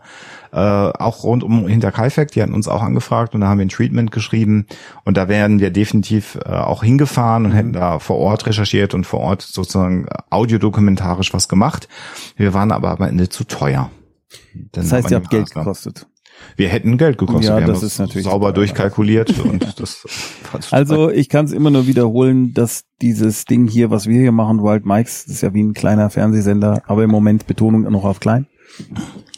[0.50, 3.70] Äh, auch rund um Hinterkaifeck, die hatten uns auch angefragt und da haben wir ein
[3.70, 4.66] Treatment geschrieben
[5.04, 7.56] und da wären wir definitiv äh, auch hingefahren und mhm.
[7.56, 11.88] hätten da vor Ort recherchiert und vor Ort sozusagen audiodokumentarisch was gemacht.
[12.36, 13.90] Wir waren aber am Ende zu teuer.
[14.72, 16.06] das heißt, ihr habt Geld gekostet.
[16.56, 17.44] Wir hätten Geld gekostet.
[17.44, 20.06] Ja, wir das ist natürlich sauber durchkalkuliert und das.
[20.70, 24.62] Also ich kann es immer nur wiederholen, dass dieses Ding hier, was wir hier machen,
[24.62, 28.46] Wild Mikes, ist ja wie ein kleiner Fernsehsender, aber im Moment Betonung noch auf klein.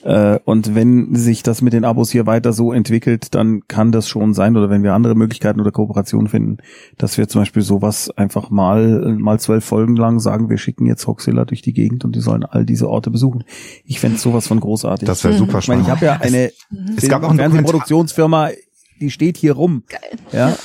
[0.03, 4.09] Äh, und wenn sich das mit den Abos hier weiter so entwickelt, dann kann das
[4.09, 6.59] schon sein, oder wenn wir andere Möglichkeiten oder Kooperationen finden,
[6.99, 11.07] dass wir zum Beispiel sowas einfach mal, mal zwölf Folgen lang sagen, wir schicken jetzt
[11.07, 13.45] Hoxilla durch die Gegend und die sollen all diese Orte besuchen.
[13.85, 15.07] Ich fände sowas von großartig.
[15.07, 15.87] Das wäre super ich meine, spannend.
[15.87, 16.53] ich habe ja eine
[16.97, 18.51] es gab auch einen Fernsehproduktionsfirma,
[19.01, 19.83] die steht hier rum.
[20.33, 20.57] Ja.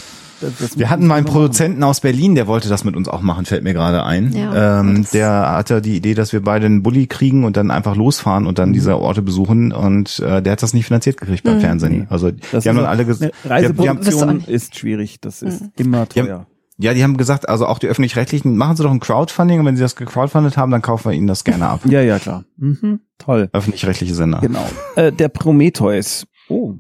[0.76, 3.64] Wir hatten mal einen Produzenten aus Berlin, der wollte das mit uns auch machen, fällt
[3.64, 4.34] mir gerade ein.
[4.34, 7.96] Ja, ähm, der hatte die Idee, dass wir beide einen Bulli kriegen und dann einfach
[7.96, 8.50] losfahren Mhm.
[8.50, 12.08] und dann diese Orte besuchen und äh, der hat das nicht finanziert gekriegt beim Fernsehen.
[12.10, 16.28] Also Das die haben dann alle gesagt, Reiseproduktion ist schwierig, das ist immer Die haben-
[16.28, 16.48] teuer.
[16.78, 19.76] ja, die haben gesagt, also auch die öffentlich-rechtlichen, machen Sie doch ein Crowdfunding und wenn
[19.78, 21.82] Sie das gecrowdfundet haben, dann kaufen wir Ihnen das gerne ab.
[21.86, 22.44] Ja, ja, klar.
[22.58, 23.00] Mhm.
[23.18, 23.50] Toll.
[23.54, 24.40] Öffentlich-rechtliche Sender.
[24.42, 24.66] Genau.
[24.96, 26.26] Äh, der Prometheus.
[26.50, 26.74] Oh.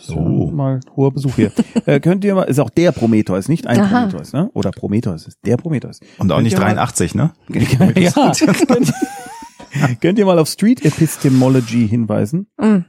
[0.00, 0.16] So.
[0.16, 0.50] Oh.
[0.50, 1.52] Mal hoher Besuch hier.
[1.86, 4.06] äh, könnt ihr mal, ist auch der Prometheus, nicht ein Aha.
[4.06, 4.50] Prometheus, ne?
[4.54, 6.00] Oder Prometheus, ist der Prometheus.
[6.18, 7.32] Und auch Könnt nicht ihr mal- 83, ne?
[7.96, 8.32] ja.
[8.66, 8.92] könnt,
[10.00, 12.46] könnt ihr mal auf Street Epistemology hinweisen?
[12.60, 12.84] Mhm.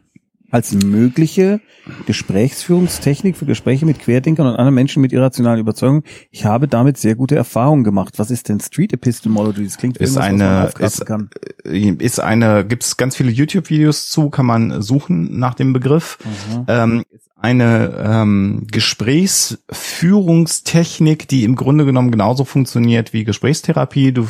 [0.50, 1.60] Als mögliche
[2.06, 6.04] Gesprächsführungstechnik für Gespräche mit Querdenkern und anderen Menschen mit irrationalen Überzeugungen.
[6.32, 8.14] Ich habe damit sehr gute Erfahrungen gemacht.
[8.18, 9.64] Was ist denn Street Epistemology?
[9.66, 11.30] Das klingt Ist eine- ist- kann.
[11.66, 16.18] ist eine, gibt es ganz viele YouTube-Videos zu, kann man suchen nach dem Begriff.
[16.68, 24.12] Ähm, ist eine ähm, Gesprächsführungstechnik, die im Grunde genommen genauso funktioniert wie Gesprächstherapie.
[24.12, 24.26] Du äh,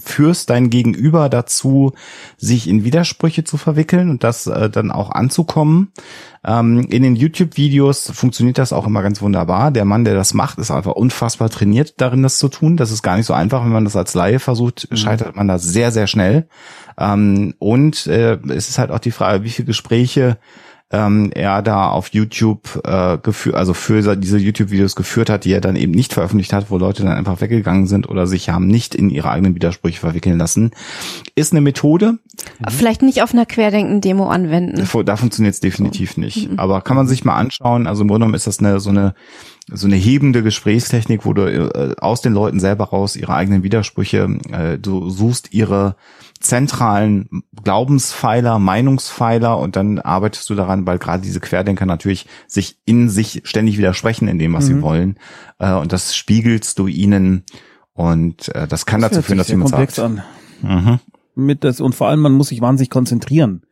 [0.00, 1.92] führst dein Gegenüber dazu,
[2.36, 5.92] sich in Widersprüche zu verwickeln und das äh, dann auch anzukommen.
[6.44, 9.70] Ähm, in den YouTube-Videos funktioniert das auch immer ganz wunderbar.
[9.70, 12.76] Der Mann, der das macht, ist einfach unfassbar trainiert darin, das zu tun.
[12.76, 15.58] Das ist gar nicht so einfach, wenn man das als Laie versucht, scheitert man da
[15.58, 16.48] sehr, sehr schnell.
[16.98, 20.38] Ähm, und äh, es ist halt auch die Frage, wie viele Gespräche
[20.90, 25.60] ähm, er da auf YouTube äh, geführt, also für diese YouTube-Videos geführt hat, die er
[25.60, 28.94] dann eben nicht veröffentlicht hat, wo Leute dann einfach weggegangen sind oder sich haben nicht
[28.94, 30.70] in ihre eigenen Widersprüche verwickeln lassen,
[31.34, 32.18] ist eine Methode.
[32.68, 34.88] Vielleicht nicht auf einer Querdenken-Demo anwenden.
[35.04, 36.48] Da funktioniert es definitiv nicht.
[36.56, 37.86] Aber kann man sich mal anschauen.
[37.86, 39.14] Also im Grunde genommen ist das eine so eine
[39.70, 44.38] so eine hebende Gesprächstechnik, wo du äh, aus den Leuten selber raus ihre eigenen Widersprüche,
[44.50, 45.96] äh, du suchst ihre
[46.40, 47.28] zentralen
[47.62, 53.42] Glaubenspfeiler, Meinungspfeiler und dann arbeitest du daran, weil gerade diese Querdenker natürlich sich in sich
[53.44, 55.18] ständig widersprechen in dem, was sie wollen.
[55.58, 57.44] Äh, und das spiegelst du ihnen
[57.92, 59.98] und äh, das kann dazu hört führen, dass jemand sagt.
[59.98, 60.22] an.
[60.62, 60.98] Mhm.
[61.34, 63.62] mit das und vor allem man muss sich wahnsinnig konzentrieren.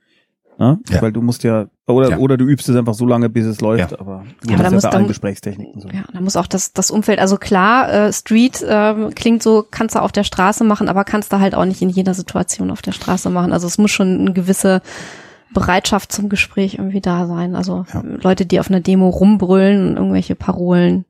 [0.59, 0.79] Ne?
[0.89, 1.03] Ja.
[1.03, 2.17] Weil du musst ja oder Ja.
[2.19, 4.01] oder du übst es einfach so lange, bis es läuft, Ja.
[4.01, 5.89] aber Ja, aber da das muss ist ja bei allen dann- Gesprächstechniken so.
[5.89, 9.95] Ja, da muss auch das, das Umfeld, also klar, äh, Street ähm, klingt so, kannst
[9.95, 12.81] du auf der Straße machen, aber kannst du halt auch nicht in jeder Situation auf
[12.81, 13.53] der Straße machen.
[13.53, 14.81] Also es muss schon eine gewisse
[15.53, 17.55] Bereitschaft zum Gespräch irgendwie da sein.
[17.55, 18.03] Also Ja.
[18.23, 21.05] Leute, die auf einer Demo rumbrüllen und irgendwelche Parolen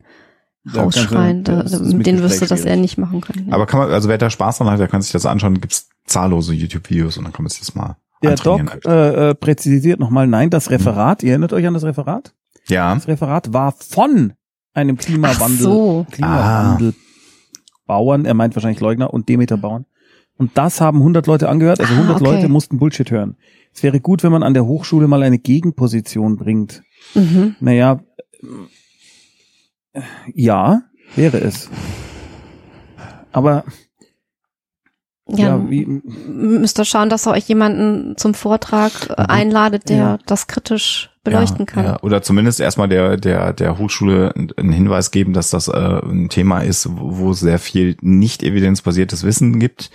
[0.65, 3.47] Da rausschreien, da, ist mit denen wirst du das eher nicht machen können.
[3.49, 3.55] Ja.
[3.55, 5.61] Aber kann man, also wer da Spaß dran hat, der kann sich das anschauen.
[5.61, 7.97] Gibt's zahllose YouTube-Videos und dann kann man sich das mal
[8.29, 8.37] Der.
[8.37, 12.35] Doc äh, äh, präzisiert nochmal, nein, das Referat, ihr erinnert euch an das Referat?
[12.69, 14.33] ja, Das Referat war von
[14.75, 16.07] einem Klimawandel, so.
[16.11, 16.95] Klimawandel
[17.87, 19.87] Bauern, er meint wahrscheinlich Leugner und Demeter Bauern.
[20.39, 22.25] Und das haben 100 Leute angehört, also Ah, 100 okay.
[22.25, 23.37] Leute mussten Bullshit hören.
[23.73, 26.83] Es wäre gut, wenn man an der Hochschule mal eine Gegenposition bringt.
[27.15, 27.57] Mhm.
[27.61, 28.01] Naja,
[30.35, 30.83] ja,
[31.15, 31.71] wäre es.
[33.33, 33.65] Aber
[35.29, 39.97] Ja, ja, wie, müsst ihr schauen, dass ihr euch jemanden zum Vortrag äh, einladet, der
[39.97, 40.19] Ja.
[40.27, 41.85] das kritisch beleuchten ja, kann.
[41.85, 42.03] Ja.
[42.03, 46.61] Oder zumindest erstmal der, der, der Hochschule einen Hinweis geben, dass das äh, ein Thema
[46.61, 49.91] ist, wo wo es sehr viel nicht evidenzbasiertes Wissen gibt.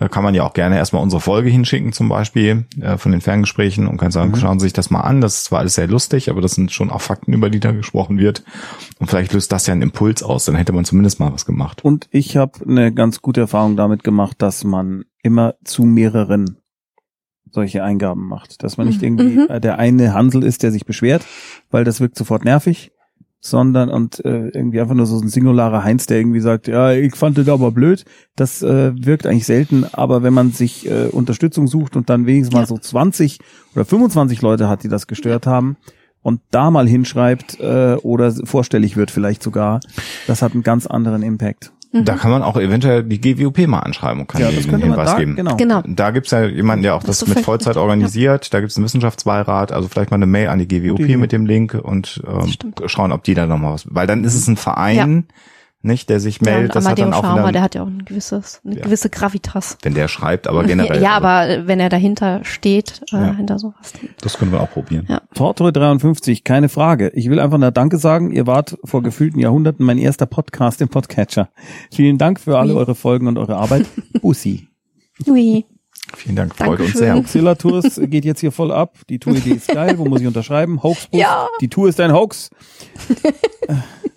[0.00, 3.20] Da kann man ja auch gerne erstmal unsere Folge hinschicken, zum Beispiel äh, von den
[3.20, 5.20] Ferngesprächen und kann sagen, schauen Sie sich das mal an.
[5.20, 7.70] Das ist zwar alles sehr lustig, aber das sind schon auch Fakten, über die da
[7.72, 8.42] gesprochen wird.
[8.98, 11.84] Und vielleicht löst das ja einen Impuls aus, dann hätte man zumindest mal was gemacht.
[11.84, 16.56] und ich habe eine ganz gute Erfahrung damit gemacht, dass man immer zu mehreren
[17.50, 18.62] solche Eingaben macht.
[18.62, 19.18] Dass man nicht Mhm.
[19.18, 19.60] irgendwie Mhm.
[19.60, 21.26] der eine Hansel ist, der sich beschwert,
[21.70, 22.92] weil das wirkt sofort nervig,
[23.40, 27.16] sondern und äh, irgendwie einfach nur so ein singularer Heinz, der irgendwie sagt, ja, ich
[27.16, 28.04] fand das aber blöd.
[28.36, 32.54] Das äh, wirkt eigentlich selten, aber wenn man sich äh, Unterstützung sucht und dann wenigstens
[32.54, 32.66] mal Ja.
[32.66, 33.38] so 20
[33.74, 35.76] oder 25 Leute hat, die das gestört haben
[36.22, 39.80] und da mal hinschreibt äh, oder vorstellig wird vielleicht sogar,
[40.26, 41.72] das hat einen ganz anderen Impact.
[41.92, 45.10] Da kann man auch eventuell die GWOP mal anschreiben und kann Ja, das einen Hinweis
[45.10, 45.34] da, geben.
[45.34, 45.56] genau.
[45.56, 45.82] Genau.
[45.86, 48.54] Da gibt's ja jemanden, der auch Das das, mit Vollzeit organisiert.
[48.54, 49.72] Da gibt's einen Wissenschaftsbeirat.
[49.72, 51.16] Also vielleicht mal eine Mail an die GWOP Idee.
[51.16, 52.52] mit dem Link und ähm,
[52.86, 53.86] schauen, ob die da nochmal was.
[53.90, 55.26] Weil dann ist es ein Verein,
[55.82, 56.70] nicht, der sich Ja, meldet.
[56.70, 58.76] und das hat Amadeo dann auch Schaumer, wieder, der hat ja auch ein gewisses, eine
[58.76, 58.82] Ja.
[58.84, 59.78] gewisse Gravitas.
[59.82, 61.00] wenn der schreibt, aber generell.
[61.02, 63.34] ja, aber wenn er dahinter steht, äh, Ja.
[63.34, 63.92] hinter sowas.
[64.20, 65.06] das können wir auch probieren.
[65.08, 65.22] Ja.
[65.34, 67.10] Tortoy 53, keine Frage.
[67.14, 68.30] Ich will einfach nur Danke sagen.
[68.30, 71.48] Ihr wart vor gefühlten Jahrhunderten mein erster Podcast im Podcatcher.
[71.90, 72.78] Vielen Dank für alle Ui.
[72.78, 73.86] eure Folgen und eure Arbeit.
[74.20, 74.68] Bussi.
[75.26, 75.64] Ui.
[76.16, 77.14] Vielen Dank, freut uns sehr.
[77.14, 78.96] Godzilla Tours geht jetzt hier voll ab.
[79.08, 79.96] Die Tour-Idee ist geil.
[79.96, 80.82] Wo muss ich unterschreiben?
[80.82, 81.18] Hoaxbus.
[81.20, 81.46] Ja.
[81.60, 82.50] Die Tour ist ein Hoax.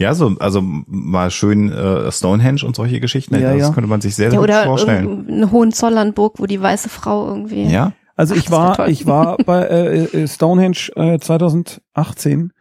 [0.00, 3.34] Ja, so, also mal schön äh, Stonehenge und solche Geschichten.
[3.34, 3.70] Ja, das ja.
[3.70, 5.26] könnte man sich sehr, Ja, sehr gut oder vorstellen.
[5.28, 7.64] eine Hohenzollernburg, wo die weiße Frau irgendwie.
[7.64, 12.52] Ja, Also Ach, ich wär war, ich war bei äh, äh, Stonehenge äh, 2018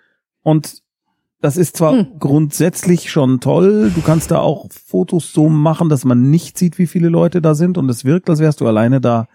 [0.43, 0.81] und
[1.41, 2.07] das ist zwar Hm.
[2.19, 6.87] grundsätzlich schon toll, du kannst da auch Fotos so machen, dass man nicht sieht, wie
[6.87, 9.27] viele Leute da sind und es wirkt, als wärst du alleine da.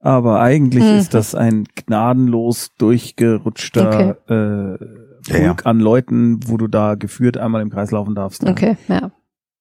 [0.00, 0.98] Aber eigentlich Mhm.
[0.98, 4.84] ist das ein gnadenlos durchgerutschter äh,
[5.28, 5.46] Ja, ja.
[5.48, 8.44] Pulk an Leuten, wo du da geführt einmal im Kreis laufen darfst.
[8.44, 9.12] Okay, ja.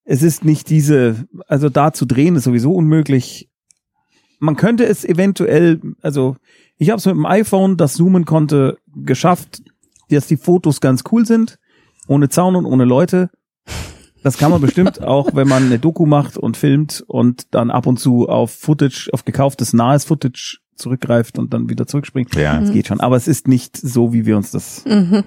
[0.03, 3.49] es ist nicht diese, also da zu drehen ist sowieso unmöglich.
[4.39, 6.37] Man könnte es eventuell, also
[6.77, 9.61] ich habe es mit dem iPhone, das zoomen konnte, geschafft,
[10.09, 11.59] dass die Fotos ganz cool sind,
[12.07, 13.29] ohne Zaun und ohne Leute.
[14.23, 17.85] Das kann man bestimmt auch, wenn man eine Doku macht und filmt und dann ab
[17.85, 22.33] und zu auf Footage, auf gekauftes nahes Footage zurückgreift und dann wieder zurückspringt.
[22.35, 22.59] ja.
[22.59, 25.23] Das geht schon, aber es ist nicht so, wie wir uns das Mhm.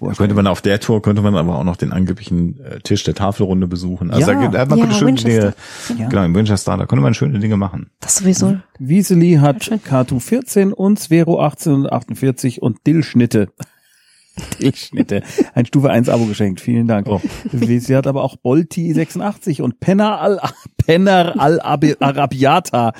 [0.00, 3.02] Da könnte man auf der Tour könnte man aber auch noch den angeblichen äh, Tisch
[3.04, 4.10] der Tafelrunde besuchen.
[4.10, 4.48] Also Ja.
[4.48, 5.14] da, man Ja, könnte schöne.
[5.14, 5.54] Dinge,
[5.98, 6.08] Ja.
[6.08, 7.90] genau, in Winchester, da könnte man schöne Dinge machen.
[8.00, 8.56] Das sowieso.
[8.78, 9.62] Wieseli hat.
[9.64, 13.48] K2 14 und Svero 1848 und Dillschnitte.
[14.60, 15.22] Dillschnitte.
[15.54, 16.60] Ein Stufe 1 Abo geschenkt.
[16.60, 17.06] Vielen Dank.
[17.08, 17.20] Oh.
[17.52, 20.40] Sie hat aber auch Bolti 86 und Penner al
[20.76, 22.92] Penner al Abi- Arabiata.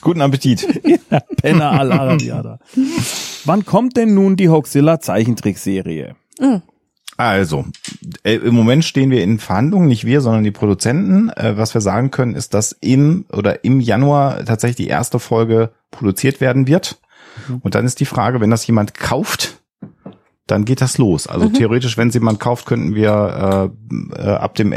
[0.00, 0.66] Guten Appetit.
[1.42, 2.58] Penner al Arabiata.
[3.44, 6.14] Wann kommt denn nun die Hoaxilla Zeichentrickserie?
[7.16, 7.66] Also,
[8.24, 11.28] äh, im Moment stehen wir in Verhandlungen, nicht wir, sondern die Produzenten.
[11.30, 15.70] Äh, was wir sagen können, ist, dass im oder im Januar tatsächlich die erste Folge
[15.90, 17.00] produziert werden wird.
[17.62, 19.62] Und dann ist die Frage, wenn das jemand kauft,
[20.46, 21.26] dann geht das los.
[21.26, 23.72] Also theoretisch, wenn es jemand kauft, könnten wir
[24.16, 24.74] äh, äh, ab dem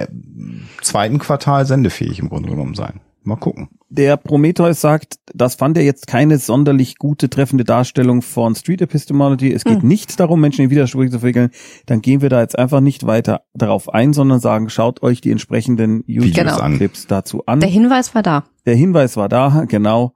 [0.81, 3.01] zweiten Quartal sendefähig im Grunde genommen sein.
[3.25, 3.69] Mal gucken.
[3.89, 9.51] Der Prometheus sagt, das fand er jetzt keine sonderlich gute treffende Darstellung von Street Epistemology.
[9.51, 11.49] Es geht nicht darum, Menschen in Widersprüche zu verwickeln.
[11.85, 15.31] Dann gehen wir da jetzt einfach nicht weiter darauf ein, sondern sagen, schaut euch die
[15.31, 16.57] entsprechenden Videos Genau.
[16.57, 17.59] YouTube-Clips dazu an.
[17.61, 18.43] Der Hinweis war da.
[18.65, 20.13] Der Hinweis war da, genau.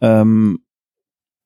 [0.00, 0.58] Ähm,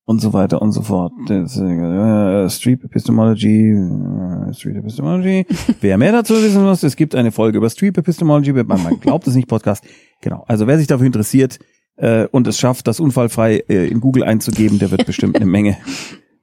[0.09, 1.13] und so weiter und so fort.
[1.27, 5.45] Das, äh, Street Epistemology, äh, Street Epistemology.
[5.83, 9.27] Wer mehr dazu wissen muss, es gibt eine Folge über Street Epistemology, man, man glaubt
[9.29, 9.85] es nicht, Podcast.
[10.23, 10.45] Genau.
[10.49, 11.59] Also wer sich dafür interessiert
[11.97, 15.77] äh, und es schafft, das unfallfrei äh, in Google einzugeben, der wird bestimmt eine Menge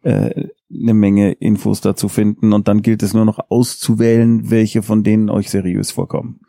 [0.03, 5.03] äh, eine Menge Infos dazu finden und dann gilt es nur noch auszuwählen, welche von
[5.03, 6.41] denen euch seriös vorkommen.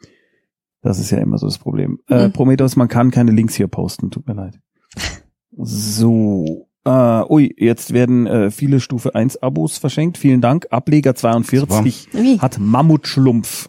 [0.83, 1.99] Das ist ja immer so das Problem.
[2.11, 2.33] Äh, Mhm.
[2.33, 4.61] Prometheus, man kann keine Links hier posten, tut mir leid.
[5.59, 6.66] So.
[6.87, 10.17] Äh, ui, jetzt werden äh, viele Stufe 1 Abos verschenkt.
[10.19, 10.69] Vielen Dank.
[10.71, 12.39] Ableger 42 Wie?
[12.39, 13.69] hat Mammutschlumpf.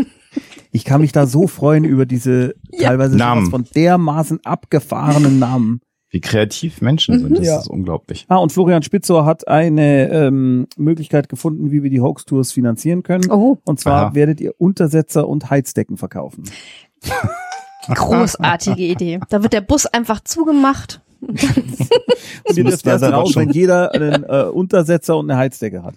[0.71, 2.89] Ich kann mich da so freuen über diese Ja.
[2.91, 3.49] teilweise Namen.
[3.51, 5.81] von dermaßen abgefahrenen Namen.
[6.11, 7.59] Wie kreativ Menschen sind, das Ja.
[7.59, 8.27] ist unglaublich.
[8.29, 13.31] Ah, und Florian Spitzer hat eine ähm, Möglichkeit gefunden, wie wir die Hoax-Tours finanzieren können.
[13.31, 14.15] Oh, Und zwar Aha.
[14.15, 16.45] werdet ihr Untersetzer und Heizdecken verkaufen.
[17.89, 19.21] großartige Idee.
[19.31, 21.01] Da wird der Bus einfach zugemacht.
[21.21, 25.95] Und ihr dürft erst raus, wenn jeder einen äh, Untersetzer und eine Heizdecke hat.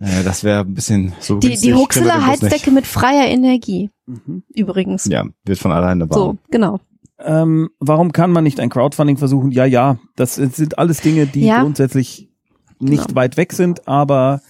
[0.00, 2.02] Äh, das wäre ein bisschen so Die, die nicht.
[2.02, 3.90] Heizdecke mit freier Energie.
[4.06, 4.42] Mhm.
[4.54, 5.06] Übrigens.
[5.06, 6.18] Ja, wird von alleine bauen.
[6.18, 6.80] So, genau.
[7.20, 9.50] Ähm, warum kann man nicht ein Crowdfunding versuchen?
[9.50, 11.62] Ja, ja, das sind alles Dinge, die Ja.
[11.62, 12.28] grundsätzlich
[12.78, 13.16] nicht Genau.
[13.16, 14.40] weit weg sind, aber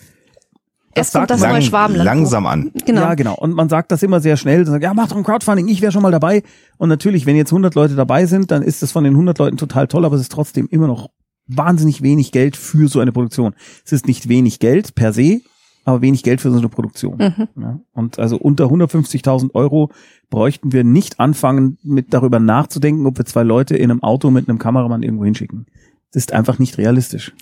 [0.99, 2.05] Erst kommt das neue Schwabenland.
[2.05, 2.71] langsam an.
[2.85, 3.01] Genau.
[3.01, 3.35] Ja, genau.
[3.35, 4.67] Und man sagt das immer sehr schnell.
[4.67, 6.43] Sagt, ja, mach doch ein Crowdfunding, ich wäre schon mal dabei.
[6.77, 9.57] Und natürlich, wenn jetzt 100 Leute dabei sind, dann ist das von den 100 Leuten
[9.57, 11.09] total toll, aber es ist trotzdem immer noch
[11.49, 13.55] wahnsinnig wenig Geld für so eine Produktion.
[13.85, 15.41] Es ist nicht wenig Geld per se,
[15.85, 17.17] aber wenig Geld für so eine Produktion.
[17.17, 17.63] Mhm.
[17.63, 19.91] Ja, und also unter 150.000 Euro
[20.31, 24.49] bräuchten wir nicht anfangen, mit darüber nachzudenken, ob wir zwei Leute in einem Auto mit
[24.49, 25.67] einem Kameramann irgendwo hinschicken.
[26.13, 27.33] Das ist einfach nicht realistisch.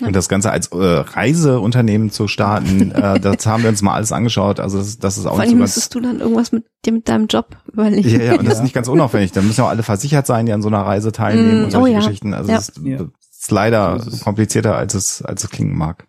[0.00, 4.12] Und das Ganze als äh, Reiseunternehmen zu starten, äh, das haben wir uns mal alles
[4.12, 4.60] angeschaut.
[4.60, 5.76] Also das, das ist auch Vor nicht allem so ganz.
[5.76, 8.06] müsstest du dann irgendwas mit dir mit deinem Job überlegen.
[8.08, 8.64] Ja, ja, und das ist Ja.
[8.64, 9.32] nicht ganz unaufwendig.
[9.32, 11.70] Da müssen ja auch alle versichert sein, die an so einer Reise teilnehmen Mm, und
[11.70, 11.98] solche oh ja.
[12.00, 12.34] Geschichten.
[12.34, 12.58] Also Ja.
[12.58, 12.98] es ist, Ja.
[13.00, 14.20] ist leider So ist es.
[14.20, 16.06] komplizierter, als es, als es klingen mag.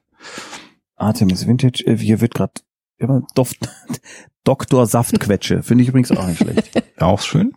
[0.98, 2.54] Artemis Vintage, äh, hier wird gerade
[4.44, 6.72] Doktor Saftquetsche, finde ich übrigens auch nicht schlecht.
[7.00, 7.52] Ja, auch schön.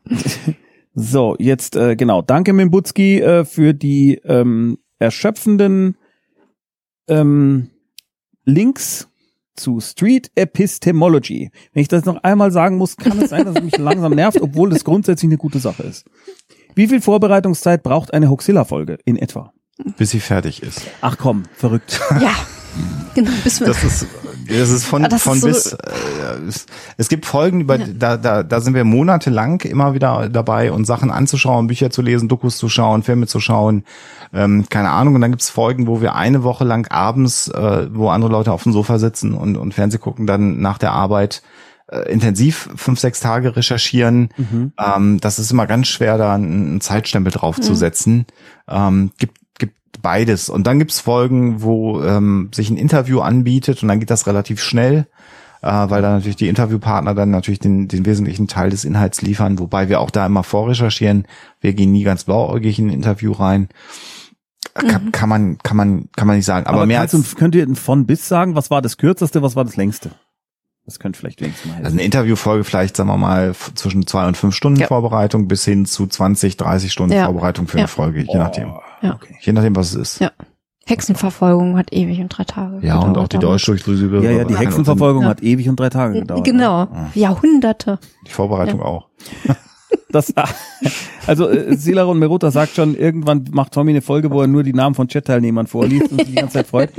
[1.00, 2.22] So, jetzt äh, genau.
[2.22, 5.96] Danke Mimbutski äh, für die ähm, erschöpfenden
[7.06, 7.70] ähm,
[8.44, 9.08] Links
[9.54, 11.52] zu Street Epistemology.
[11.72, 14.40] Wenn ich das noch einmal sagen muss, kann es sein, dass es mich langsam nervt,
[14.40, 16.04] obwohl das grundsätzlich eine gute Sache ist.
[16.74, 19.52] Wie viel Vorbereitungszeit braucht eine Hoxilla-Folge in etwa?
[19.96, 20.82] Bis sie fertig ist.
[21.00, 22.00] Ach komm, verrückt.
[22.20, 22.34] Ja.
[23.14, 24.06] Genau, bis wir Das ist,
[24.48, 25.76] Das ist von, Das ist von so- bis, äh,
[26.96, 31.10] es, gibt Folgen, über, da, da, da sind wir monatelang immer wieder dabei, uns Sachen
[31.10, 33.84] anzuschauen, Bücher zu lesen, Dokus zu schauen, Filme zu schauen,
[34.32, 35.14] ähm, keine Ahnung.
[35.14, 38.62] Und dann gibt's Folgen, wo wir eine Woche lang abends, äh, wo andere Leute auf
[38.62, 41.42] dem Sofa sitzen und, und Fernseh gucken, dann nach der Arbeit
[41.90, 44.28] äh, intensiv fünf, sechs Tage recherchieren.
[44.78, 48.26] Ähm, das ist immer ganz schwer, da einen, Zeitstempel draufzusetzen.
[48.68, 49.47] Ähm, gibt, gibt
[50.02, 50.48] beides.
[50.48, 54.60] Und dann gibt's Folgen, wo ähm, sich ein Interview anbietet und dann geht das relativ
[54.62, 55.06] schnell,
[55.62, 59.58] äh, weil dann natürlich die Interviewpartner dann natürlich den, den wesentlichen Teil des Inhalts liefern,
[59.58, 61.26] wobei wir auch da immer vorrecherchieren.
[61.60, 63.68] Wir gehen nie ganz blauäugig in ein Interview rein.
[64.74, 66.66] Kann, kann man, kann man, kann man nicht sagen.
[66.66, 69.56] Aber, Aber, mehr als, du, könnt ihr von bis sagen, was war das kürzeste, was
[69.56, 70.10] war das längste?
[70.84, 71.98] Das könnte vielleicht wenigstens mal Also helfen.
[71.98, 74.86] eine Interviewfolge vielleicht, sagen wir mal, zwischen zwei und fünf Stunden Ja.
[74.86, 77.24] Vorbereitung bis hin zu 20, 30 Stunden Ja.
[77.26, 77.88] Vorbereitung für eine.
[77.88, 78.72] Folge, je nachdem.
[79.02, 79.14] Ja.
[79.14, 79.36] Okay.
[79.40, 80.20] Je nachdem, was es ist.
[80.20, 80.32] Ja.
[80.86, 82.84] Hexenverfolgung hat ewig und drei Tage.
[82.86, 83.62] Ja, und auch die damals.
[83.64, 84.08] Durchdurchdrüse.
[84.22, 85.28] Ja, ja, die Hexenverfolgung Ja.
[85.28, 86.44] hat ewig und drei Tage gedauert.
[86.44, 86.88] Genau.
[87.14, 87.98] Jahrhunderte.
[88.26, 89.08] Die Vorbereitung auch.
[90.10, 90.32] Das,
[91.26, 94.72] also äh, Silaron Meruta sagt schon, irgendwann macht Tommy eine Folge, wo er nur die
[94.72, 96.90] Namen von Chat-Teilnehmern vorliest und sich die ganze Zeit freut.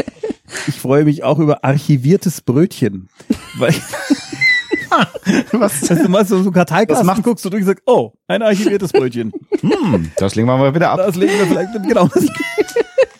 [0.67, 3.09] Ich freue mich auch über archiviertes Brötchen.
[3.57, 3.73] Weil,
[5.51, 5.81] Was?
[5.81, 9.31] dass du mal so, so Karteikasten macht- guckst und du sagst, oh, ein archiviertes Brötchen.
[9.61, 10.97] Hm, das legen wir mal wieder ab.
[11.05, 12.07] Das legen wir vielleicht, genau.
[12.07, 12.25] Das,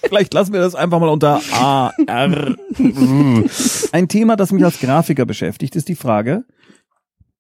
[0.08, 2.56] vielleicht lassen wir das einfach mal unter A, R.
[3.92, 6.46] Ein Thema, das mich als Grafiker beschäftigt, ist die Frage,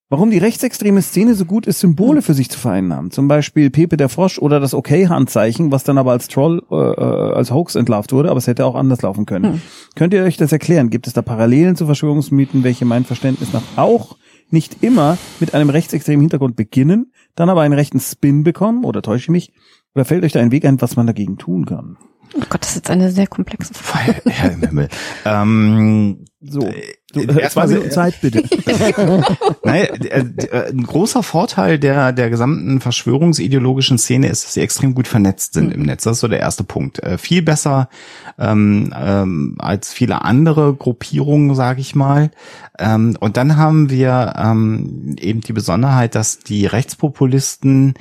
[0.09, 3.11] warum die rechtsextreme Szene so gut ist, Symbole für sich zu vereinnahmen.
[3.11, 7.33] Zum Beispiel Pepe der Frosch oder das Okay-Handzeichen, was dann aber als Troll, äh, äh,
[7.35, 9.61] als Hoax entlarvt wurde, aber es hätte auch anders laufen können.
[9.95, 10.89] Könnt ihr euch das erklären?
[10.89, 14.17] Gibt es da Parallelen zu Verschwörungsmythen, welche mein Verständnis nach auch
[14.51, 18.83] nicht immer mit einem rechtsextremen Hintergrund beginnen, dann aber einen rechten Spin bekommen?
[18.83, 19.53] Oder täusche ich mich?
[19.95, 21.97] Oder fällt euch da ein Weg ein, was man dagegen tun kann?
[22.35, 24.21] Oh Gott, das ist jetzt eine sehr komplexe Frage.
[24.25, 24.89] Herr im Himmel.
[25.25, 28.43] Ähm, So, äh, so erstmal Minuten Zeit bitte.
[29.63, 34.95] Nein, äh, äh, ein großer Vorteil der, der gesamten verschwörungsideologischen Szene ist, dass sie extrem
[34.95, 36.03] gut vernetzt sind im Netz.
[36.03, 36.99] Das ist so der erste Punkt.
[36.99, 37.89] Äh, viel besser
[38.37, 42.31] ähm, ähm, als viele andere Gruppierungen, sage ich mal.
[42.77, 47.95] Ähm, und dann haben wir ähm, eben die Besonderheit, dass die Rechtspopulisten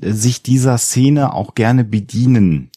[0.00, 2.70] äh, sich dieser Szene auch gerne bedienen.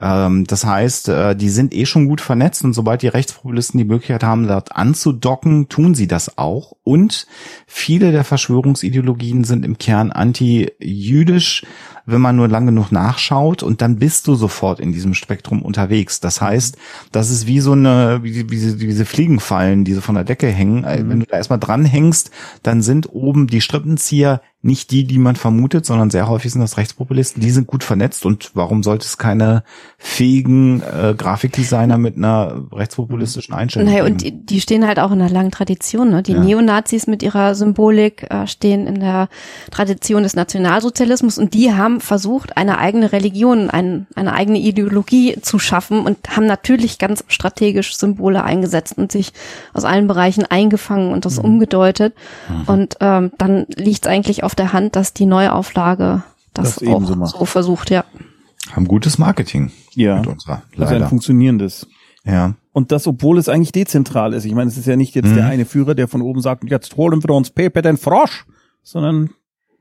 [0.00, 3.84] Ähm, das heißt, äh, die sind eh schon gut vernetzt und sobald die Rechtspopulisten die
[3.84, 6.72] Möglichkeit haben, dort anzudocken, tun sie das auch.
[6.82, 7.26] Und
[7.66, 11.64] viele der Verschwörungsideologien sind im Kern anti-jüdisch,
[12.06, 16.20] wenn man nur lang genug nachschaut und dann bist du sofort in diesem Spektrum unterwegs.
[16.20, 16.76] Das heißt,
[17.10, 20.46] das ist wie so eine, wie, wie diese, diese Fliegenfallen, die so von der Decke
[20.46, 20.84] hängen.
[20.84, 22.30] Äh, Wenn du da erstmal dran hängst,
[22.62, 26.76] dann sind oben die Strippenzieher nicht die, die man vermutet, sondern sehr häufig sind das
[26.76, 27.40] Rechtspopulisten.
[27.40, 29.62] Die sind gut vernetzt und warum sollte es keine
[29.96, 34.12] fähigen äh, Grafikdesigner mit einer rechtspopulistischen Einstellung Naja, geben?
[34.34, 36.10] und die, stehen halt auch in einer langen Tradition.
[36.10, 36.22] Ne?
[36.22, 36.40] Die Ja.
[36.40, 39.28] Neonazis mit ihrer Symbolik äh, stehen in der
[39.70, 45.58] Tradition des Nationalsozialismus und die haben versucht, eine eigene Religion, ein, eine eigene Ideologie zu
[45.58, 49.32] schaffen und haben natürlich ganz strategisch Symbole eingesetzt und sich
[49.72, 51.20] aus allen Bereichen eingefangen und Mhm.
[51.20, 52.14] das umgedeutet.
[52.66, 56.22] Und ähm, dann liegt es eigentlich auf der Hand, dass die Neuauflage
[56.54, 57.30] das, Das auch macht.
[57.36, 58.04] so versucht, ja.
[58.72, 61.08] haben gutes Marketing Ja, mit unserer, das ist ein leider.
[61.08, 61.86] funktionierendes.
[62.24, 62.54] Ja.
[62.72, 64.44] Und das, obwohl es eigentlich dezentral ist.
[64.44, 65.34] Ich meine, es ist ja nicht jetzt Mhm.
[65.34, 68.44] der eine Führer, der von oben sagt, jetzt holen wir uns Pepe den Frosch,
[68.82, 69.30] sondern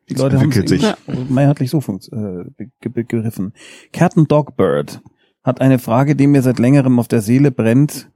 [0.09, 0.83] die Leute haben sich.
[0.83, 3.53] irgendwie mehrheitlich so äh, be- begriffen.
[3.91, 5.01] Captain Dogbird
[5.43, 8.09] hat eine Frage, die mir seit längerem auf der Seele brennt.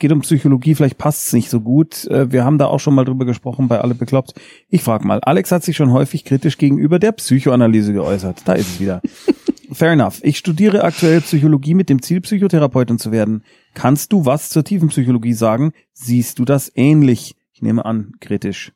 [0.00, 2.06] Geht um Psychologie, vielleicht passt es nicht so gut.
[2.06, 4.34] Äh, Wir haben da auch schon mal drüber gesprochen bei Alle Bekloppt.
[4.68, 8.42] Ich frage mal, Alex hat sich schon häufig kritisch gegenüber der Psychoanalyse geäußert.
[8.44, 9.02] Da ist es wieder.
[9.72, 10.20] Fair enough.
[10.22, 13.42] Ich studiere aktuell Psychologie mit dem Ziel, Psychotherapeutin zu werden.
[13.74, 15.72] Kannst du was zur Tiefenpsychologie sagen?
[15.92, 17.34] Siehst du das ähnlich?
[17.52, 18.72] Ich nehme an, kritisch.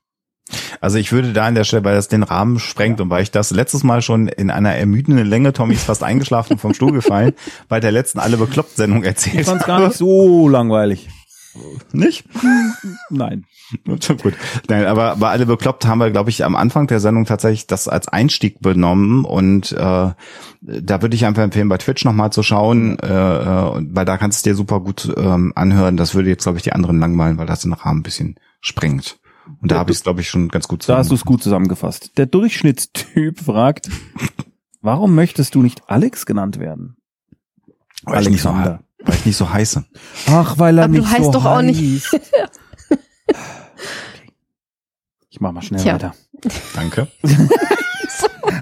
[0.81, 3.31] Also ich würde da an der Stelle, weil das den Rahmen sprengt und weil ich
[3.31, 7.33] das letztes Mal schon in einer ermüdenden Länge, Tommy ist fast eingeschlafen vom Stuhl gefallen,
[7.69, 9.47] bei der letzten alle bekloppt Sendung Ich erzählt.
[9.47, 11.09] fand's gar nicht so langweilig.
[11.93, 12.25] Nicht?
[13.11, 13.45] Nein.
[13.87, 14.35] Gut.
[14.69, 17.89] Nein, aber bei alle bekloppt haben wir, glaube ich, am Anfang der Sendung tatsächlich das
[17.89, 22.99] als Einstieg benommen und äh, da würde ich einfach empfehlen, bei Twitch nochmal zu schauen,
[23.01, 25.97] äh, äh, weil da kannst du dir super gut ähm, anhören.
[25.97, 29.19] Das würde jetzt, glaube ich, die anderen langweilen, weil das den Rahmen ein bisschen sprengt.
[29.61, 31.43] Und da habe ich es, glaube ich, schon ganz gut Da hast du es gut
[31.43, 32.17] zusammengefasst.
[32.17, 33.89] Der Durchschnittstyp fragt,
[34.81, 36.97] warum möchtest du nicht Alex genannt werden?
[38.05, 38.83] weil ich, nicht so, Alexander.
[39.05, 39.85] weil ich nicht so heiße.
[40.27, 42.21] Ach, weil er Aber du nicht heißt so doch auch nicht- heißt.
[45.31, 45.95] Ich mach mal schnell Tja.
[45.95, 46.15] weiter.
[46.75, 47.09] Danke.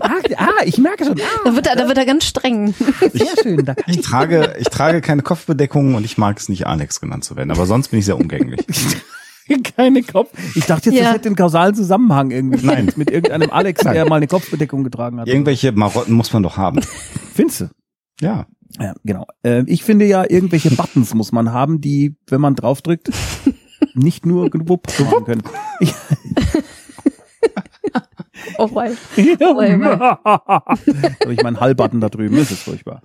[0.03, 1.19] Ah, ah, ich merke schon.
[1.21, 2.75] Ah, Da wird er, da wird er ganz streng.
[3.13, 3.65] sehr schön.
[3.65, 7.37] Da Ich trage, ich trage keine Kopfbedeckung und ich mag es nicht, Alex genannt zu
[7.37, 7.51] werden.
[7.51, 8.61] Aber sonst bin ich sehr umgänglich.
[9.77, 10.31] Keine Kopf.
[10.55, 11.07] Ich dachte jetzt, Ja.
[11.07, 12.67] das hätte einen kausalen Zusammenhang irgendwie.
[12.67, 12.93] Nein.
[12.97, 13.95] Mit irgendeinem Alex, Nein.
[13.95, 15.29] der mal eine Kopfbedeckung getragen hat.
[15.29, 16.81] Irgendwelche Marotten muss man doch haben.
[17.35, 17.71] Findest du?
[18.21, 18.47] Ja.
[18.79, 19.27] Ja, genau.
[19.43, 23.11] Äh, ich finde ja, irgendwelche Buttons muss man haben, die, wenn man draufdrückt,
[23.95, 25.43] nicht nur gewupp machen können.
[25.81, 25.95] Ich,
[28.59, 28.97] Oh, weil.
[29.17, 29.67] habe
[31.33, 33.03] ich meinen Hallbutton da drüben, das ist furchtbar.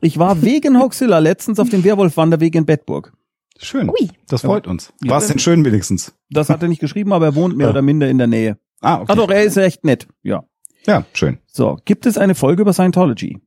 [0.00, 3.12] Ich war wegen Hoaxilla letztens auf dem Werwolf-Wanderweg in Bedburg.
[3.62, 3.90] Schön.
[3.90, 4.10] Ui.
[4.28, 4.92] Das freut uns.
[5.02, 5.10] Ja.
[5.10, 6.14] War es denn schön wenigstens?
[6.30, 8.58] Das hat er nicht geschrieben, aber er wohnt mehr oder minder in der Nähe.
[8.80, 9.12] Ah, okay.
[9.12, 10.08] Ah doch, er ist echt nett.
[10.22, 10.44] Ja.
[10.86, 11.38] Ja, schön.
[11.46, 13.38] So, gibt es eine Folge über Scientology?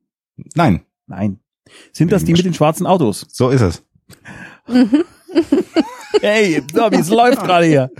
[0.54, 1.40] Nein, Nein.
[1.92, 3.26] Sind das die mit den schwarzen Autos?
[3.28, 3.82] so ist es.
[6.20, 7.90] Hey, wie es läuft gerade hier.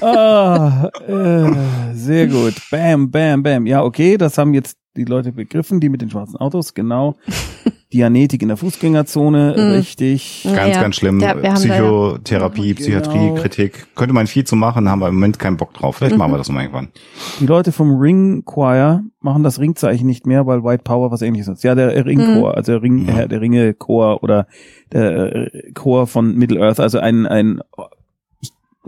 [0.00, 2.54] Ah, äh, sehr gut.
[2.70, 3.66] Bam, bam, bam.
[3.66, 7.16] Ja, okay, das haben jetzt die Leute begriffen, die mit den schwarzen Autos, genau.
[7.92, 9.62] Dianetik in der Fußgängerzone, Mhm.
[9.76, 10.42] richtig.
[10.44, 10.82] Ganz, ja.
[10.82, 11.20] ganz schlimm.
[11.20, 12.80] Ja, da ja- Psychotherapie, Genau.
[13.00, 13.86] Psychiatrie, Kritik.
[13.94, 15.96] Könnte man viel zu machen, haben wir im Moment keinen Bock drauf.
[15.96, 16.18] Vielleicht Mhm.
[16.18, 16.88] machen wir das mal irgendwann.
[17.40, 21.48] Die Leute vom Ring Choir machen das Ringzeichen nicht mehr, weil White Power was ähnliches
[21.48, 21.64] ist.
[21.64, 23.08] Ja, der Ring Chor, also der Ring, Mhm.
[23.08, 24.46] Herr der Ringe Chor oder
[24.92, 27.60] der äh, Chor von Middle Earth, also ein, ein,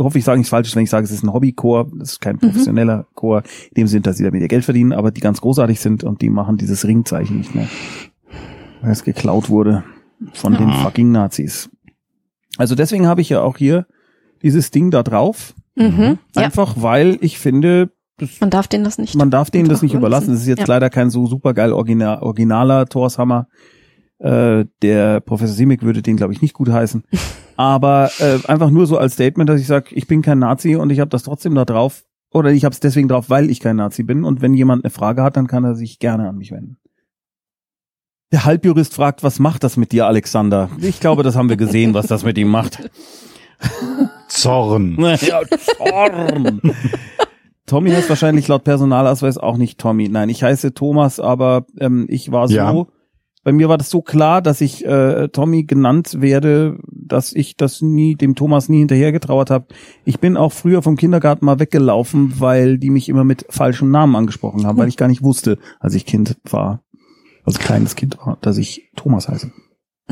[0.04, 2.38] hoffe, ich sage nichts Falsches, wenn ich sage, es ist ein Hobbychor, das ist kein
[2.38, 5.80] professioneller Chor, in dem Sinn, dass sie damit ihr Geld verdienen, aber die ganz großartig
[5.80, 7.68] sind und die machen dieses Ringzeichen nicht mehr.
[8.82, 9.84] Weil es geklaut wurde
[10.32, 10.82] von den Ah.
[10.84, 11.70] fucking Nazis.
[12.58, 13.86] Also deswegen habe ich ja auch hier
[14.42, 16.18] dieses Ding da drauf, Mhm.
[16.34, 19.14] Ja, einfach weil ich finde, das man darf denen das nicht.
[19.14, 20.34] man darf denen das nicht überlassen.
[20.34, 20.66] Es ist jetzt Ja.
[20.66, 23.46] leider kein so supergeil original, originaler Torshammer.
[24.18, 27.04] Äh, der Professor Simic würde den, glaube ich, nicht gut heißen.
[27.60, 30.88] Aber äh, einfach nur so als Statement, dass ich sage, ich bin kein Nazi und
[30.88, 32.04] ich habe das trotzdem da drauf.
[32.32, 34.24] Oder ich habe es deswegen drauf, weil ich kein Nazi bin.
[34.24, 36.78] Und wenn jemand eine Frage hat, dann kann er sich gerne an mich wenden.
[38.32, 40.70] Der Halbjurist fragt, was macht das mit dir, Alexander?
[40.80, 42.90] Ich glaube, das haben wir gesehen, was das mit ihm macht.
[44.28, 44.96] Zorn.
[45.20, 45.42] Ja,
[45.76, 46.62] Zorn.
[47.66, 50.08] Tommy heißt wahrscheinlich laut Personalausweis auch nicht Tommy.
[50.08, 52.86] Nein, ich heiße Thomas, aber ähm, ich war so, Ja.
[53.42, 57.80] Bei mir war das so klar, dass ich äh, Tommy genannt werde, dass ich das
[57.80, 59.66] nie, dem Thomas nie hinterhergetrauert habe.
[60.04, 64.14] Ich bin auch früher vom Kindergarten mal weggelaufen, weil die mich immer mit falschen Namen
[64.14, 66.82] angesprochen haben, weil ich gar nicht wusste, als ich Kind war,
[67.44, 69.50] als kleines Kind war, dass ich Thomas heiße.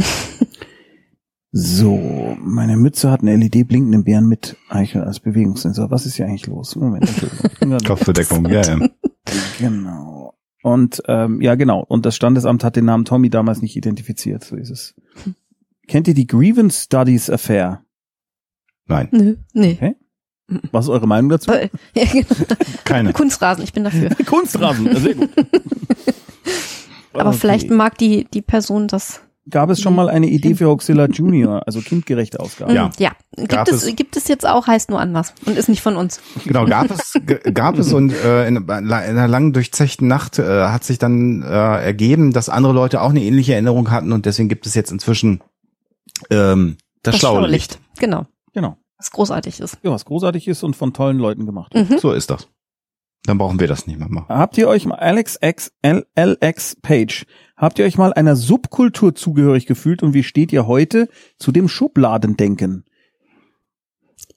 [1.51, 5.91] So, meine Mütze hat einen LED-blinkenden Bären mit Eichel als Bewegungssensor.
[5.91, 6.77] Was ist hier eigentlich los?
[6.77, 7.79] Moment, Entschuldigung.
[7.87, 8.89] Kopfbedeckung, ja, ja.
[9.59, 10.18] Genau.
[10.63, 11.81] Und ähm, ja, genau.
[11.87, 14.45] Und das Standesamt hat den Namen Tommy damals nicht identifiziert.
[14.45, 14.95] So ist es.
[15.87, 17.85] Kennt ihr die Grievance Studies Affair?
[18.87, 19.97] Nein, Nö, nee.
[20.73, 21.51] Was ist eure Meinung dazu?
[21.53, 22.27] Äh, ja, genau.
[22.85, 23.13] keine.
[23.13, 24.09] Kunstrasen, ich bin dafür.
[24.27, 25.31] Kunstrasen, sehr gut.
[27.13, 27.39] Aber Okay.
[27.39, 29.21] vielleicht mag die, die Person das.
[29.51, 32.73] Gab es schon mal eine Idee für Hoxilla Junior, also kindgerechte Ausgabe.
[32.73, 32.89] Ja.
[32.89, 33.13] Mm, ja.
[33.37, 36.21] Gibt es, es- gibt es jetzt auch, heißt nur anders und ist nicht von uns.
[36.45, 37.15] Genau, gab es,
[37.55, 41.47] gab es und äh, in, in einer langen durchzechten Nacht äh, hat sich dann äh,
[41.47, 45.41] ergeben, dass andere Leute auch eine ähnliche Erinnerung hatten und deswegen gibt es jetzt inzwischen
[46.31, 47.79] ähm, das, schlaue Licht.
[47.99, 48.27] Genau.
[48.55, 48.77] Genau.
[48.99, 49.79] Was großartig ist.
[49.83, 51.73] Ja, was großartig ist und von tollen Leuten gemacht.
[51.75, 51.99] Mhm.
[51.99, 52.49] So ist das.
[53.25, 54.29] Dann brauchen wir das nicht mehr machen.
[54.29, 57.27] Habt ihr euch mal Alex X L LX Page,
[57.57, 61.09] habt ihr euch mal einer Subkultur zugehörig gefühlt und wie steht ihr heute
[61.39, 62.85] zu dem Schubladendenken?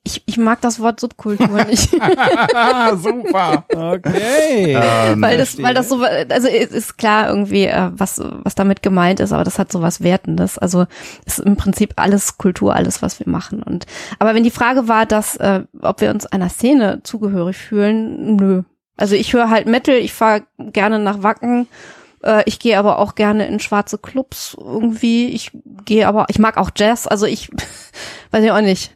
[0.04, 1.92] Ich, ich mag das Wort Subkultur nicht.
[2.96, 3.66] Super.
[3.70, 4.76] Okay.
[4.76, 8.82] Ähm, weil das, weil das so, also es ist klar irgendwie, äh, was, was damit
[8.82, 10.58] gemeint ist, aber das hat so was Wertendes.
[10.58, 10.86] Also
[11.26, 13.62] ist im Prinzip alles Kultur, alles, was wir machen.
[13.62, 13.86] Und
[14.18, 18.64] aber wenn die Frage war, dass, äh, ob wir uns einer Szene zugehörig fühlen, nö.
[18.98, 21.68] Also ich höre halt Metal, ich fahre gerne nach Wacken,
[22.24, 25.28] äh, ich gehe aber auch gerne in schwarze Clubs irgendwie.
[25.30, 25.52] Ich
[25.86, 27.50] gehe aber, ich mag auch Jazz, also ich
[28.32, 28.96] weiß ich auch nicht.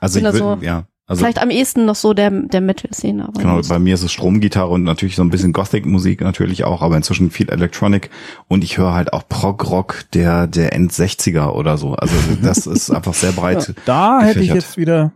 [0.00, 0.84] also ich bin da würde, so- ja.
[1.06, 3.24] Also Vielleicht am ehesten noch so der, der Metal-Szene.
[3.26, 6.62] aber Genau, sonst- bei mir ist es Stromgitarre und natürlich so ein bisschen Gothic-Musik natürlich
[6.62, 8.10] auch, aber inzwischen viel Electronic
[8.46, 11.94] und ich höre halt auch Prog-Rock der, der End-60er oder so.
[11.94, 13.74] Also das ist einfach sehr breit.
[13.86, 15.10] da hätte ich jetzt wieder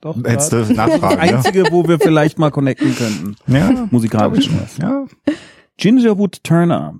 [0.00, 1.36] doch Hättest du nachfragen, die ja?
[1.36, 3.36] einzige, wo wir vielleicht mal connecten könnten.
[3.46, 4.48] Ja, Musikalisch.
[4.78, 5.06] ja.
[5.76, 6.94] Gingerwood Turner.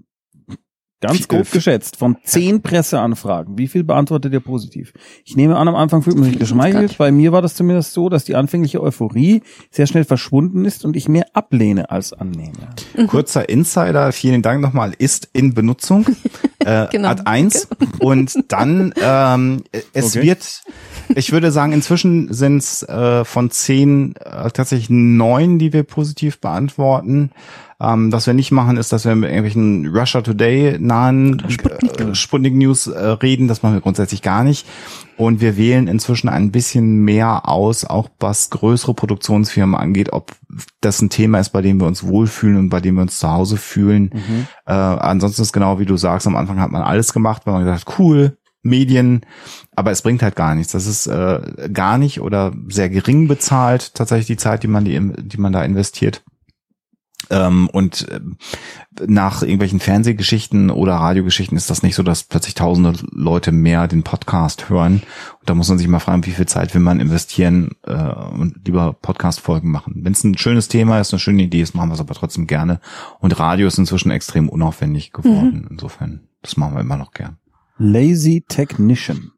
[1.01, 3.57] Ganz Viel- grob geschätzt, von zehn Presseanfragen.
[3.57, 4.93] Wie viel beantwortet ihr positiv?
[5.25, 6.99] Ich nehme an, am Anfang fühlt man sich geschmeichelt.
[6.99, 10.97] Bei mir war das zumindest so, dass die anfängliche Euphorie sehr schnell verschwunden ist und
[10.97, 12.53] ich mehr ablehne als annehme.
[13.07, 16.07] Kurzer Insider, vielen Dank nochmal, ist in Benutzung.
[16.63, 17.09] Äh, Genau.
[17.09, 17.69] Ad 1
[18.01, 19.63] und dann ähm,
[19.95, 20.27] es Okay.
[20.27, 20.63] wird,
[21.09, 26.39] ich würde sagen, inzwischen sind es äh, von zehn äh, tatsächlich neun, die wir positiv
[26.39, 27.31] beantworten.
[27.81, 32.01] Ähm, was wir nicht machen, ist, dass wir mit irgendwelchen Russia Today nahen Sputnik.
[32.01, 33.49] äh, Sputnik News äh, reden.
[33.49, 34.67] Das machen wir grundsätzlich gar nicht.
[35.17, 40.33] Und wir wählen inzwischen ein bisschen mehr aus, auch was größere Produktionsfirmen angeht, ob
[40.81, 43.31] das ein Thema ist, bei dem wir uns wohlfühlen und bei dem wir uns zu
[43.31, 44.11] Hause fühlen.
[44.67, 47.65] Äh, ansonsten ist genau wie du sagst, am Anfang hat man alles gemacht, weil man
[47.65, 49.23] gesagt hat, cool, Medien,
[49.75, 50.73] aber es bringt halt gar nichts.
[50.73, 55.01] Das ist äh, gar nicht oder sehr gering bezahlt, tatsächlich die Zeit, die man, die,
[55.23, 56.23] die man da investiert.
[57.31, 58.37] Ähm, und ähm,
[59.07, 64.03] nach irgendwelchen Fernsehgeschichten oder Radiogeschichten ist das nicht so, dass plötzlich tausende Leute mehr den
[64.03, 65.03] Podcast hören.
[65.41, 68.67] Und da muss man sich mal fragen, wie viel Zeit will man investieren äh, und
[68.67, 70.01] lieber Podcast-Folgen machen.
[70.03, 72.47] Wenn es ein schönes Thema ist, eine schöne Idee ist, machen wir es aber trotzdem
[72.47, 72.81] gerne.
[73.21, 75.69] Und Radio ist inzwischen extrem unaufwendig geworden.
[75.71, 77.39] Insofern, das machen wir immer noch gern.
[77.79, 79.31] Lazy Technician.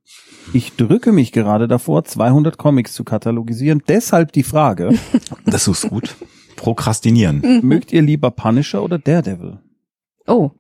[0.52, 3.82] Ich drücke mich gerade davor, 200 Comics zu katalogisieren.
[3.86, 4.98] Deshalb die Frage,
[5.46, 6.16] Das ist gut.
[6.62, 7.60] Prokrastinieren.
[7.62, 9.58] mögt ihr lieber Punisher oder Daredevil?
[10.26, 10.50] Oh,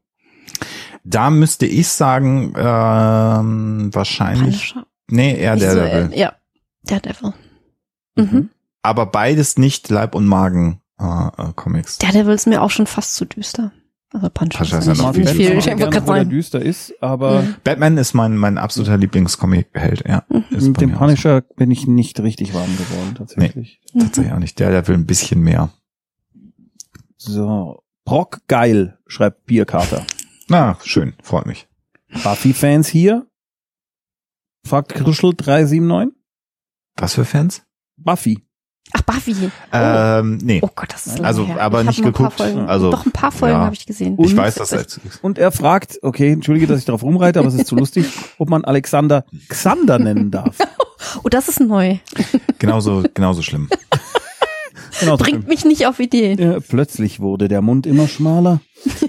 [1.04, 4.72] Da müsste ich sagen, ähm, wahrscheinlich.
[4.74, 4.86] Punisher.
[5.10, 6.10] Nee, eher Nicht der so, Devil.
[6.12, 6.32] äh, Ja,
[6.84, 7.32] Daredevil.
[8.16, 8.50] Mhm.
[8.82, 11.98] Aber beides nicht Leib- und Magen-Comics.
[11.98, 13.72] Daredevil ist mir auch schon fast zu düster.
[14.14, 15.56] Also Punisher Punisher ist nicht, noch nicht viel viel.
[15.58, 16.28] Ich gerne, wo sagen.
[16.30, 20.24] düster ist, aber Batman ist mein, mein absoluter Lieblingscomic-Held, ja.
[20.50, 23.80] Ist mit dem Punisher bin ich nicht richtig warm geworden, tatsächlich.
[23.92, 24.00] so.
[24.00, 24.58] Tatsächlich auch nicht.
[24.58, 25.70] Der, der will ein bisschen mehr.
[27.24, 27.82] So.
[28.04, 30.04] Brock geil, schreibt Bierkater.
[30.48, 31.14] Na, schön.
[31.22, 31.68] Freut mich.
[32.24, 33.26] Buffy-Fans hier?
[34.66, 36.08] Fragt Krischel379.
[36.96, 37.62] Was für Fans?
[37.96, 38.44] Buffy.
[38.92, 39.34] Ach, Buffy.
[39.72, 40.58] Ähm, nee.
[40.62, 41.60] Oh Gott, das ist lange Also, her.
[41.60, 42.40] aber ich nicht geguckt.
[42.40, 43.64] Also, Doch ein paar Folgen ja.
[43.64, 44.14] habe ich gesehen.
[44.20, 44.84] Ich Und- weiß, dass er
[45.22, 48.06] Und er fragt, okay, entschuldige, dass ich darauf rumreite, aber es ist zu lustig,
[48.38, 50.58] ob man Alexander Xander nennen darf.
[51.24, 51.98] Oh, das ist neu.
[52.60, 53.68] genauso, genauso schlimm.
[55.02, 56.38] Genau, so Bringt mich nicht auf Ideen.
[56.38, 58.60] Ja, plötzlich wurde der Mund immer schmaler.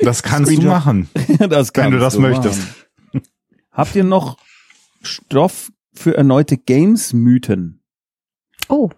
[0.00, 0.70] Das kannst du Screenshot.
[0.70, 1.08] machen.
[1.50, 2.60] das Wenn du das möchtest.
[2.60, 3.22] machen.
[3.72, 4.38] Habt ihr noch
[5.02, 7.82] Stoff für erneute Games-Mythen?
[8.68, 8.90] Oh.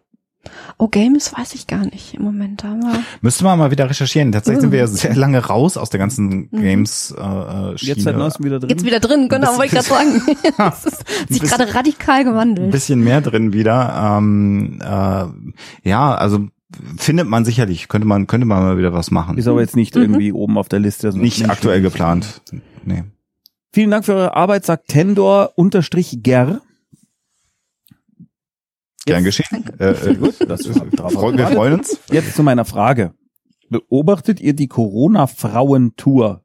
[0.78, 2.64] Oh, Games weiß ich gar nicht im Moment.
[2.64, 4.32] Aber Müsste man mal wieder recherchieren.
[4.32, 6.62] Tatsächlich sind wir ja sehr lange raus aus der ganzen Mhm.
[6.62, 7.92] Games äh, Schiene.
[7.94, 8.70] Jetzt seit neuestem wieder drin.
[8.70, 10.22] jetzt wieder drin, genau, wollte ich gerade sagen.
[10.56, 12.70] das ist, sich gerade radikal ein gewandelt.
[12.70, 14.16] bisschen mehr drin wieder.
[14.18, 16.46] Ähm, äh, ja, also
[16.96, 17.88] findet man sicherlich.
[17.88, 19.36] Könnte man, könnte man mal wieder was machen.
[19.36, 20.02] Ist aber jetzt nicht Mhm.
[20.02, 21.10] irgendwie oben auf der Liste.
[21.12, 22.40] sondern Nicht aktuell geplant.
[22.84, 23.04] Nee.
[23.72, 26.60] Vielen Dank für eure Arbeit, sagt Tendor unterstrich ger.
[29.06, 29.64] Gern geschehen.
[29.78, 30.35] Äh, äh, gut.
[30.48, 31.98] Das ist wir freuen uns.
[32.10, 33.14] Jetzt zu meiner Frage.
[33.68, 36.43] Beobachtet ihr die Corona-Frauentour?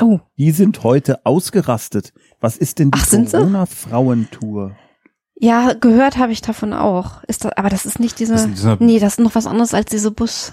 [0.00, 2.12] Oh, Die sind heute ausgerastet.
[2.40, 3.26] Was ist denn die?
[3.30, 4.76] Corona-Frauentour?
[5.38, 7.22] ja, gehört habe ich davon auch.
[7.24, 8.34] Ist das, aber das ist nicht diese.
[8.34, 10.52] Das diese- nee, das ist noch was anderes als diese Bus.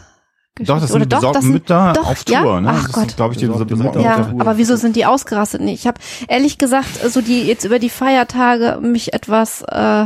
[0.60, 2.44] Doch, das sind doch, das sind, Mütter doch, auf ja?
[2.44, 2.62] Tour.
[2.62, 2.70] Ne?
[2.72, 3.04] Ach das Gott.
[3.06, 4.18] sind, glaube ich, Besorgte besorgten Mütter.
[4.18, 4.40] Ja, Tour.
[4.42, 5.62] aber wieso sind die ausgerastet?
[5.62, 10.06] Nee, ich habe ehrlich gesagt so die jetzt über die Feiertage mich etwas äh,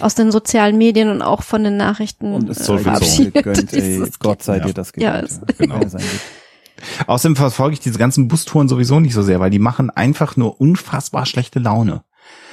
[0.00, 3.34] aus den sozialen Medien und auch von den Nachrichten Und es äh, soll dir verabschiedet.
[3.34, 4.02] gegönnt, ey.
[4.20, 4.64] Gott sei Ja.
[4.66, 5.14] dir das gegönnt.
[5.14, 5.80] Ja, es- Genau.
[5.80, 6.20] Ja, sein wird.
[7.06, 10.60] Außerdem verfolge ich diese ganzen Bustouren sowieso nicht so sehr, weil die machen einfach nur
[10.60, 12.02] unfassbar schlechte Laune.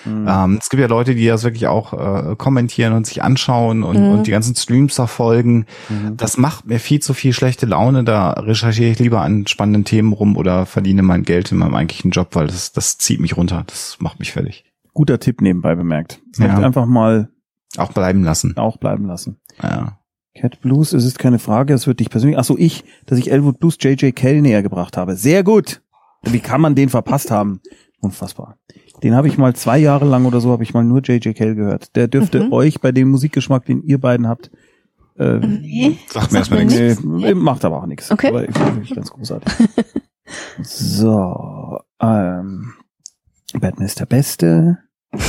[0.03, 0.25] Hm.
[0.27, 3.97] Ähm, es gibt ja Leute, die das wirklich auch äh, kommentieren und sich anschauen und,
[3.99, 4.09] Mhm.
[4.11, 5.65] und die ganzen Streams verfolgen.
[5.89, 6.17] Mhm.
[6.17, 8.03] Das macht mir viel zu viel schlechte Laune.
[8.03, 12.11] Da recherchiere ich lieber an spannenden Themen rum oder verdiene mein Geld in meinem eigentlichen
[12.11, 13.63] Job, weil das, das zieht mich runter.
[13.67, 14.63] Das macht mich fertig.
[14.93, 16.21] Guter Tipp nebenbei bemerkt.
[16.33, 16.65] Vielleicht Ja.
[16.65, 17.29] einfach mal
[17.77, 18.55] Auch bleiben lassen.
[18.57, 19.39] auch bleiben lassen.
[19.61, 19.97] Ja.
[20.35, 22.37] Cat Blues, es ist keine Frage, es wird dich persönlich.
[22.39, 25.15] Ach so, ich, dass ich Elwood Blues JJ Kell näher gebracht habe.
[25.15, 25.81] Sehr gut.
[26.23, 27.59] Wie kann man den verpasst haben?
[27.99, 28.57] Unfassbar.
[29.03, 31.55] Den habe ich mal zwei Jahre lang oder so habe ich mal nur JJ Kell
[31.55, 31.95] gehört.
[31.95, 32.53] Der dürfte Mhm.
[32.53, 34.51] euch bei dem Musikgeschmack, den ihr beiden habt,
[35.17, 35.97] äh, Nee.
[36.07, 37.03] Sagt mir erstmal nichts.
[37.03, 38.09] nee, macht aber auch nichts.
[38.11, 38.27] Okay.
[38.29, 39.51] Aber ich finde wirklich ganz großartig.
[40.61, 42.73] so, ähm,
[43.59, 44.77] Batman ist der Beste.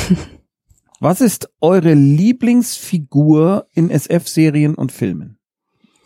[1.01, 5.39] Was ist eure Lieblingsfigur in SF-Serien und Filmen?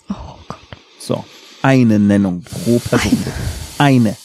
[0.08, 0.58] Oh Gott.
[0.98, 1.24] So,
[1.62, 3.18] eine Nennung pro Person.
[3.78, 4.16] Eine.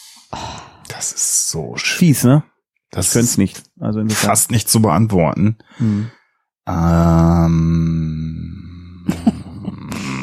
[0.88, 2.18] Das ist so schwierig.
[2.18, 2.43] Fies, ne?
[2.91, 3.63] Das Ich könnte nicht.
[3.80, 4.30] Also insofern.
[4.30, 5.57] fast nicht zu beantworten.
[5.77, 6.09] Hm.
[6.68, 7.88] Ähm,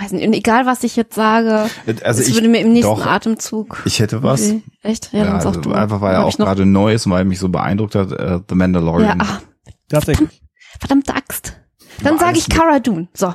[0.00, 0.26] Weiß nicht.
[0.26, 1.68] Und egal was ich jetzt sage,
[2.04, 3.82] also es ich, würde mir im nächsten doch, Atemzug.
[3.84, 4.40] ich hätte was.
[4.40, 5.12] irgendwie- Echt?
[5.12, 5.72] Ja, Ja, dann also sag du.
[5.72, 8.38] einfach weil er auch gerade neu ist und weil er mich so beeindruckt hat, äh,
[8.38, 9.18] The Ja, Mandalorian.
[9.20, 9.40] ach,
[9.88, 10.40] Tatsächlich.
[10.78, 11.54] verdammte Axt.
[12.02, 13.08] Dann sage ich Cara Dune.
[13.14, 13.34] So.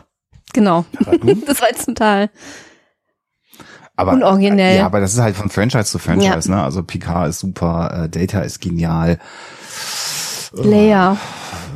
[0.53, 0.85] Genau.
[1.45, 2.29] Das war jetzt total.
[3.95, 4.77] aber, unoriginell.
[4.77, 6.63] Ja, aber das ist halt von Franchise zu Franchise, ne?
[6.63, 9.19] Also Picard ist super, äh, Data ist genial.
[10.53, 11.17] Leia.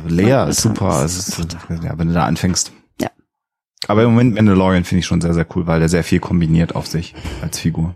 [0.08, 1.04] Leia Ja, ist super.
[1.04, 2.72] ist, ja, wenn du da anfängst.
[3.88, 6.74] Aber im Moment Mandalorian finde ich schon sehr, sehr cool, weil der sehr viel kombiniert
[6.76, 7.94] auf sich als Figur.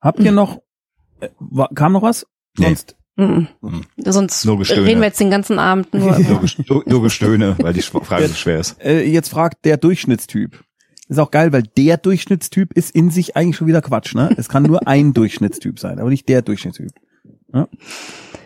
[0.00, 0.62] Habt ihr noch,
[1.20, 1.28] äh,
[1.74, 2.26] kam noch was?
[2.58, 2.66] Nee.
[2.66, 3.48] Sonst, Mhm.
[3.62, 3.80] Mhm.
[4.04, 4.84] Sonst Nur Gestöhne.
[4.86, 6.18] reden wir jetzt den ganzen Abend nur.
[6.18, 8.78] Nur, Ges- nur, nur Gestöhne, weil die Frage so schwer ist.
[8.84, 10.62] äh, jetzt fragt der Durchschnittstyp.
[11.08, 14.34] Ist auch geil, weil der Durchschnittstyp ist in sich eigentlich schon wieder Quatsch, ne?
[14.36, 16.90] Es kann nur ein Durchschnittstyp sein, aber nicht der Durchschnittstyp.
[17.54, 17.68] Ja?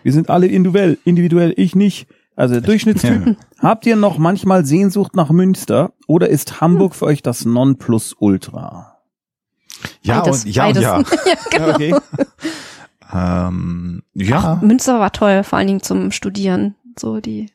[0.04, 2.06] Wir sind alle individuell, individuell, ich nicht.
[2.40, 3.36] Also der Durchschnittstyp.
[3.58, 8.96] Habt ihr noch manchmal Sehnsucht nach Münster oder ist Hamburg für euch das Nonplusultra?
[10.02, 10.82] Ja Beides, und ja und beides.
[10.82, 10.98] ja.
[11.26, 11.68] ja, genau.
[11.74, 11.94] Okay.
[13.12, 14.58] Ähm, ja.
[14.62, 16.76] Münster war toll, vor allen Dingen zum Studieren.
[16.98, 17.50] So die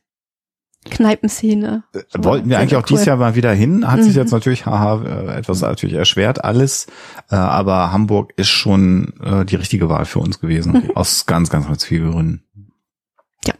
[0.89, 1.83] Kneipenszene.
[1.93, 3.07] Äh, Wollten wir eigentlich sehr auch dieses cool.
[3.07, 3.89] Jahr mal wieder hin.
[3.91, 4.21] Hat sich Mhm.
[4.21, 6.85] jetzt natürlich, haha, äh, etwas natürlich erschwert alles.
[7.31, 10.73] Äh, aber Hamburg ist schon äh, die richtige Wahl für uns gewesen.
[10.73, 10.91] Mhm.
[10.95, 12.44] Aus ganz, ganz, ganz vielen Gründen.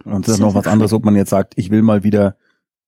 [0.04, 2.36] Und das ist noch was anderes, ob man jetzt sagt, ich will mal wieder,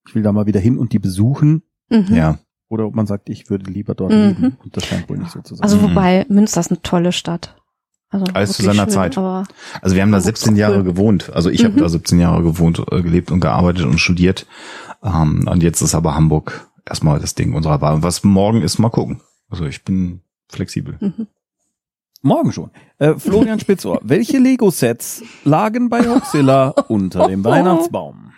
[0.06, 2.14] ich will da mal wieder hin und die besuchen, Mhm.
[2.14, 2.38] Ja.
[2.68, 4.18] oder ob man sagt, ich würde lieber dort Mhm.
[4.18, 4.56] leben.
[4.62, 5.62] Und das scheint wohl nicht so zu sein.
[5.64, 5.82] Also Mhm.
[5.90, 7.54] wobei Münster ist eine tolle Stadt.
[8.10, 9.18] Also Alles zu seiner schön, Zeit.
[9.18, 9.44] Aber
[9.82, 10.84] Also wir haben da Hamburg 17 ist Jahre cool.
[10.84, 11.30] gewohnt.
[11.34, 11.78] Also ich habe Mhm.
[11.78, 14.46] da 17 Jahre gewohnt, äh, gelebt und gearbeitet und studiert.
[15.02, 17.94] Ähm, und jetzt ist aber Hamburg erstmal das Ding unserer Wahl.
[17.96, 19.20] Und was morgen ist, mal gucken.
[19.50, 20.96] Also ich bin flexibel.
[21.00, 21.26] Mhm.
[22.22, 22.70] Morgen schon.
[22.98, 28.32] Äh, Florian Spitzohr, welche Lego-Sets lagen bei Hoxilla unter dem Weihnachtsbaum?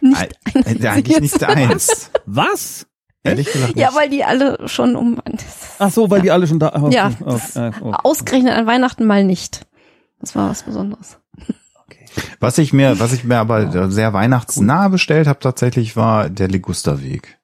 [0.00, 2.10] nicht Äh, eigentlich nicht eins.
[2.26, 2.86] Was?
[3.22, 3.82] Ehrlich gesagt nicht.
[3.82, 5.20] Ja, weil die alle schon um
[5.78, 6.72] Ach so, weil die alle schon da.
[6.80, 7.38] Oh, Ja, oh,
[7.80, 7.92] oh.
[8.02, 9.66] ausgerechnet an Weihnachten mal nicht.
[10.20, 11.18] Das war was Besonderes.
[12.38, 17.38] Was ich mir, was ich mir aber sehr weihnachtsnah bestellt habe tatsächlich, war der Ligusterweg.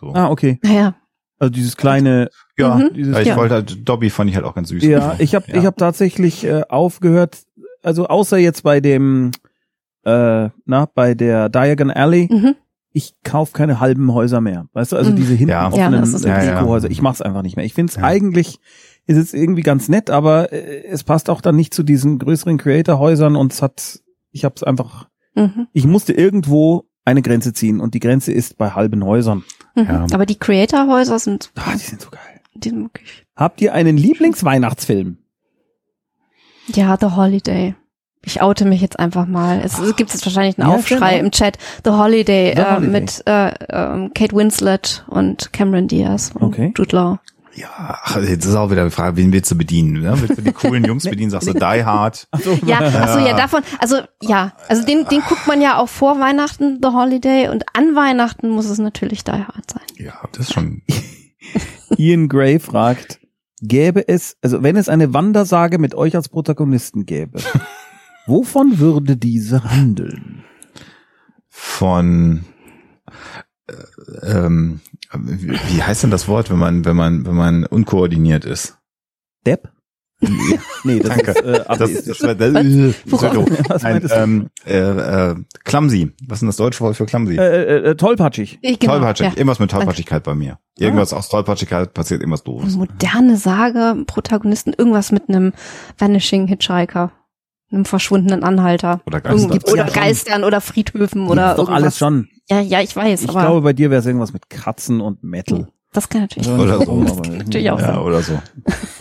[0.00, 0.14] So.
[0.14, 0.58] Ah, okay.
[0.62, 0.94] Naja.
[1.38, 2.30] Also dieses kleine.
[2.58, 2.90] Ja, Mhm.
[2.94, 3.36] Dieses, ich Ja.
[3.36, 4.82] wollte halt, Dobby fand ich halt auch ganz süß.
[4.84, 5.58] Ja, ich habe Ja.
[5.58, 7.38] ich hab tatsächlich äh, aufgehört.
[7.82, 9.30] Also außer jetzt bei dem,
[10.04, 12.28] äh, na, bei der Diagon Alley.
[12.30, 12.54] Mhm.
[12.92, 14.66] Ich kauf keine halben Häuser mehr.
[14.72, 15.16] Weißt du, also Mhm.
[15.16, 15.66] diese hinten Ja.
[15.68, 16.28] offenen Ja, das ist okay.
[16.34, 16.58] Ja, ja.
[16.60, 16.90] Dekohäuser.
[16.90, 17.64] Ich mach's einfach nicht mehr.
[17.64, 18.04] Ich finde es Ja.
[18.04, 18.58] eigentlich,
[19.06, 22.56] ist es irgendwie ganz nett, aber äh, es passt auch dann nicht zu diesen größeren
[22.58, 24.00] Creator-Häusern und es hat,
[24.32, 25.66] ich hab's einfach, Mhm.
[25.74, 29.44] ich musste irgendwo eine Grenze ziehen und die Grenze ist bei halben Häusern.
[29.74, 29.84] Mhm.
[29.84, 30.06] Ja.
[30.12, 32.35] Aber die Creator-Häuser sind, Ah, die sind so geil.
[32.64, 33.24] Die sind wirklich.
[33.36, 35.18] Habt ihr einen Lieblingsweihnachtsfilm?
[36.74, 37.74] Ja, The Holiday.
[38.24, 39.60] Ich oute mich jetzt einfach mal.
[39.64, 41.26] Es gibt jetzt wahrscheinlich einen Ja, Aufschrei genau.
[41.26, 41.58] im Chat.
[41.84, 42.90] The Holiday, The äh, Holiday.
[42.90, 46.72] mit äh, ähm, Kate Winslet und Cameron Diaz und Okay.
[46.76, 47.20] Jude Law.
[47.54, 47.68] Ja,
[48.02, 50.02] ach, jetzt ist auch wieder die Frage, wen willst du bedienen?
[50.02, 50.12] Ne?
[50.20, 51.30] Willst du die coolen Jungs bedienen?
[51.30, 52.28] Sagst du Die Hard?
[52.66, 56.80] Ja, achso, ja, davon, also ja, also den, den guckt man ja auch vor Weihnachten,
[56.82, 59.82] The Holiday, und an Weihnachten muss es natürlich Die Hard sein.
[59.96, 60.82] Ja, das ist schon.
[61.96, 63.20] Ian Gray fragt,
[63.60, 67.40] gäbe es, also wenn es eine Wandersage mit euch als Protagonisten gäbe,
[68.26, 70.44] wovon würde diese handeln?
[71.56, 72.44] von
[73.66, 73.72] äh,
[74.22, 74.80] ähm,
[75.14, 78.78] wie, wie heißt denn das Wort, wenn man wenn man wenn man unkoordiniert ist?
[79.46, 79.72] Depp?
[80.84, 81.30] Nee, das Danke.
[81.32, 82.18] ist äh, Das, atheistisch.
[82.18, 83.46] das, das, das ist so doof.
[83.68, 84.18] Was Ein, meintest du?
[84.18, 84.78] ähm, äh,
[85.30, 85.34] äh,
[85.64, 86.12] clumsy.
[86.26, 87.36] Was ist denn das deutsche Wort für clumsy?
[87.36, 88.58] äh, äh, äh, tollpatschig.
[88.62, 89.26] Ich, genau, Tollpatschig.
[89.26, 89.32] ja.
[89.36, 90.58] Irgendwas mit Tollpatschigkeit bei mir.
[90.78, 92.76] Irgendwas aus Tollpatschigkeit passiert irgendwas doofes.
[92.76, 95.52] Moderne Sage, Protagonisten, irgendwas mit einem
[95.98, 97.12] Vanishing Hitchhiker,
[97.70, 99.00] einem verschwundenen Anhalter.
[99.06, 99.38] Oder Geister.
[99.50, 100.02] Irgendwie- Oder Ja, schon.
[100.02, 101.82] Geistern oder Friedhöfen oder Gibt's doch irgendwas.
[101.82, 102.28] alles schon.
[102.48, 105.22] Ja, ja, ich weiß, Ich aber glaube, bei dir wäre es irgendwas mit Katzen und
[105.24, 105.68] Metal.
[105.92, 106.48] das kann natürlich.
[106.48, 106.92] Oder so.
[106.92, 108.38] Aber, natürlich auch Ja, oder so.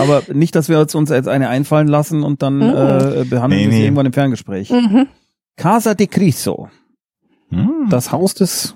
[0.00, 2.62] aber nicht, dass wir uns jetzt eine einfallen lassen und dann Mhm.
[2.62, 3.84] äh, behandeln Nee, wir sie nee.
[3.84, 4.70] irgendwann im Ferngespräch.
[4.70, 5.06] Mhm.
[5.56, 6.68] Casa de Cristo,
[7.50, 7.86] Hm.
[7.90, 8.74] das Haus des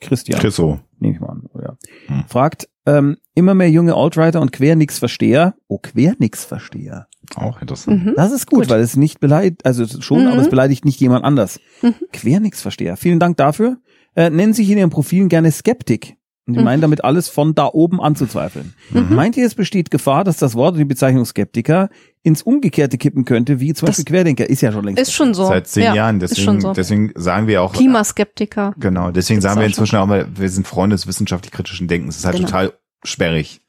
[0.00, 0.38] Christian.
[0.40, 0.80] Chriso.
[0.98, 1.42] nehme ich mal an.
[1.60, 1.76] Ja.
[2.06, 2.24] Hm.
[2.28, 5.54] Fragt, ähm, immer mehr junge Altwriter und Quernix-Versteher.
[5.68, 7.06] Oh, Quernix-Versteher.
[7.36, 8.04] Auch interessant.
[8.04, 8.12] Mhm.
[8.16, 8.70] Das ist gut, Gut.
[8.70, 10.28] weil es nicht beleidigt, also schon, Mhm.
[10.32, 11.60] aber es beleidigt nicht jemand anders.
[11.82, 11.94] Mhm.
[12.12, 12.96] Quernix-Versteher.
[12.96, 13.78] Vielen Dank dafür.
[14.14, 16.16] Äh, nennen sich in ihren Profilen gerne Skeptik.
[16.44, 16.64] Und die Mhm.
[16.64, 18.74] meinen damit alles von da oben anzuzweifeln.
[18.90, 19.14] Mhm.
[19.14, 21.88] Meint ihr, es besteht Gefahr, dass das Wort und die Bezeichnung Skeptiker
[22.24, 24.50] ins Umgekehrte kippen könnte, wie zum Das Beispiel Querdenker?
[24.50, 25.00] Ist ja schon längst.
[25.00, 25.46] Ist schon so.
[25.46, 26.20] Seit zehn ja, Jahren.
[26.20, 26.72] ist schon Deswegen, so.
[26.72, 27.72] deswegen sagen wir auch.
[27.72, 28.74] Klimaskeptiker.
[28.78, 32.16] Genau, deswegen Gibt's sagen wir inzwischen auch mal, wir sind Freunde des wissenschaftlich-kritischen Denkens.
[32.16, 32.48] Das ist halt Genau.
[32.48, 32.72] total
[33.04, 33.60] sperrig.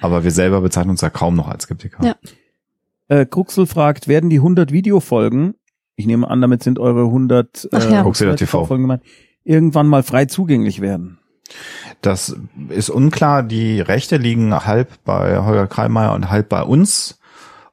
[0.00, 2.04] Aber wir selber bezeichnen uns ja kaum noch als Skeptiker.
[2.04, 2.16] Ja.
[3.08, 5.54] Äh, Kruxel fragt, werden die 100 Videofolgen,
[5.96, 8.02] ich nehme an, damit sind eure 100 Ach ja.
[8.02, 8.64] Kruxel TV.
[8.66, 9.02] Folgen gemeint,
[9.44, 11.18] irgendwann mal frei zugänglich werden?
[12.02, 12.36] Das
[12.68, 13.42] ist unklar.
[13.42, 17.18] Die Rechte liegen halb bei Holger Kreimeier und halb bei uns.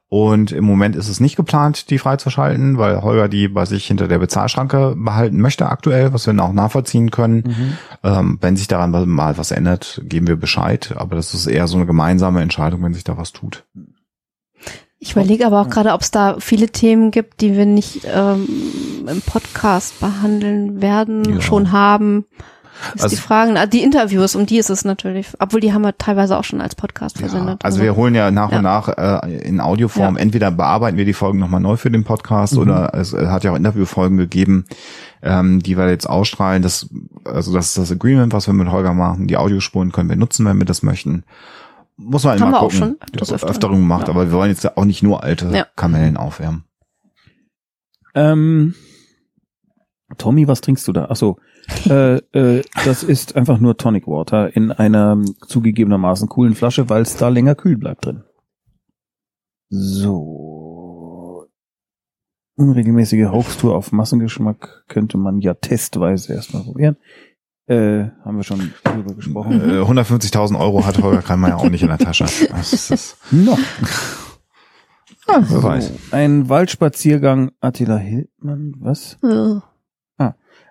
[0.08, 4.06] Und im Moment ist es nicht geplant, die freizuschalten, weil Holger die bei sich hinter
[4.06, 7.76] der Bezahlschranke behalten möchte aktuell, was wir dann auch nachvollziehen können.
[8.04, 10.94] Ähm, wenn sich daran mal was ändert, geben wir Bescheid.
[10.96, 13.64] Aber das ist eher so eine gemeinsame Entscheidung, wenn sich da was tut.
[14.98, 18.46] Ich überlege aber auch gerade, ob es da viele Themen gibt, die wir nicht ähm,
[19.08, 21.40] im Podcast behandeln werden, Ja.
[21.40, 22.24] schon haben.
[22.94, 25.28] Ist Also- die Fragen, die Interviews, um die ist es natürlich.
[25.38, 27.64] Obwohl die haben wir teilweise auch schon als Podcast Ja, versendet.
[27.64, 28.58] also wir holen ja nach Ja.
[28.58, 30.20] und nach äh, in Audioform, Ja.
[30.22, 32.60] entweder bearbeiten wir die Folgen nochmal neu für den Podcast Mhm.
[32.60, 34.66] oder es äh, hat ja auch Interviewfolgen gegeben,
[35.22, 36.62] ähm, die wir jetzt ausstrahlen.
[36.62, 36.88] Das,
[37.24, 39.26] also das ist das Agreement, was wir mit Holger machen.
[39.26, 41.24] Die Audiospuren können wir nutzen, wenn wir das möchten.
[41.96, 42.78] Muss man Haben immer wir auch gucken.
[42.78, 43.48] schon öfters Ja, öfter.
[43.48, 44.14] öfter gemacht, Ja.
[44.14, 45.66] aber wir wollen jetzt auch nicht nur alte Ja.
[45.76, 46.64] Kamellen aufwärmen.
[48.14, 48.74] Ähm,
[50.18, 51.08] Tommy, was trinkst du da?
[51.10, 51.38] Ach so,
[51.88, 57.16] äh, äh, das ist einfach nur Tonic Water in einer zugegebenermaßen coolen Flasche, weil es
[57.16, 58.24] da länger kühl bleibt drin.
[59.68, 61.46] So.
[62.56, 66.96] Unregelmäßige Hoaxtour auf Massengeschmack könnte man ja testweise erstmal probieren.
[67.66, 69.60] Äh, haben wir schon drüber gesprochen.
[69.60, 72.24] Äh, 150.000 Euro hat Holger Kreimeier auch nicht in der Tasche.
[72.48, 73.58] Das ist, Noch.
[75.28, 75.92] ja, wer weiß.
[76.12, 79.18] Ein Waldspaziergang Attila Hildmann, was?
[79.22, 79.64] Ja.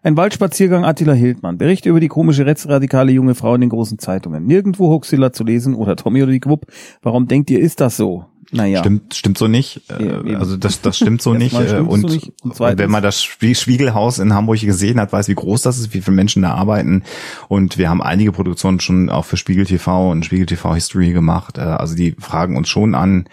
[0.06, 1.57] Ein Waldspaziergang Attila Hildmann.
[1.57, 4.45] Berichte über die komische rechtsradikale junge Frau in den großen Zeitungen.
[4.45, 6.68] Nirgendwo Hoaxilla zu lesen oder Tommy oder die Quupp.
[7.02, 8.26] Warum denkt ihr, ist das so?
[8.52, 8.82] Naja.
[8.82, 9.82] Stimmt, stimmt so nicht.
[9.90, 10.36] Äh, eben.
[10.36, 11.56] also das, das stimmt so nicht.
[11.56, 12.32] Äh, es Und, so nicht.
[12.44, 15.80] Und zweitens- wenn man das Spie- Spiegelhaus in Hamburg gesehen hat, weiß, wie groß das
[15.80, 17.02] ist, wie viele Menschen da arbeiten.
[17.48, 21.57] Und wir haben einige Produktionen schon auch für Spiegel TV und Spiegel TV History gemacht.
[21.57, 23.26] Äh, Also die fragen uns schon an.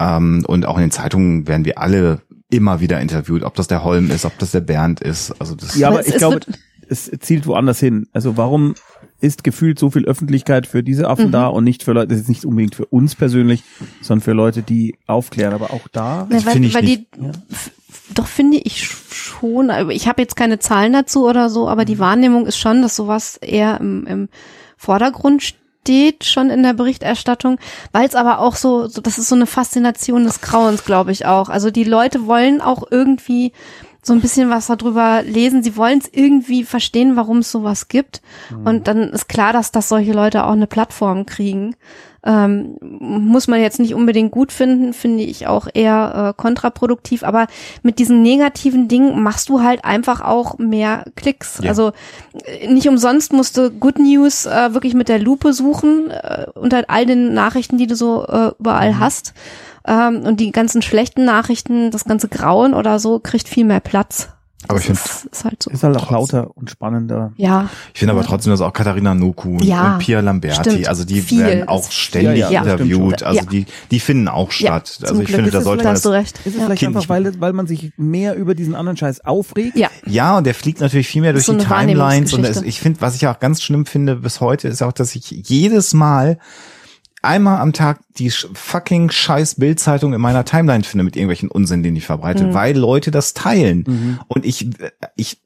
[0.00, 3.84] Ähm, Und auch in den Zeitungen werden wir alle immer wieder interviewt, ob das der
[3.84, 5.32] Holm ist, ob das der Bernd ist.
[5.40, 6.40] Also das Ja, aber ich glaube,
[6.88, 8.06] es zielt woanders hin.
[8.12, 8.74] Also warum
[9.20, 11.32] ist gefühlt so viel Öffentlichkeit für diese Affen Mhm.
[11.32, 13.62] da und nicht für Leute, das ist nicht unbedingt für uns persönlich,
[14.00, 15.52] sondern für Leute, die aufklären.
[15.52, 17.30] Aber auch da, Ja, finde ich weil die, Ja.
[17.50, 17.72] f-
[18.14, 22.46] doch finde ich schon, ich habe jetzt keine Zahlen dazu oder so, aber die Wahrnehmung
[22.46, 24.28] ist schon, dass sowas eher im, im
[24.76, 25.58] Vordergrund steht,
[26.24, 27.58] schon in der Berichterstattung,
[27.92, 31.24] weil es aber auch so, so, das ist so eine Faszination des Grauens, glaube ich
[31.24, 31.48] auch.
[31.48, 33.52] Also die Leute wollen auch irgendwie
[34.02, 35.62] so ein bisschen was darüber lesen.
[35.62, 38.22] Sie wollen es irgendwie verstehen, warum es sowas gibt.
[38.64, 41.74] Und dann ist klar, dass, dass solche Leute auch eine Plattform kriegen.
[42.24, 47.22] Ähm, muss man jetzt nicht unbedingt gut finden, finde ich auch eher äh, kontraproduktiv.
[47.22, 47.46] Aber
[47.82, 51.60] mit diesen negativen Dingen machst du halt einfach auch mehr Klicks.
[51.62, 51.70] Ja.
[51.70, 51.92] Also
[52.44, 57.06] äh, nicht umsonst musste Good News äh, wirklich mit der Lupe suchen äh, unter all
[57.06, 59.32] den Nachrichten, die du so äh, überall hast.
[59.88, 64.28] Ähm, und die ganzen schlechten Nachrichten, das ganze Grauen oder so, kriegt viel mehr Platz.
[64.66, 65.70] Aber ich Das finde ist, ist halt so.
[65.70, 67.32] ist halt auch lauter und spannender.
[67.36, 70.88] Ja, Ich finde aber trotzdem, dass auch Katharina Nuku Ja, und Pia Lamberti, stimmt.
[70.88, 71.44] also die Viel.
[71.44, 73.22] werden auch ständig Ja, ja, interviewt.
[73.22, 74.98] Also die, die finden auch statt.
[75.02, 76.38] also ich Glück finde, ist da sollte da man hast du recht.
[76.40, 76.64] Ist es Ja.
[76.66, 79.78] vielleicht Kind einfach, weil, weil man sich mehr über diesen anderen Scheiß aufregt?
[79.78, 79.88] ja.
[80.04, 82.34] ja, und der fliegt natürlich viel mehr durch So die Timelines.
[82.34, 85.30] Und ich finde, was ich auch ganz schlimm finde bis heute, ist auch, dass ich
[85.30, 86.38] jedes Mal
[87.22, 91.96] einmal am Tag die fucking scheiß Bildzeitung in meiner Timeline finde mit irgendwelchen Unsinn, den
[91.96, 92.54] ich verbreite, Mhm.
[92.54, 93.84] weil Leute das teilen.
[93.86, 94.20] Mhm.
[94.28, 94.70] Und ich,
[95.16, 95.38] ich,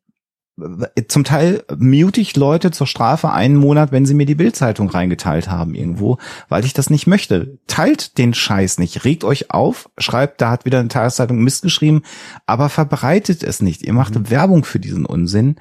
[1.08, 5.48] zum Teil mute ich Leute zur Strafe einen Monat, wenn sie mir die Bildzeitung reingeteilt
[5.48, 6.18] haben irgendwo,
[6.48, 7.58] weil ich das nicht möchte.
[7.66, 12.02] Teilt den Scheiß nicht, regt euch auf, schreibt, da hat wieder eine Tageszeitung Mist geschrieben,
[12.46, 13.82] aber verbreitet es nicht.
[13.82, 15.56] Ihr macht Werbung für diesen Unsinn.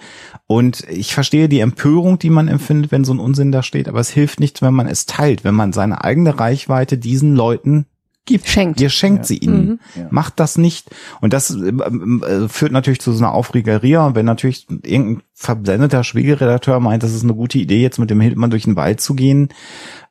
[0.47, 3.99] Und ich verstehe die Empörung, die man empfindet, wenn so ein Unsinn da steht, aber
[3.99, 7.85] es hilft nichts, wenn man es teilt, wenn man seine eigene Reichweite diesen Leuten
[8.26, 8.48] gibt.
[8.48, 8.80] Schenkt.
[8.81, 9.23] Ihr schenkt Ja.
[9.26, 9.80] sie ihnen.
[9.95, 10.07] Mhm.
[10.10, 10.89] Macht das nicht.
[11.22, 14.06] Und das ähm, äh, führt natürlich zu so einer Aufregeria.
[14.06, 18.22] Und wenn natürlich irgendein versendeter Spiegelredakteur meint, das ist eine gute Idee, jetzt mit dem
[18.22, 19.49] Hildmann durch den Wald zu gehen,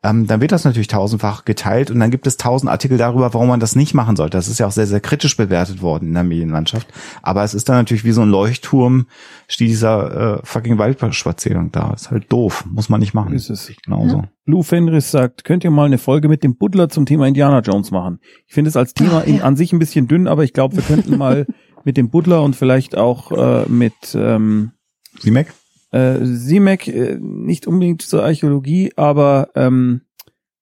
[0.02, 1.90] ähm, dann wird das natürlich tausendfach geteilt.
[1.90, 4.36] Und dann gibt es tausend Artikel darüber, warum man das nicht machen sollte.
[4.36, 6.89] Das ist ja auch sehr, sehr kritisch bewertet worden in der Medienlandschaft.
[7.23, 9.07] Aber es ist dann natürlich wie so ein Leuchtturm,
[9.47, 11.93] steht dieser äh, fucking Waldspaziergang da.
[11.93, 12.65] Ist halt doof.
[12.69, 13.32] Muss man nicht machen.
[13.32, 13.70] Ist es.
[13.85, 14.24] Genauso.
[14.47, 17.93] Lou Fenris sagt, könnt ihr mal eine Folge mit dem Butler zum Thema Indiana Jones
[17.93, 18.19] machen?
[18.48, 19.44] Ich finde es als Thema Ach, in, ja.
[19.44, 21.47] an sich ein bisschen dünn, aber ich glaube, wir könnten mal
[21.85, 24.73] mit dem Butler und vielleicht auch äh, mit ähm,
[25.19, 25.49] Simek?
[25.93, 30.03] äh, Simek, äh, nicht unbedingt zur Archäologie, aber ähm,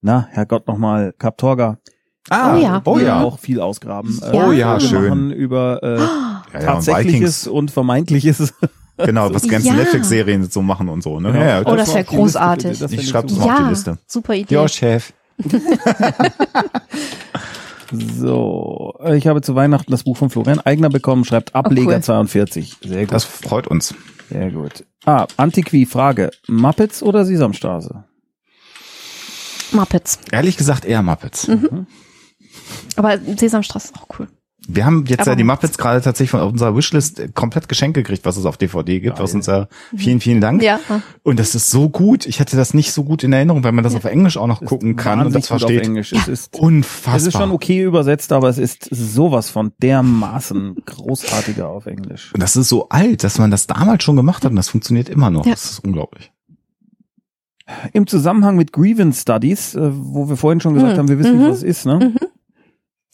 [0.00, 1.78] na, Herrgott nochmal, Kaptorga.
[2.30, 2.82] Ah, Oh ja.
[2.84, 3.22] Oh ja.
[3.22, 4.20] Auch viel ausgraben.
[4.32, 4.46] Ja.
[4.48, 5.30] Oh ja, schön.
[5.30, 8.54] Über äh, Ja, ja, und tatsächliches und vermeintliches.
[9.00, 9.74] Genau, was ganze Ja.
[9.74, 11.20] Netflix-Serien so machen und so.
[11.20, 11.30] Ne?
[11.30, 11.44] Genau.
[11.44, 12.78] Ja, ja, Oh, das war wär auf die Liste, großartig.
[12.80, 13.46] das Ich schreib das super.
[13.46, 13.98] mal auf die ja, Liste.
[14.08, 14.54] super Idee.
[14.56, 15.12] Ja, Chef.
[17.90, 21.94] So, äh, ich habe zu Weihnachten das Buch von Florian Eigner bekommen, schreibt Ableger Oh,
[21.94, 22.02] cool.
[22.02, 22.76] 42.
[22.84, 23.12] Sehr gut.
[23.14, 23.94] Das freut uns.
[24.28, 24.84] Sehr gut.
[25.04, 26.30] Ah, Antiqui, Frage.
[26.48, 28.04] Muppets oder Sesamstraße?
[29.72, 30.18] Muppets.
[30.30, 31.48] Ehrlich gesagt eher Muppets.
[31.48, 31.86] Mhm.
[32.96, 34.28] Aber Sesamstraße ist auch cool.
[34.70, 37.94] Wir haben jetzt Aber ja die Muppets gerade tatsächlich von unserer Wishlist äh, komplett geschenkt
[37.94, 39.66] gekriegt, was es auf DVD gibt, aus uns ja
[39.96, 40.62] vielen, vielen Dank.
[40.62, 40.78] Ja.
[41.22, 42.26] Und das ist so gut.
[42.26, 44.62] Ich hatte das nicht so gut in Erinnerung, weil man das auf Englisch auch noch
[44.62, 45.84] gucken kann und das gut auf versteht.
[45.84, 46.12] Englisch.
[46.12, 47.16] Es ist, Unfassbar.
[47.16, 52.30] es ist schon okay übersetzt, aber es ist sowas von dermaßen großartiger auf Englisch.
[52.34, 55.08] Und das ist so alt, dass man das damals schon gemacht hat und das funktioniert
[55.08, 55.46] immer noch.
[55.46, 55.52] Ja.
[55.52, 56.30] Das ist unglaublich.
[57.92, 60.98] Im Zusammenhang mit Grievance Studies, äh, wo wir vorhin schon gesagt Mhm.
[60.98, 61.50] haben, wir wissen nicht, Mhm.
[61.50, 62.14] was es ist, ne?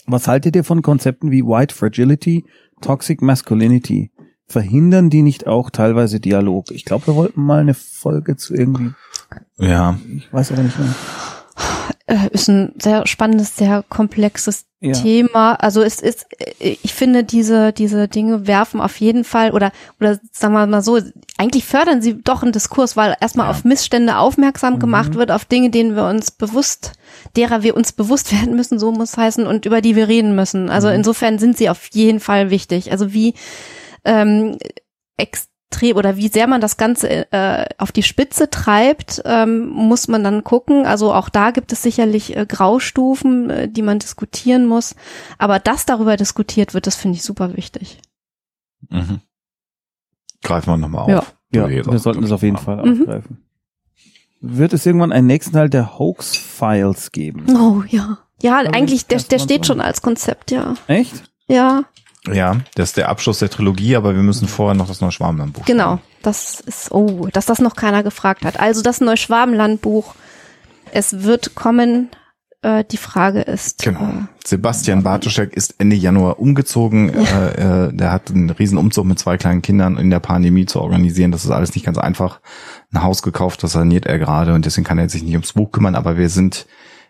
[0.07, 2.45] Was haltet ihr von Konzepten wie White Fragility,
[2.81, 4.11] Toxic Masculinity?
[4.47, 6.71] Verhindern die nicht auch teilweise Dialog?
[6.71, 8.93] Ich glaube, wir wollten mal eine Folge zu irgendwie,
[9.57, 9.99] Ja.
[10.15, 10.95] ich weiß aber nicht mehr.
[12.07, 14.93] Äh, ist ein sehr spannendes, sehr komplexes Ja.
[14.93, 15.55] Thema.
[15.55, 16.27] Also es ist,
[16.59, 20.99] ich finde, diese, diese Dinge werfen auf jeden Fall oder, oder sagen wir mal so,
[21.39, 23.51] eigentlich fördern sie doch einen Diskurs, weil erstmal Ja.
[23.51, 24.79] auf Missstände aufmerksam Mhm.
[24.81, 26.93] gemacht wird, auf Dinge, denen wir uns bewusst,
[27.35, 30.69] derer wir uns bewusst werden müssen, so muss heißen, und über die wir reden müssen.
[30.69, 30.95] Also Mhm.
[30.97, 32.93] insofern sind sie auf jeden Fall wichtig.
[32.93, 33.35] Also wie
[34.05, 34.59] ähm,
[35.75, 40.23] extrem oder wie sehr man das Ganze äh, auf die Spitze treibt, ähm, muss man
[40.23, 40.87] dann gucken.
[40.87, 44.95] Also auch da gibt es sicherlich äh, Graustufen, äh, die man diskutieren muss.
[45.39, 47.99] Aber dass darüber diskutiert wird, das finde ich super wichtig.
[48.89, 49.21] Mhm.
[50.43, 51.35] Greifen wir nochmal auf.
[51.53, 51.69] Ja.
[51.69, 53.03] Ja, wir sollten das auf jeden Fall Mhm.
[53.03, 53.45] aufgreifen.
[54.41, 57.47] Wird es irgendwann einen nächsten Teil der Hoax-Files geben?
[57.57, 58.19] Oh ja.
[58.43, 60.75] Ja, Aber eigentlich, der, der steht schon als Konzept, ja.
[60.89, 61.31] Echt?
[61.47, 61.85] Ja,
[62.33, 65.65] Ja, das ist der Abschluss der Trilogie, aber wir müssen vorher noch das neue Schwarmlandbuch.
[65.65, 65.99] genau.
[66.23, 68.59] Das ist, oh, dass das noch keiner gefragt hat.
[68.59, 70.15] Also das Neuschwabenlandbuch,
[70.93, 72.09] es wird kommen.
[72.63, 74.01] Äh, die Frage ist, Genau.
[74.01, 77.11] äh, Sebastian Bartoschek ist Ende Januar umgezogen.
[77.11, 80.81] Äh, äh, der hat einen riesen Umzug mit zwei kleinen Kindern in der Pandemie zu
[80.81, 81.31] organisieren.
[81.31, 82.41] Das ist alles nicht ganz einfach.
[82.91, 85.73] Ein Haus gekauft, das saniert er gerade und deswegen kann er sich nicht ums Buch
[85.73, 85.95] kümmern.
[85.95, 86.67] Aber wir sind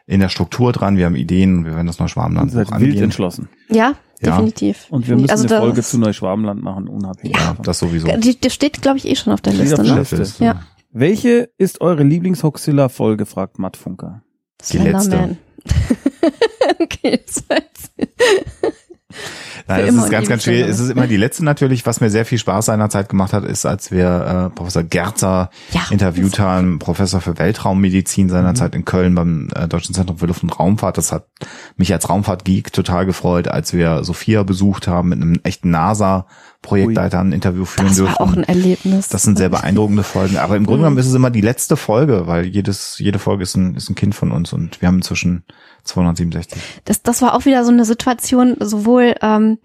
[0.06, 0.96] in der Struktur dran.
[0.96, 1.58] Wir haben Ideen.
[1.58, 3.04] und Wir werden das Schwarmlandbuch seid wild angehen.
[3.04, 3.48] entschlossen.
[3.70, 3.92] ja,
[4.24, 4.32] Ja.
[4.36, 4.86] definitiv.
[4.90, 7.64] Und wir müssen also eine Folge zu Neuschwabenland machen, unabhängig Ja, davon.
[7.64, 8.08] das sowieso.
[8.16, 10.00] Die, der steht, glaube ich, eh schon auf der Liste, auf der ne?
[10.00, 10.16] Liste.
[10.16, 10.44] Liste.
[10.44, 10.62] Ja.
[10.90, 14.22] Welche ist eure Lieblings-Hoxilla-Folge, fragt Matt Funker.
[14.70, 15.36] Die letzte.
[16.80, 17.92] Okay, das jetzt-
[19.66, 20.68] Nein, das ist ganz, ganz schwierig.
[20.68, 23.64] Es ist immer die letzte natürlich, was mir sehr viel Spaß seinerzeit gemacht hat, ist,
[23.64, 25.80] als wir äh, Professor Gerzer Ja.
[25.90, 30.58] interviewt haben, Professor für Weltraummedizin seinerzeit in Köln beim äh, Deutschen Zentrum für Luft- und
[30.58, 30.98] Raumfahrt.
[30.98, 31.26] Das hat
[31.76, 35.70] mich als Raumfahrtgeek total gefreut, als wir Sophia besucht haben, mit einem echten
[36.64, 38.12] NASA-Projektleiter ein Interview führen Das dürfen.
[38.12, 39.08] war auch ein Erlebnis.
[39.08, 40.36] Das sind sehr beeindruckende Folgen.
[40.38, 43.56] Aber im Grunde genommen ist es immer die letzte Folge, weil jedes, jede Folge ist
[43.56, 45.44] ein, ist ein Kind von uns und wir haben inzwischen
[45.84, 46.60] 267.
[46.84, 49.58] das, das war auch wieder so eine Situation, sowohl ähm,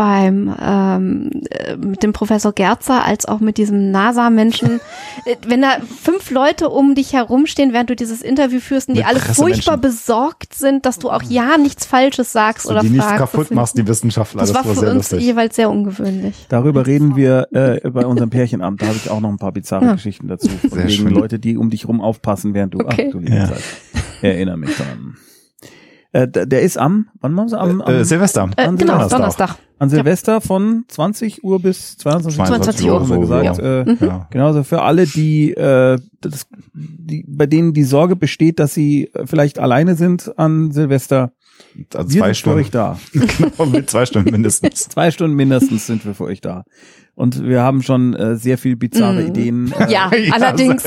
[0.00, 4.80] beim ähm, äh, mit dem Professor Gerzer als auch mit diesem NASA-Menschen.
[5.26, 5.72] Äh, Wenn da
[6.02, 10.54] fünf Leute um dich herumstehen, während du dieses Interview führst und die alle furchtbar besorgt
[10.54, 13.18] sind, dass du auch ja nichts Falsches sagst oder die nichts fragst.
[13.18, 14.40] kaputt das, machst, die Wissenschaftler.
[14.40, 15.20] das war sehr für uns lustig.
[15.20, 16.46] jeweils sehr ungewöhnlich.
[16.48, 18.80] Darüber reden wir äh, bei unserem Pärchenamt.
[18.80, 19.92] Da habe ich auch noch ein paar bizarre Ja.
[19.92, 20.48] Geschichten dazu.
[20.48, 21.10] Von Sehr wegen schön.
[21.14, 23.08] Leute, die um dich rum aufpassen, während du, Okay.
[23.08, 23.48] ach du Ja.
[23.48, 23.62] Zeit.
[24.22, 25.16] Erinnere mich daran.
[26.12, 27.58] Äh, der ist am, wann machen sie?
[27.58, 28.50] Am, am, Äh, Silvester.
[28.56, 28.76] Äh, genau,
[29.08, 29.10] Donnerstag.
[29.18, 29.56] Donnerstag.
[29.78, 32.46] an Silvester von 20 Uhr bis 22 Uhr.
[32.46, 33.56] 22 Uhr, haben wir so, gesagt.
[33.56, 33.62] so.
[33.62, 33.96] Äh, Mhm.
[34.00, 34.28] Ja.
[34.30, 39.24] Genauso für alle, die, äh, das, die, bei denen die Sorge besteht, dass sie äh,
[39.26, 41.32] vielleicht alleine sind an Silvester.
[41.94, 42.70] Also Wir zwei sind für euch Stunden.
[42.72, 42.98] da.
[43.56, 44.88] genau, mit zwei Stunden mindestens.
[44.88, 46.64] Zwei Stunden mindestens sind wir für euch da.
[47.14, 49.26] Und wir haben schon äh, sehr viel bizarre Mm.
[49.28, 49.72] Ideen.
[49.78, 50.82] Äh, Ja, allerdings.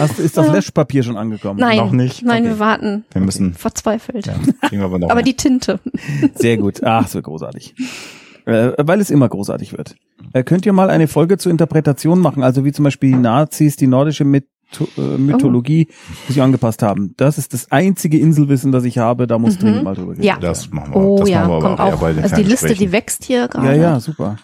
[0.00, 1.60] Hast, ist das Löschpapier schon angekommen?
[1.60, 2.22] Nein, Noch nicht?
[2.24, 2.52] nein, Okay.
[2.52, 3.04] wir warten.
[3.12, 4.26] Wir müssen, Verzweifelt.
[4.26, 4.34] ja,
[4.68, 5.10] kriegen wir aber noch.
[5.10, 5.80] Aber die Tinte.
[6.34, 6.82] Sehr gut.
[6.84, 7.74] Ach, wird großartig.
[8.46, 9.94] Äh, weil es immer großartig wird.
[10.32, 12.42] Äh, könnt ihr mal eine Folge zur Interpretation machen?
[12.42, 15.88] Also wie zum Beispiel die Nazis, die nordische Mytho äh, Mythologie,
[16.26, 17.12] die sie angepasst haben.
[17.18, 19.26] Das ist das einzige Inselwissen, das ich habe.
[19.26, 19.60] Da muss Mhm.
[19.60, 20.38] dringend mal drüber geredet Ja.
[20.38, 20.96] das machen wir.
[20.96, 23.66] Oh das ja, machen wir aber kommt auch, Also die Liste, die wächst hier gerade.
[23.66, 24.36] Ja, ja, super.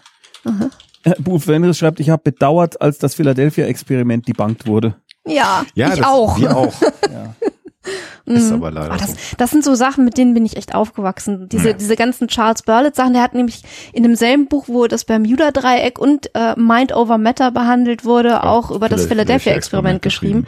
[1.04, 4.96] Äh, Buch Fenris schreibt, ich habe bedauert, als das Philadelphia-Experiment debunked wurde.
[5.26, 6.38] Ja, Ja, ich das, auch.
[6.38, 6.74] Wir auch.
[7.10, 7.34] Ja.
[8.26, 8.54] Ist Mhm.
[8.54, 11.50] aber leider Ah, das, das sind so Sachen, mit denen bin ich echt aufgewachsen.
[11.50, 11.72] Diese, Ja.
[11.74, 16.30] diese ganzen Charles Burlett Sachen, der hat nämlich in demselben Buch, wo das Bermuda-Dreieck und
[16.34, 20.46] äh, Mind over Matter behandelt wurde, auch, über das Philadelphia-Experiment geschrieben.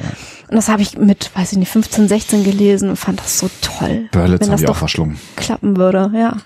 [0.49, 3.51] Und das habe ich mit, weiß ich nicht, 15, 16 gelesen und fand das so
[3.61, 4.09] toll.
[4.13, 5.19] Berlitz wenn haben das die auch doch verschlungen.
[5.37, 6.37] klappen würde, ja.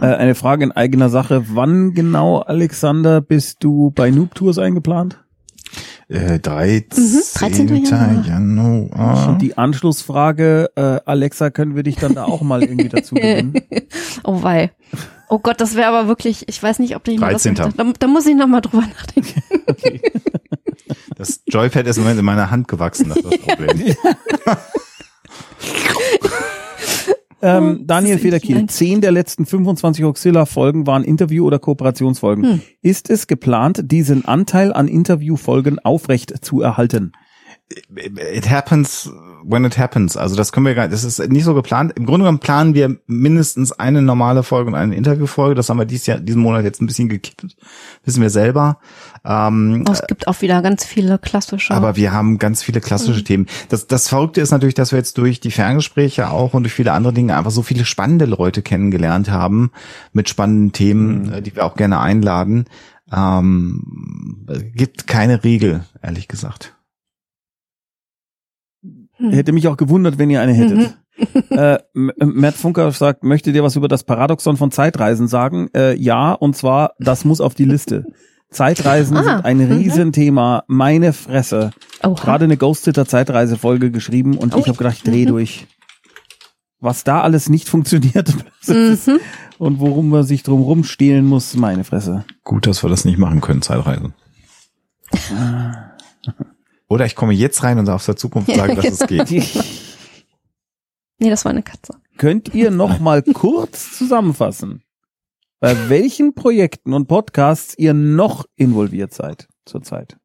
[0.00, 1.42] Äh, eine Frage in eigener Sache.
[1.48, 5.18] Wann genau, Alexander, bist du bei Noob Tours eingeplant?
[6.10, 7.22] Äh, 13.
[7.34, 7.84] 13.
[7.84, 8.26] Januar.
[8.26, 9.28] Januar.
[9.28, 13.54] Und die Anschlussfrage, äh, Alexa, können wir dich dann da auch mal irgendwie dazu gewinnen?
[14.24, 14.72] Oh wei.
[15.28, 17.54] Oh Gott, das wäre aber wirklich, ich weiß nicht, ob ich mir das 13..
[17.76, 19.40] da, da muss ich noch mal drüber nachdenken.
[21.16, 23.78] Das Joypad ist im Moment in meiner Hand gewachsen, das ist das Problem.
[27.42, 32.44] Ähm, Oh, Daniel Federkiel, zehn der letzten 25 Oxilla-Folgen waren Interview- oder Kooperationsfolgen.
[32.44, 32.60] Hm.
[32.82, 37.12] Ist es geplant, diesen Anteil an Interviewfolgen aufrecht zu erhalten?
[37.94, 39.10] It happens
[39.44, 40.16] when it happens.
[40.16, 41.92] Also das können wir gar das ist nicht so geplant.
[41.96, 45.54] Im Grunde genommen planen wir mindestens eine normale Folge und eine Interviewfolge.
[45.54, 47.56] Das haben wir dieses Jahr, diesen Monat jetzt ein bisschen gekippt.
[48.04, 48.78] Wissen wir selber.
[49.24, 51.74] Ähm, Oh, es gibt auch wieder ganz viele klassische.
[51.74, 53.46] aber wir haben ganz viele klassische Themen.
[53.68, 56.92] Das, das Verrückte ist natürlich, dass wir jetzt durch die Ferngespräche auch und durch viele
[56.92, 59.72] andere Dinge einfach so viele spannende Leute kennengelernt haben
[60.12, 62.64] mit spannenden Themen, äh, die wir auch gerne einladen.
[63.12, 66.74] Ähm, es gibt keine Regel, ehrlich gesagt.
[69.16, 69.30] Hm.
[69.30, 70.96] Hätte mich auch gewundert, wenn ihr eine hättet.
[71.50, 75.68] äh, M- Matt Funker sagt, möchte dir was über das Paradoxon von Zeitreisen sagen?
[75.74, 78.06] Äh, ja, und zwar, das muss auf die Liste.
[78.50, 79.72] Zeitreisen Ah, sind ein mhm.
[79.72, 80.64] Riesenthema.
[80.66, 81.70] Meine Fresse.
[82.02, 82.14] Oha.
[82.14, 84.68] Gerade eine Ghost Sitter Zeitreisefolge geschrieben und ich Ui.
[84.68, 85.28] habe gedacht, ich dreh Mhm.
[85.28, 85.66] durch.
[86.80, 88.32] Was da alles nicht funktioniert
[88.66, 88.98] Mhm.
[89.58, 92.24] und worum man sich drum rumstehlen muss, meine Fresse.
[92.42, 94.12] Gut, dass wir das nicht machen können, Zeitreise.
[96.88, 99.30] Oder ich komme jetzt rein und aus der Zukunft sage, dass es geht.
[101.22, 101.92] Nee, das war eine Katze.
[102.16, 104.80] Könnt ihr noch mal kurz zusammenfassen,
[105.60, 110.16] bei welchen Projekten und Podcasts ihr noch involviert seid zurzeit?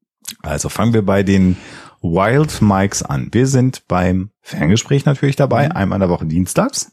[0.42, 1.58] Also fangen wir bei den
[2.12, 3.30] Wild Mikes an.
[3.32, 6.92] Wir sind beim Ferngespräch natürlich dabei, einmal in der Woche dienstags.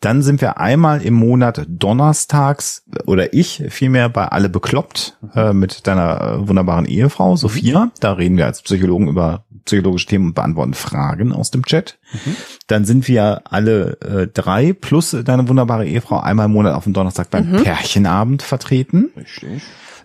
[0.00, 5.86] Dann sind wir einmal im Monat donnerstags oder ich vielmehr bei Alle bekloppt äh, mit
[5.86, 7.90] deiner äh, wunderbaren Ehefrau Sophia.
[8.00, 11.98] Da reden wir als Psychologen über psychologische Themen und beantworten Fragen aus dem Chat.
[12.66, 16.92] Dann sind wir alle äh, drei plus deine wunderbare Ehefrau einmal im Monat auf dem
[16.92, 19.10] Donnerstag beim Pärchenabend vertreten.
[19.16, 19.62] Richtig.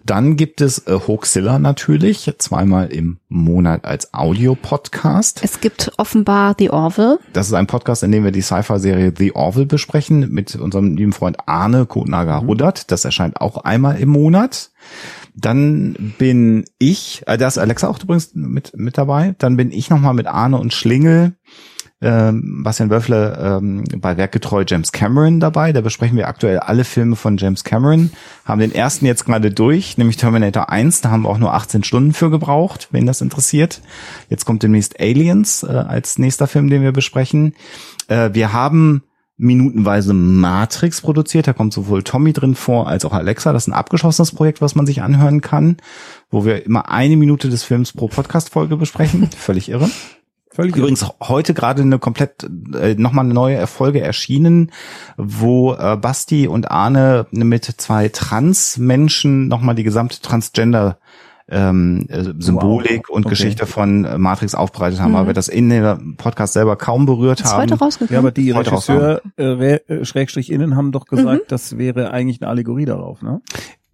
[0.08, 5.42] Dann gibt es äh, Hoaxilla natürlich, zweimal im Monat als Audio-Podcast.
[5.44, 7.20] Es gibt offenbar The Orville.
[7.34, 11.12] Das ist ein Podcast, in dem wir die Sci-Fi-Serie The Orville besprechen mit unserem lieben
[11.12, 12.90] Freund Arne Kotnager Ruddert.
[12.90, 14.72] Das erscheint auch einmal im Monat.
[15.36, 19.36] Dann bin ich, äh, da ist Alexa auch übrigens mit, mit dabei.
[19.40, 21.36] Dann bin ich nochmal mit Arne und Schlingel
[22.00, 25.74] ähm, Bastian Wöffle ähm, bei Werkgetreu James Cameron dabei.
[25.74, 28.12] Da besprechen wir aktuell alle Filme von James Cameron.
[28.46, 31.02] Haben den ersten jetzt gerade durch, nämlich Terminator 1.
[31.02, 33.82] Da haben wir auch nur 18 Stunden für gebraucht, wenn das interessiert.
[34.30, 37.56] Jetzt kommt demnächst Aliens äh, als nächster Film, den wir besprechen.
[38.08, 39.02] Äh, wir haben
[39.38, 41.48] minutenweise Matrix produziert.
[41.48, 43.54] Da kommt sowohl Tommy drin vor als auch Alexa.
[43.54, 45.78] Das ist ein abgeschlossenes Projekt, was man sich anhören kann,
[46.30, 49.30] wo wir immer eine Minute des Films pro Podcast-Folge besprechen.
[49.38, 49.90] Völlig irre.
[50.58, 52.44] Völlig Übrigens heute gerade eine komplett
[52.74, 54.72] äh, nochmal eine neue Erfolge erschienen,
[55.16, 60.98] wo äh, Basti und Arne mit zwei Trans-Menschen nochmal die gesamte Transgender
[61.48, 63.16] ähm, äh, Symbolik Wow.
[63.18, 63.30] und Okay.
[63.36, 65.16] Geschichte von äh, Matrix aufbereitet haben, Mhm.
[65.18, 67.62] weil wir das in der Podcast selber kaum berührt Ist haben.
[67.62, 68.14] heute rausgekommen.
[68.16, 72.42] Ja, aber die Heute Regisseur, äh, äh, Schrägstrich innen haben doch gesagt, das wäre eigentlich
[72.42, 73.42] eine Allegorie darauf, ne?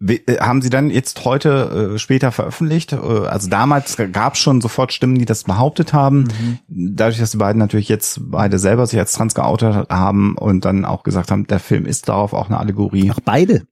[0.07, 2.93] Äh, Haben Sie dann jetzt heute äh, später veröffentlicht?
[2.93, 6.27] Äh, Also damals gab es schon sofort Stimmen, die das behauptet haben.
[6.67, 10.85] Dadurch, dass die beiden natürlich jetzt beide selber sich als trans geoutet haben und dann
[10.85, 13.11] auch gesagt haben, der Film ist darauf auch eine Allegorie.
[13.13, 13.63] Ach, beide.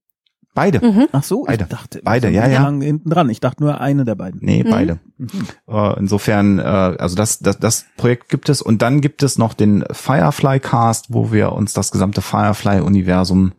[0.53, 0.85] Beide.
[0.85, 1.07] Mhm.
[1.13, 1.63] Ach so, Beide.
[1.63, 2.01] ich dachte.
[2.03, 2.63] Beide, ja, ja.
[2.63, 3.29] lang Hinten dran.
[3.29, 4.41] Ich dachte nur eine der beiden.
[4.43, 4.69] Nee, Mhm.
[4.69, 4.99] beide.
[5.67, 8.61] Äh, insofern, äh, also das, das, das Projekt gibt es.
[8.61, 13.51] Und dann gibt es noch den Firefly Cast, wo wir uns das gesamte Firefly-Universum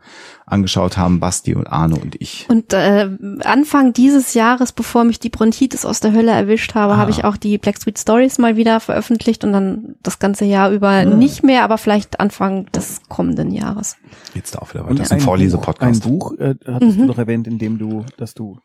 [0.45, 2.47] angeschaut haben, Basti und Arno und ich.
[2.51, 3.09] Und äh,
[3.45, 6.97] Anfang dieses Jahres, bevor mich die Bronchitis aus der Hölle erwischt habe, Ah.
[6.99, 10.71] habe ich auch die Black Street Stories mal wieder veröffentlicht und dann das ganze Jahr
[10.71, 13.97] über nicht mehr, aber vielleicht Anfang des kommenden Jahres.
[14.35, 14.97] Jetzt auch wieder weiter.
[14.97, 16.05] Das ist ein Vorlese-Podcast.
[16.05, 17.03] Ein Buch äh, hattest Mhm.
[17.03, 18.59] du doch erwähnt, in dem du, dass du,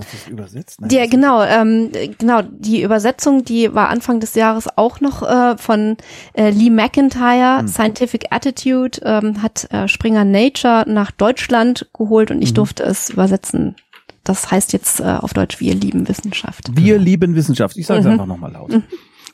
[0.00, 0.80] du es übersetzt?
[0.80, 5.22] Nein, Ja, das- genau, ähm, genau, die Übersetzung, die war Anfang des Jahres auch noch
[5.22, 5.96] äh, von
[6.34, 7.68] äh, Lee McIntyre, Hm.
[7.68, 12.54] Scientific Attitude, ähm, hat äh, Springer Nature nach Deutschland geholt und ich Mhm.
[12.54, 13.76] durfte es übersetzen.
[14.24, 16.68] Das heißt jetzt äh, auf Deutsch, wir lieben Wissenschaft.
[16.74, 17.76] Wir lieben Wissenschaft.
[17.76, 18.12] Ich sage es Mhm.
[18.12, 18.70] einfach nochmal laut.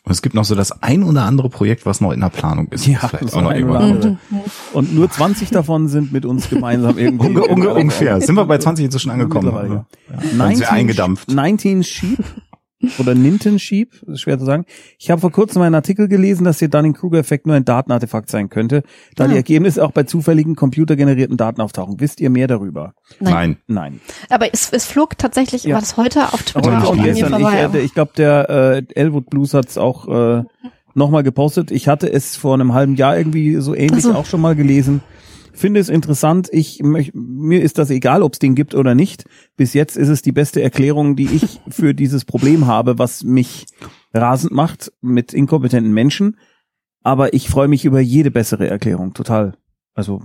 [0.09, 2.69] Und es gibt noch so das ein oder andere Projekt, was noch in der Planung
[2.69, 2.87] ist.
[2.87, 4.19] Ja, Vielleicht das auch noch irgendwann.
[4.73, 7.27] Und nur 20 davon sind mit uns gemeinsam irgendwie.
[7.27, 8.19] Unge unge ungefähr.
[8.23, 9.45] Sind wir bei 20 inzwischen angekommen?
[9.49, 9.87] Mittlerweile, ja.
[10.11, 10.39] Ja.
[10.39, 11.31] Dann sind wir eingedampft.
[11.31, 12.25] 19 Sheep
[12.99, 14.65] oder Ninten Sheep, das ist schwer zu sagen.
[14.99, 18.83] Ich habe vor kurzem einen Artikel gelesen, dass der Dunning-Kruger-Effekt nur ein Datenartefakt sein könnte,
[19.17, 19.37] da die Ah.
[19.37, 22.01] Ergebnisse auch bei zufälligen computergenerierten Daten auftauchen.
[22.01, 22.95] Wisst ihr mehr darüber?
[23.21, 23.57] Nein.
[23.67, 24.01] Nein.
[24.31, 25.75] Aber es, es flog tatsächlich, Ja.
[25.75, 28.49] war das heute auf Twitter Heute auch und gestern, Ich, äh, der- ich glaube, der
[28.51, 30.07] äh, Elwood Blues hat's auch
[30.39, 30.45] äh,
[30.95, 31.71] nochmal gepostet.
[31.71, 34.15] Ich hatte es vor einem halben Jahr irgendwie so ähnlich Ach so.
[34.15, 35.01] auch schon mal gelesen.
[35.59, 36.49] Finde es interessant.
[36.53, 39.25] Ich möch, mir ist das egal, ob es den gibt oder nicht.
[39.57, 43.67] Bis jetzt ist es die beste Erklärung, die ich für dieses Problem habe, was mich
[44.15, 46.37] rasend macht mit inkompetenten Menschen.
[47.03, 49.57] Aber ich freue mich über jede bessere Erklärung, total.
[49.95, 50.23] Also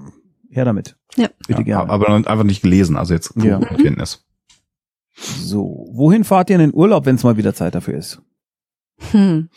[0.51, 0.97] her damit.
[1.15, 1.29] Ja.
[1.47, 1.89] Bitte Ja, gerne.
[1.89, 3.59] aber einfach nicht gelesen, also jetzt Ja.
[3.59, 4.23] Kenntnis.
[5.15, 8.21] So, wohin fahrt ihr in den Urlaub, wenn es mal wieder Zeit dafür ist?
[9.11, 9.49] Hm.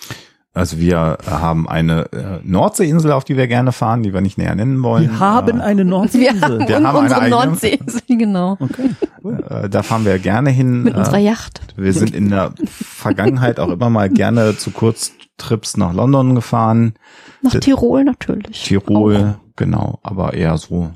[0.57, 4.55] Also wir haben eine äh, Nordseeinsel, auf die wir gerne fahren, die wir nicht näher
[4.55, 5.11] nennen wollen.
[5.11, 6.67] Wir haben äh, eine Wir Nordseeinsel.
[6.67, 7.29] Wir haben haben eine unsere.
[7.29, 8.57] Nordseeinsel, genau.
[8.59, 8.91] Okay.
[9.51, 10.83] äh, da fahren wir gerne hin.
[10.83, 11.61] Mit äh, unserer Yacht.
[11.77, 16.95] Wir sind in der Vergangenheit auch immer mal gerne zu Kurztrips nach London gefahren,
[17.43, 18.65] Nach das- Tirol natürlich.
[18.65, 20.91] Tirol, genau, aber eher so.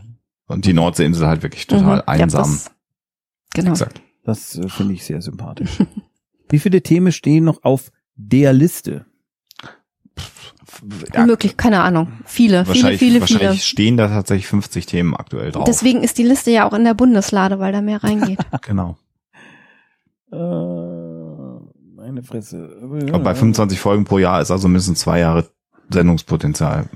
[0.47, 2.03] Und die Nordseeinsel halt wirklich total Mhm.
[2.07, 2.41] einsam.
[2.45, 2.70] Ja, das,
[3.53, 3.70] genau.
[3.73, 4.01] Exakt.
[4.24, 5.78] Das äh, finde ich sehr sympathisch.
[6.49, 9.05] Wie viele Themen stehen noch auf der Liste?
[11.14, 12.09] Ja, Möglich, keine Ahnung.
[12.24, 13.60] Viele, viele, viele, wahrscheinlich viele.
[13.60, 15.64] stehen da tatsächlich 50 Themen aktuell drauf.
[15.64, 18.38] Deswegen ist die Liste ja auch in der Bundeslade, weil da mehr reingeht.
[18.62, 18.97] genau.
[20.32, 20.36] Äh,
[21.97, 22.68] meine Fresse.
[22.80, 25.47] Und bei 25 Folgen pro Jahr ist also mindestens zwei Jahre
[25.92, 26.88] Sendungspotenzial.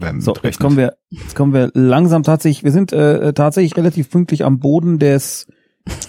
[0.00, 4.10] äh, So, jetzt kommen wir, jetzt kommen wir langsam tatsächlich, wir sind äh, tatsächlich relativ
[4.10, 5.46] pünktlich am Boden des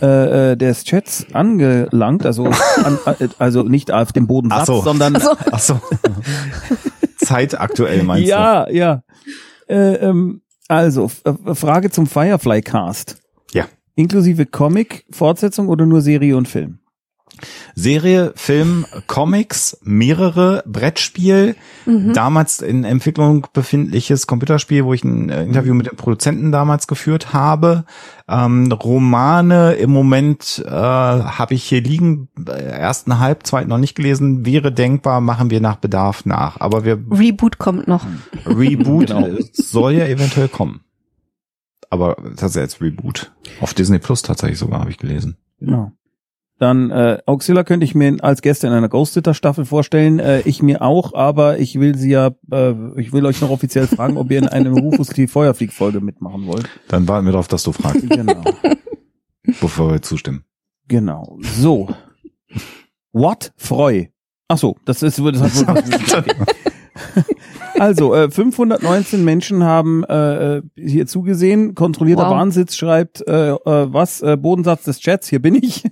[0.01, 4.81] äh, äh, des Chats angelangt, also an, äh, also nicht auf dem Ach so.
[4.81, 5.81] sondern Also, Ach so.
[7.17, 9.03] Zeitaktuell meinst ja, ja.
[9.67, 13.17] Äh, ähm, also äh, Frage zum Firefly Cast.
[13.51, 13.65] Ja.
[13.95, 16.79] Inklusive Comic, Fortsetzung oder nur Serie und Film?
[17.75, 21.55] Serie, Film, Comics, mehrere, Brettspiel,
[21.85, 22.13] mhm.
[22.13, 27.33] damals in Entwicklung befindliches Computerspiel, wo ich ein äh, Interview mit dem Produzenten damals geführt
[27.33, 27.85] habe.
[28.27, 33.95] Ähm, Romane im Moment äh, habe ich hier liegen, äh, ersten Halb, zweiten noch nicht
[33.95, 36.59] gelesen, wäre denkbar, machen wir nach Bedarf nach.
[36.59, 38.05] Aber wir Reboot kommt noch.
[38.45, 39.27] Reboot Genau.
[39.53, 40.81] soll ja eventuell kommen.
[41.89, 43.31] Aber das ist ja jetzt Reboot.
[43.61, 45.37] Auf Disney Plus tatsächlich sogar, habe ich gelesen.
[45.59, 45.91] Genau.
[46.63, 50.19] Dann äh, Auxilla könnte ich mir als Gäste in einer Ghost Sitter Staffel vorstellen.
[50.19, 53.85] Äh, ich mir auch, aber ich will sie ja, äh, ich will euch noch offiziell
[53.85, 56.69] fragen, ob ihr in einem Rufus die Feuerflieg Folge mitmachen wollt.
[56.87, 58.41] Dann warten wir darauf, dass du fragst, Genau.
[59.59, 60.45] bevor wir zustimmen.
[60.87, 61.37] Genau.
[61.41, 61.89] So.
[63.11, 63.51] What?
[63.57, 64.05] Freu.
[64.47, 65.75] Ach so, das ist, das hat wohl
[66.07, 66.47] was.
[67.79, 71.73] Also, äh, 519 Menschen haben äh, äh, hier zugesehen.
[71.73, 72.31] Kontrollierter Wow.
[72.31, 74.21] Warnsitz schreibt, äh, äh, was?
[74.21, 75.83] Äh, Bodensatz des Chats, hier bin ich.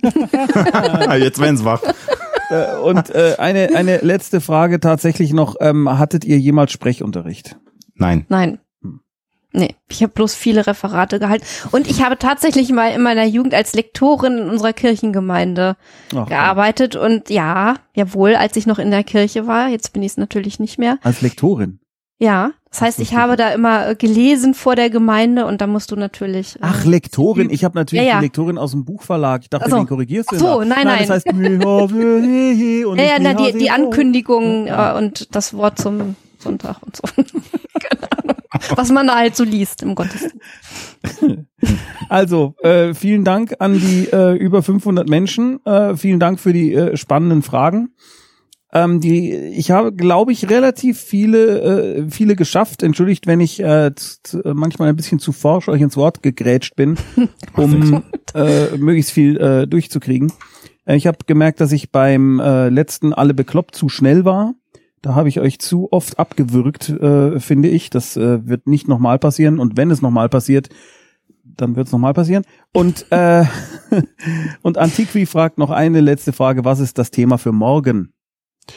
[1.18, 1.82] Jetzt werden's wach.
[2.50, 5.56] Äh, und äh, eine, eine letzte Frage tatsächlich noch.
[5.60, 7.58] Ähm, hattet ihr jemals Sprechunterricht?
[7.94, 8.26] Nein.
[8.28, 8.58] Nein.
[9.54, 11.44] Nee, ich habe bloß viele Referate gehalten.
[11.72, 15.76] Und ich habe tatsächlich mal in meiner Jugend als Lektorin in unserer Kirchengemeinde
[16.16, 16.96] Ach, gearbeitet.
[16.96, 20.58] Und ja, jawohl, als ich noch in der Kirche war, jetzt bin ich es natürlich
[20.58, 20.98] nicht mehr.
[21.02, 21.80] Als Lektorin.
[22.18, 25.90] Ja, das heißt, ich habe da immer äh, gelesen vor der Gemeinde und da musst
[25.90, 26.54] du natürlich.
[26.56, 27.50] äh, Ach, Lektorin.
[27.50, 28.18] Ich habe natürlich Ja, ja.
[28.20, 29.42] die Lektorin aus dem Buchverlag.
[29.42, 29.76] Ich dachte, Ach so.
[29.76, 30.36] den korrigierst du.
[30.36, 31.10] Ach so, nein, Das nein.
[31.10, 33.70] heißt, Mühhave, und ja, ja, na, die, die.
[33.70, 37.02] Ankündigung äh, und das Wort zum Sonntag und so.
[38.10, 38.36] Ahnung.
[38.76, 40.36] Was man da halt so liest im Gottesdienst.
[42.08, 45.64] Also, äh, vielen Dank an die äh, über 500 Menschen.
[45.64, 47.94] Äh, vielen Dank für die äh, spannenden Fragen.
[48.74, 52.82] Ähm, die, ich habe, glaube ich, relativ viele, äh, viele geschafft.
[52.82, 53.90] Entschuldigt, wenn ich äh,
[54.44, 56.96] manchmal ein bisschen zu forsch euch ins Wort gegrätscht bin,
[57.56, 58.02] um
[58.34, 60.32] äh, möglichst viel äh, durchzukriegen.
[60.86, 64.54] Äh, ich habe gemerkt, dass ich beim äh, letzten alle bekloppt zu schnell war.
[65.02, 67.90] Da habe ich euch zu oft abgewürgt, äh, finde ich.
[67.90, 69.58] Das äh, wird nicht nochmal passieren.
[69.58, 70.68] Und wenn es nochmal passiert,
[71.44, 72.44] dann wird es nochmal passieren.
[72.72, 73.44] Und, äh,
[74.62, 76.64] und Antiqui fragt noch eine letzte Frage.
[76.64, 78.12] Was ist das Thema für morgen?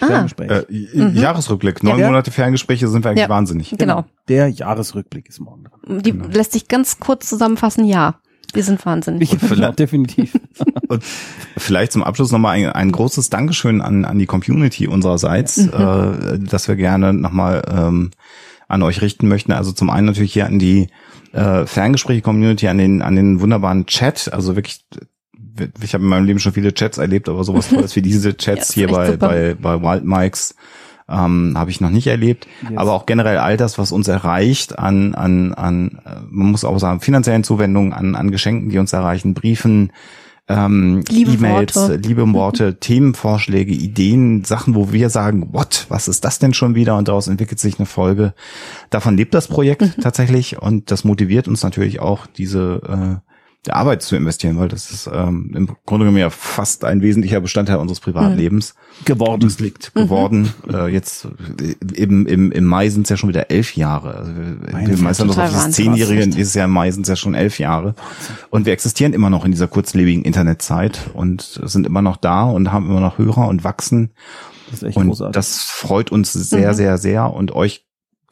[0.02, 0.26] Ah.
[0.40, 1.16] Äh, Mhm.
[1.16, 1.84] Jahresrückblick.
[1.84, 2.08] Neun Ja.
[2.08, 3.30] Monate Ferngespräche sind wir eigentlich Ja.
[3.30, 3.76] wahnsinnig.
[3.78, 4.06] Genau.
[4.28, 6.02] Der Jahresrückblick ist morgen dran.
[6.02, 6.26] Die Genau.
[6.28, 7.86] lässt sich ganz kurz zusammenfassen.
[7.86, 8.20] Ja,
[9.20, 10.34] wir sind vielleicht- ja, definitiv.
[10.88, 11.04] Und
[11.58, 16.68] vielleicht zum Abschluss nochmal ein, ein großes Dankeschön an, an die Community unsererseits, äh, dass
[16.68, 18.12] wir gerne nochmal ähm,
[18.68, 19.52] an euch richten möchten.
[19.52, 20.88] Also zum einen natürlich hier an die
[21.34, 24.32] äh, Ferngespräche-Community, an den, an den wunderbaren Chat.
[24.32, 24.86] Also wirklich,
[25.82, 28.76] ich habe in meinem Leben schon viele Chats erlebt, aber sowas Tolles wie diese Chats
[28.76, 29.28] Ja, hier bei, super.
[29.28, 30.56] bei, bei Wild Mikes
[31.10, 32.48] ähm, habe ich noch nicht erlebt.
[32.64, 32.78] Yes.
[32.78, 36.78] Aber auch generell all das, was uns erreicht an, an, an, äh, man muss auch
[36.80, 39.92] sagen, finanziellen Zuwendungen, an, an Geschenken, die uns erreichen, Briefen,
[40.48, 41.96] ähm, E-Mails, Worte.
[41.96, 46.98] liebe Worte, Themenvorschläge, Ideen, Sachen, wo wir sagen, what, was ist das denn schon wieder?
[46.98, 48.34] Und daraus entwickelt sich eine Folge.
[48.92, 53.32] Davon lebt das Projekt tatsächlich und das motiviert uns natürlich auch, diese äh,
[53.66, 57.42] der Arbeit zu investieren, weil das ist ähm, im Grunde genommen ja fast ein wesentlicher
[57.42, 58.76] Bestandteil unseres Privatlebens
[59.06, 59.42] Geworden.
[59.42, 60.54] das liegt geworden.
[60.72, 61.28] Äh, jetzt
[61.60, 64.16] äh, im, im, im Mai sind es ja schon wieder elf Jahre.
[64.16, 65.72] Also wir, meistern das auf das.
[65.72, 66.28] Zehnjährige.
[66.28, 67.96] Dieses Jahr im Mai sind es ja schon elf Jahre.
[68.50, 72.72] Und wir existieren immer noch in dieser kurzlebigen Internetzeit und sind immer noch da und
[72.72, 74.12] haben immer noch Hörer und wachsen.
[74.72, 75.34] Das ist echt Und großartig.
[75.34, 76.76] das freut uns sehr, Mhm.
[76.76, 77.34] sehr, sehr.
[77.34, 77.85] Und euch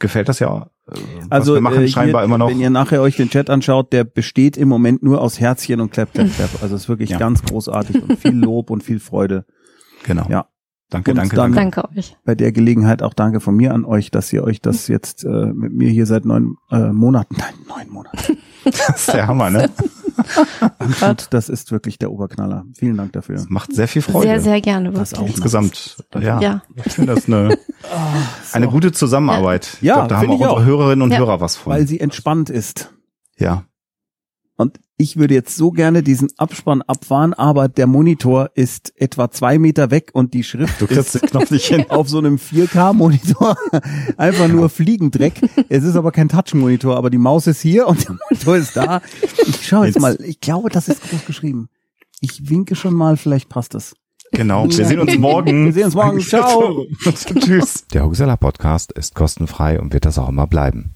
[0.04, 0.70] gefällt das ja.
[0.88, 0.94] Äh,
[1.32, 2.50] also wir machen äh, scheinbar hier, immer noch.
[2.50, 5.92] wenn ihr nachher euch den Chat anschaut, der besteht im Moment nur aus Herzchen und
[5.92, 6.50] Clap, Clap, Clap.
[6.62, 7.18] Also es ist wirklich Ja.
[7.18, 9.46] ganz großartig und viel Lob und viel Freude.
[10.06, 10.28] Genau.
[10.30, 10.46] Ja.
[10.92, 11.82] Danke, Und danke, dann- danke.
[11.82, 12.16] Danke euch.
[12.24, 15.28] Bei der Gelegenheit auch danke von mir an euch, dass ihr euch das jetzt äh,
[15.48, 18.38] mit mir hier seit neun äh, Monaten, nein, neun Monaten.
[18.66, 19.70] Das ist der Hammer, ne?
[21.02, 22.66] Und das ist wirklich der Oberknaller.
[22.78, 23.36] Vielen Dank dafür.
[23.36, 24.28] Das macht sehr viel Freude.
[24.28, 24.92] Sehr, sehr gerne.
[24.92, 25.26] Das auch.
[25.28, 25.98] Insgesamt.
[26.20, 26.40] Ja.
[26.40, 26.62] Ja.
[26.86, 27.58] Ich finde das eine,
[28.54, 29.78] eine gute Zusammenarbeit.
[29.82, 30.64] Ja, ich glaub, da haben auch unsere auch.
[30.64, 31.20] Hörerinnen und Ja.
[31.20, 31.74] Hörer was von.
[31.74, 32.94] Weil sie entspannt ist.
[33.38, 33.64] ja.
[34.56, 39.58] Und ich würde jetzt so gerne diesen Abspann abfahren, aber der Monitor ist etwa zwei
[39.58, 41.86] Meter weg und die Schrift Du kriegst ist den Knopf nicht hin.
[41.90, 43.58] auf so einem 4K-Monitor
[44.18, 45.34] einfach nur Fliegendreck.
[45.70, 49.02] Es ist aber kein Touch-Monitor, aber die Maus ist hier und der Monitor ist da.
[49.48, 50.18] Ich schaue jetzt Jetzt- mal.
[50.24, 51.70] Ich glaube, das ist groß geschrieben.
[52.22, 53.96] Ich winke schon mal, vielleicht passt das.
[54.32, 54.66] Genau.
[54.70, 55.66] Wir sehen uns morgen.
[55.66, 56.20] Wir sehen uns morgen.
[56.22, 56.86] Ciao.
[57.06, 57.86] Tschüss.
[57.94, 60.96] Der Huxella Podcast ist kostenfrei und wird das auch immer bleiben.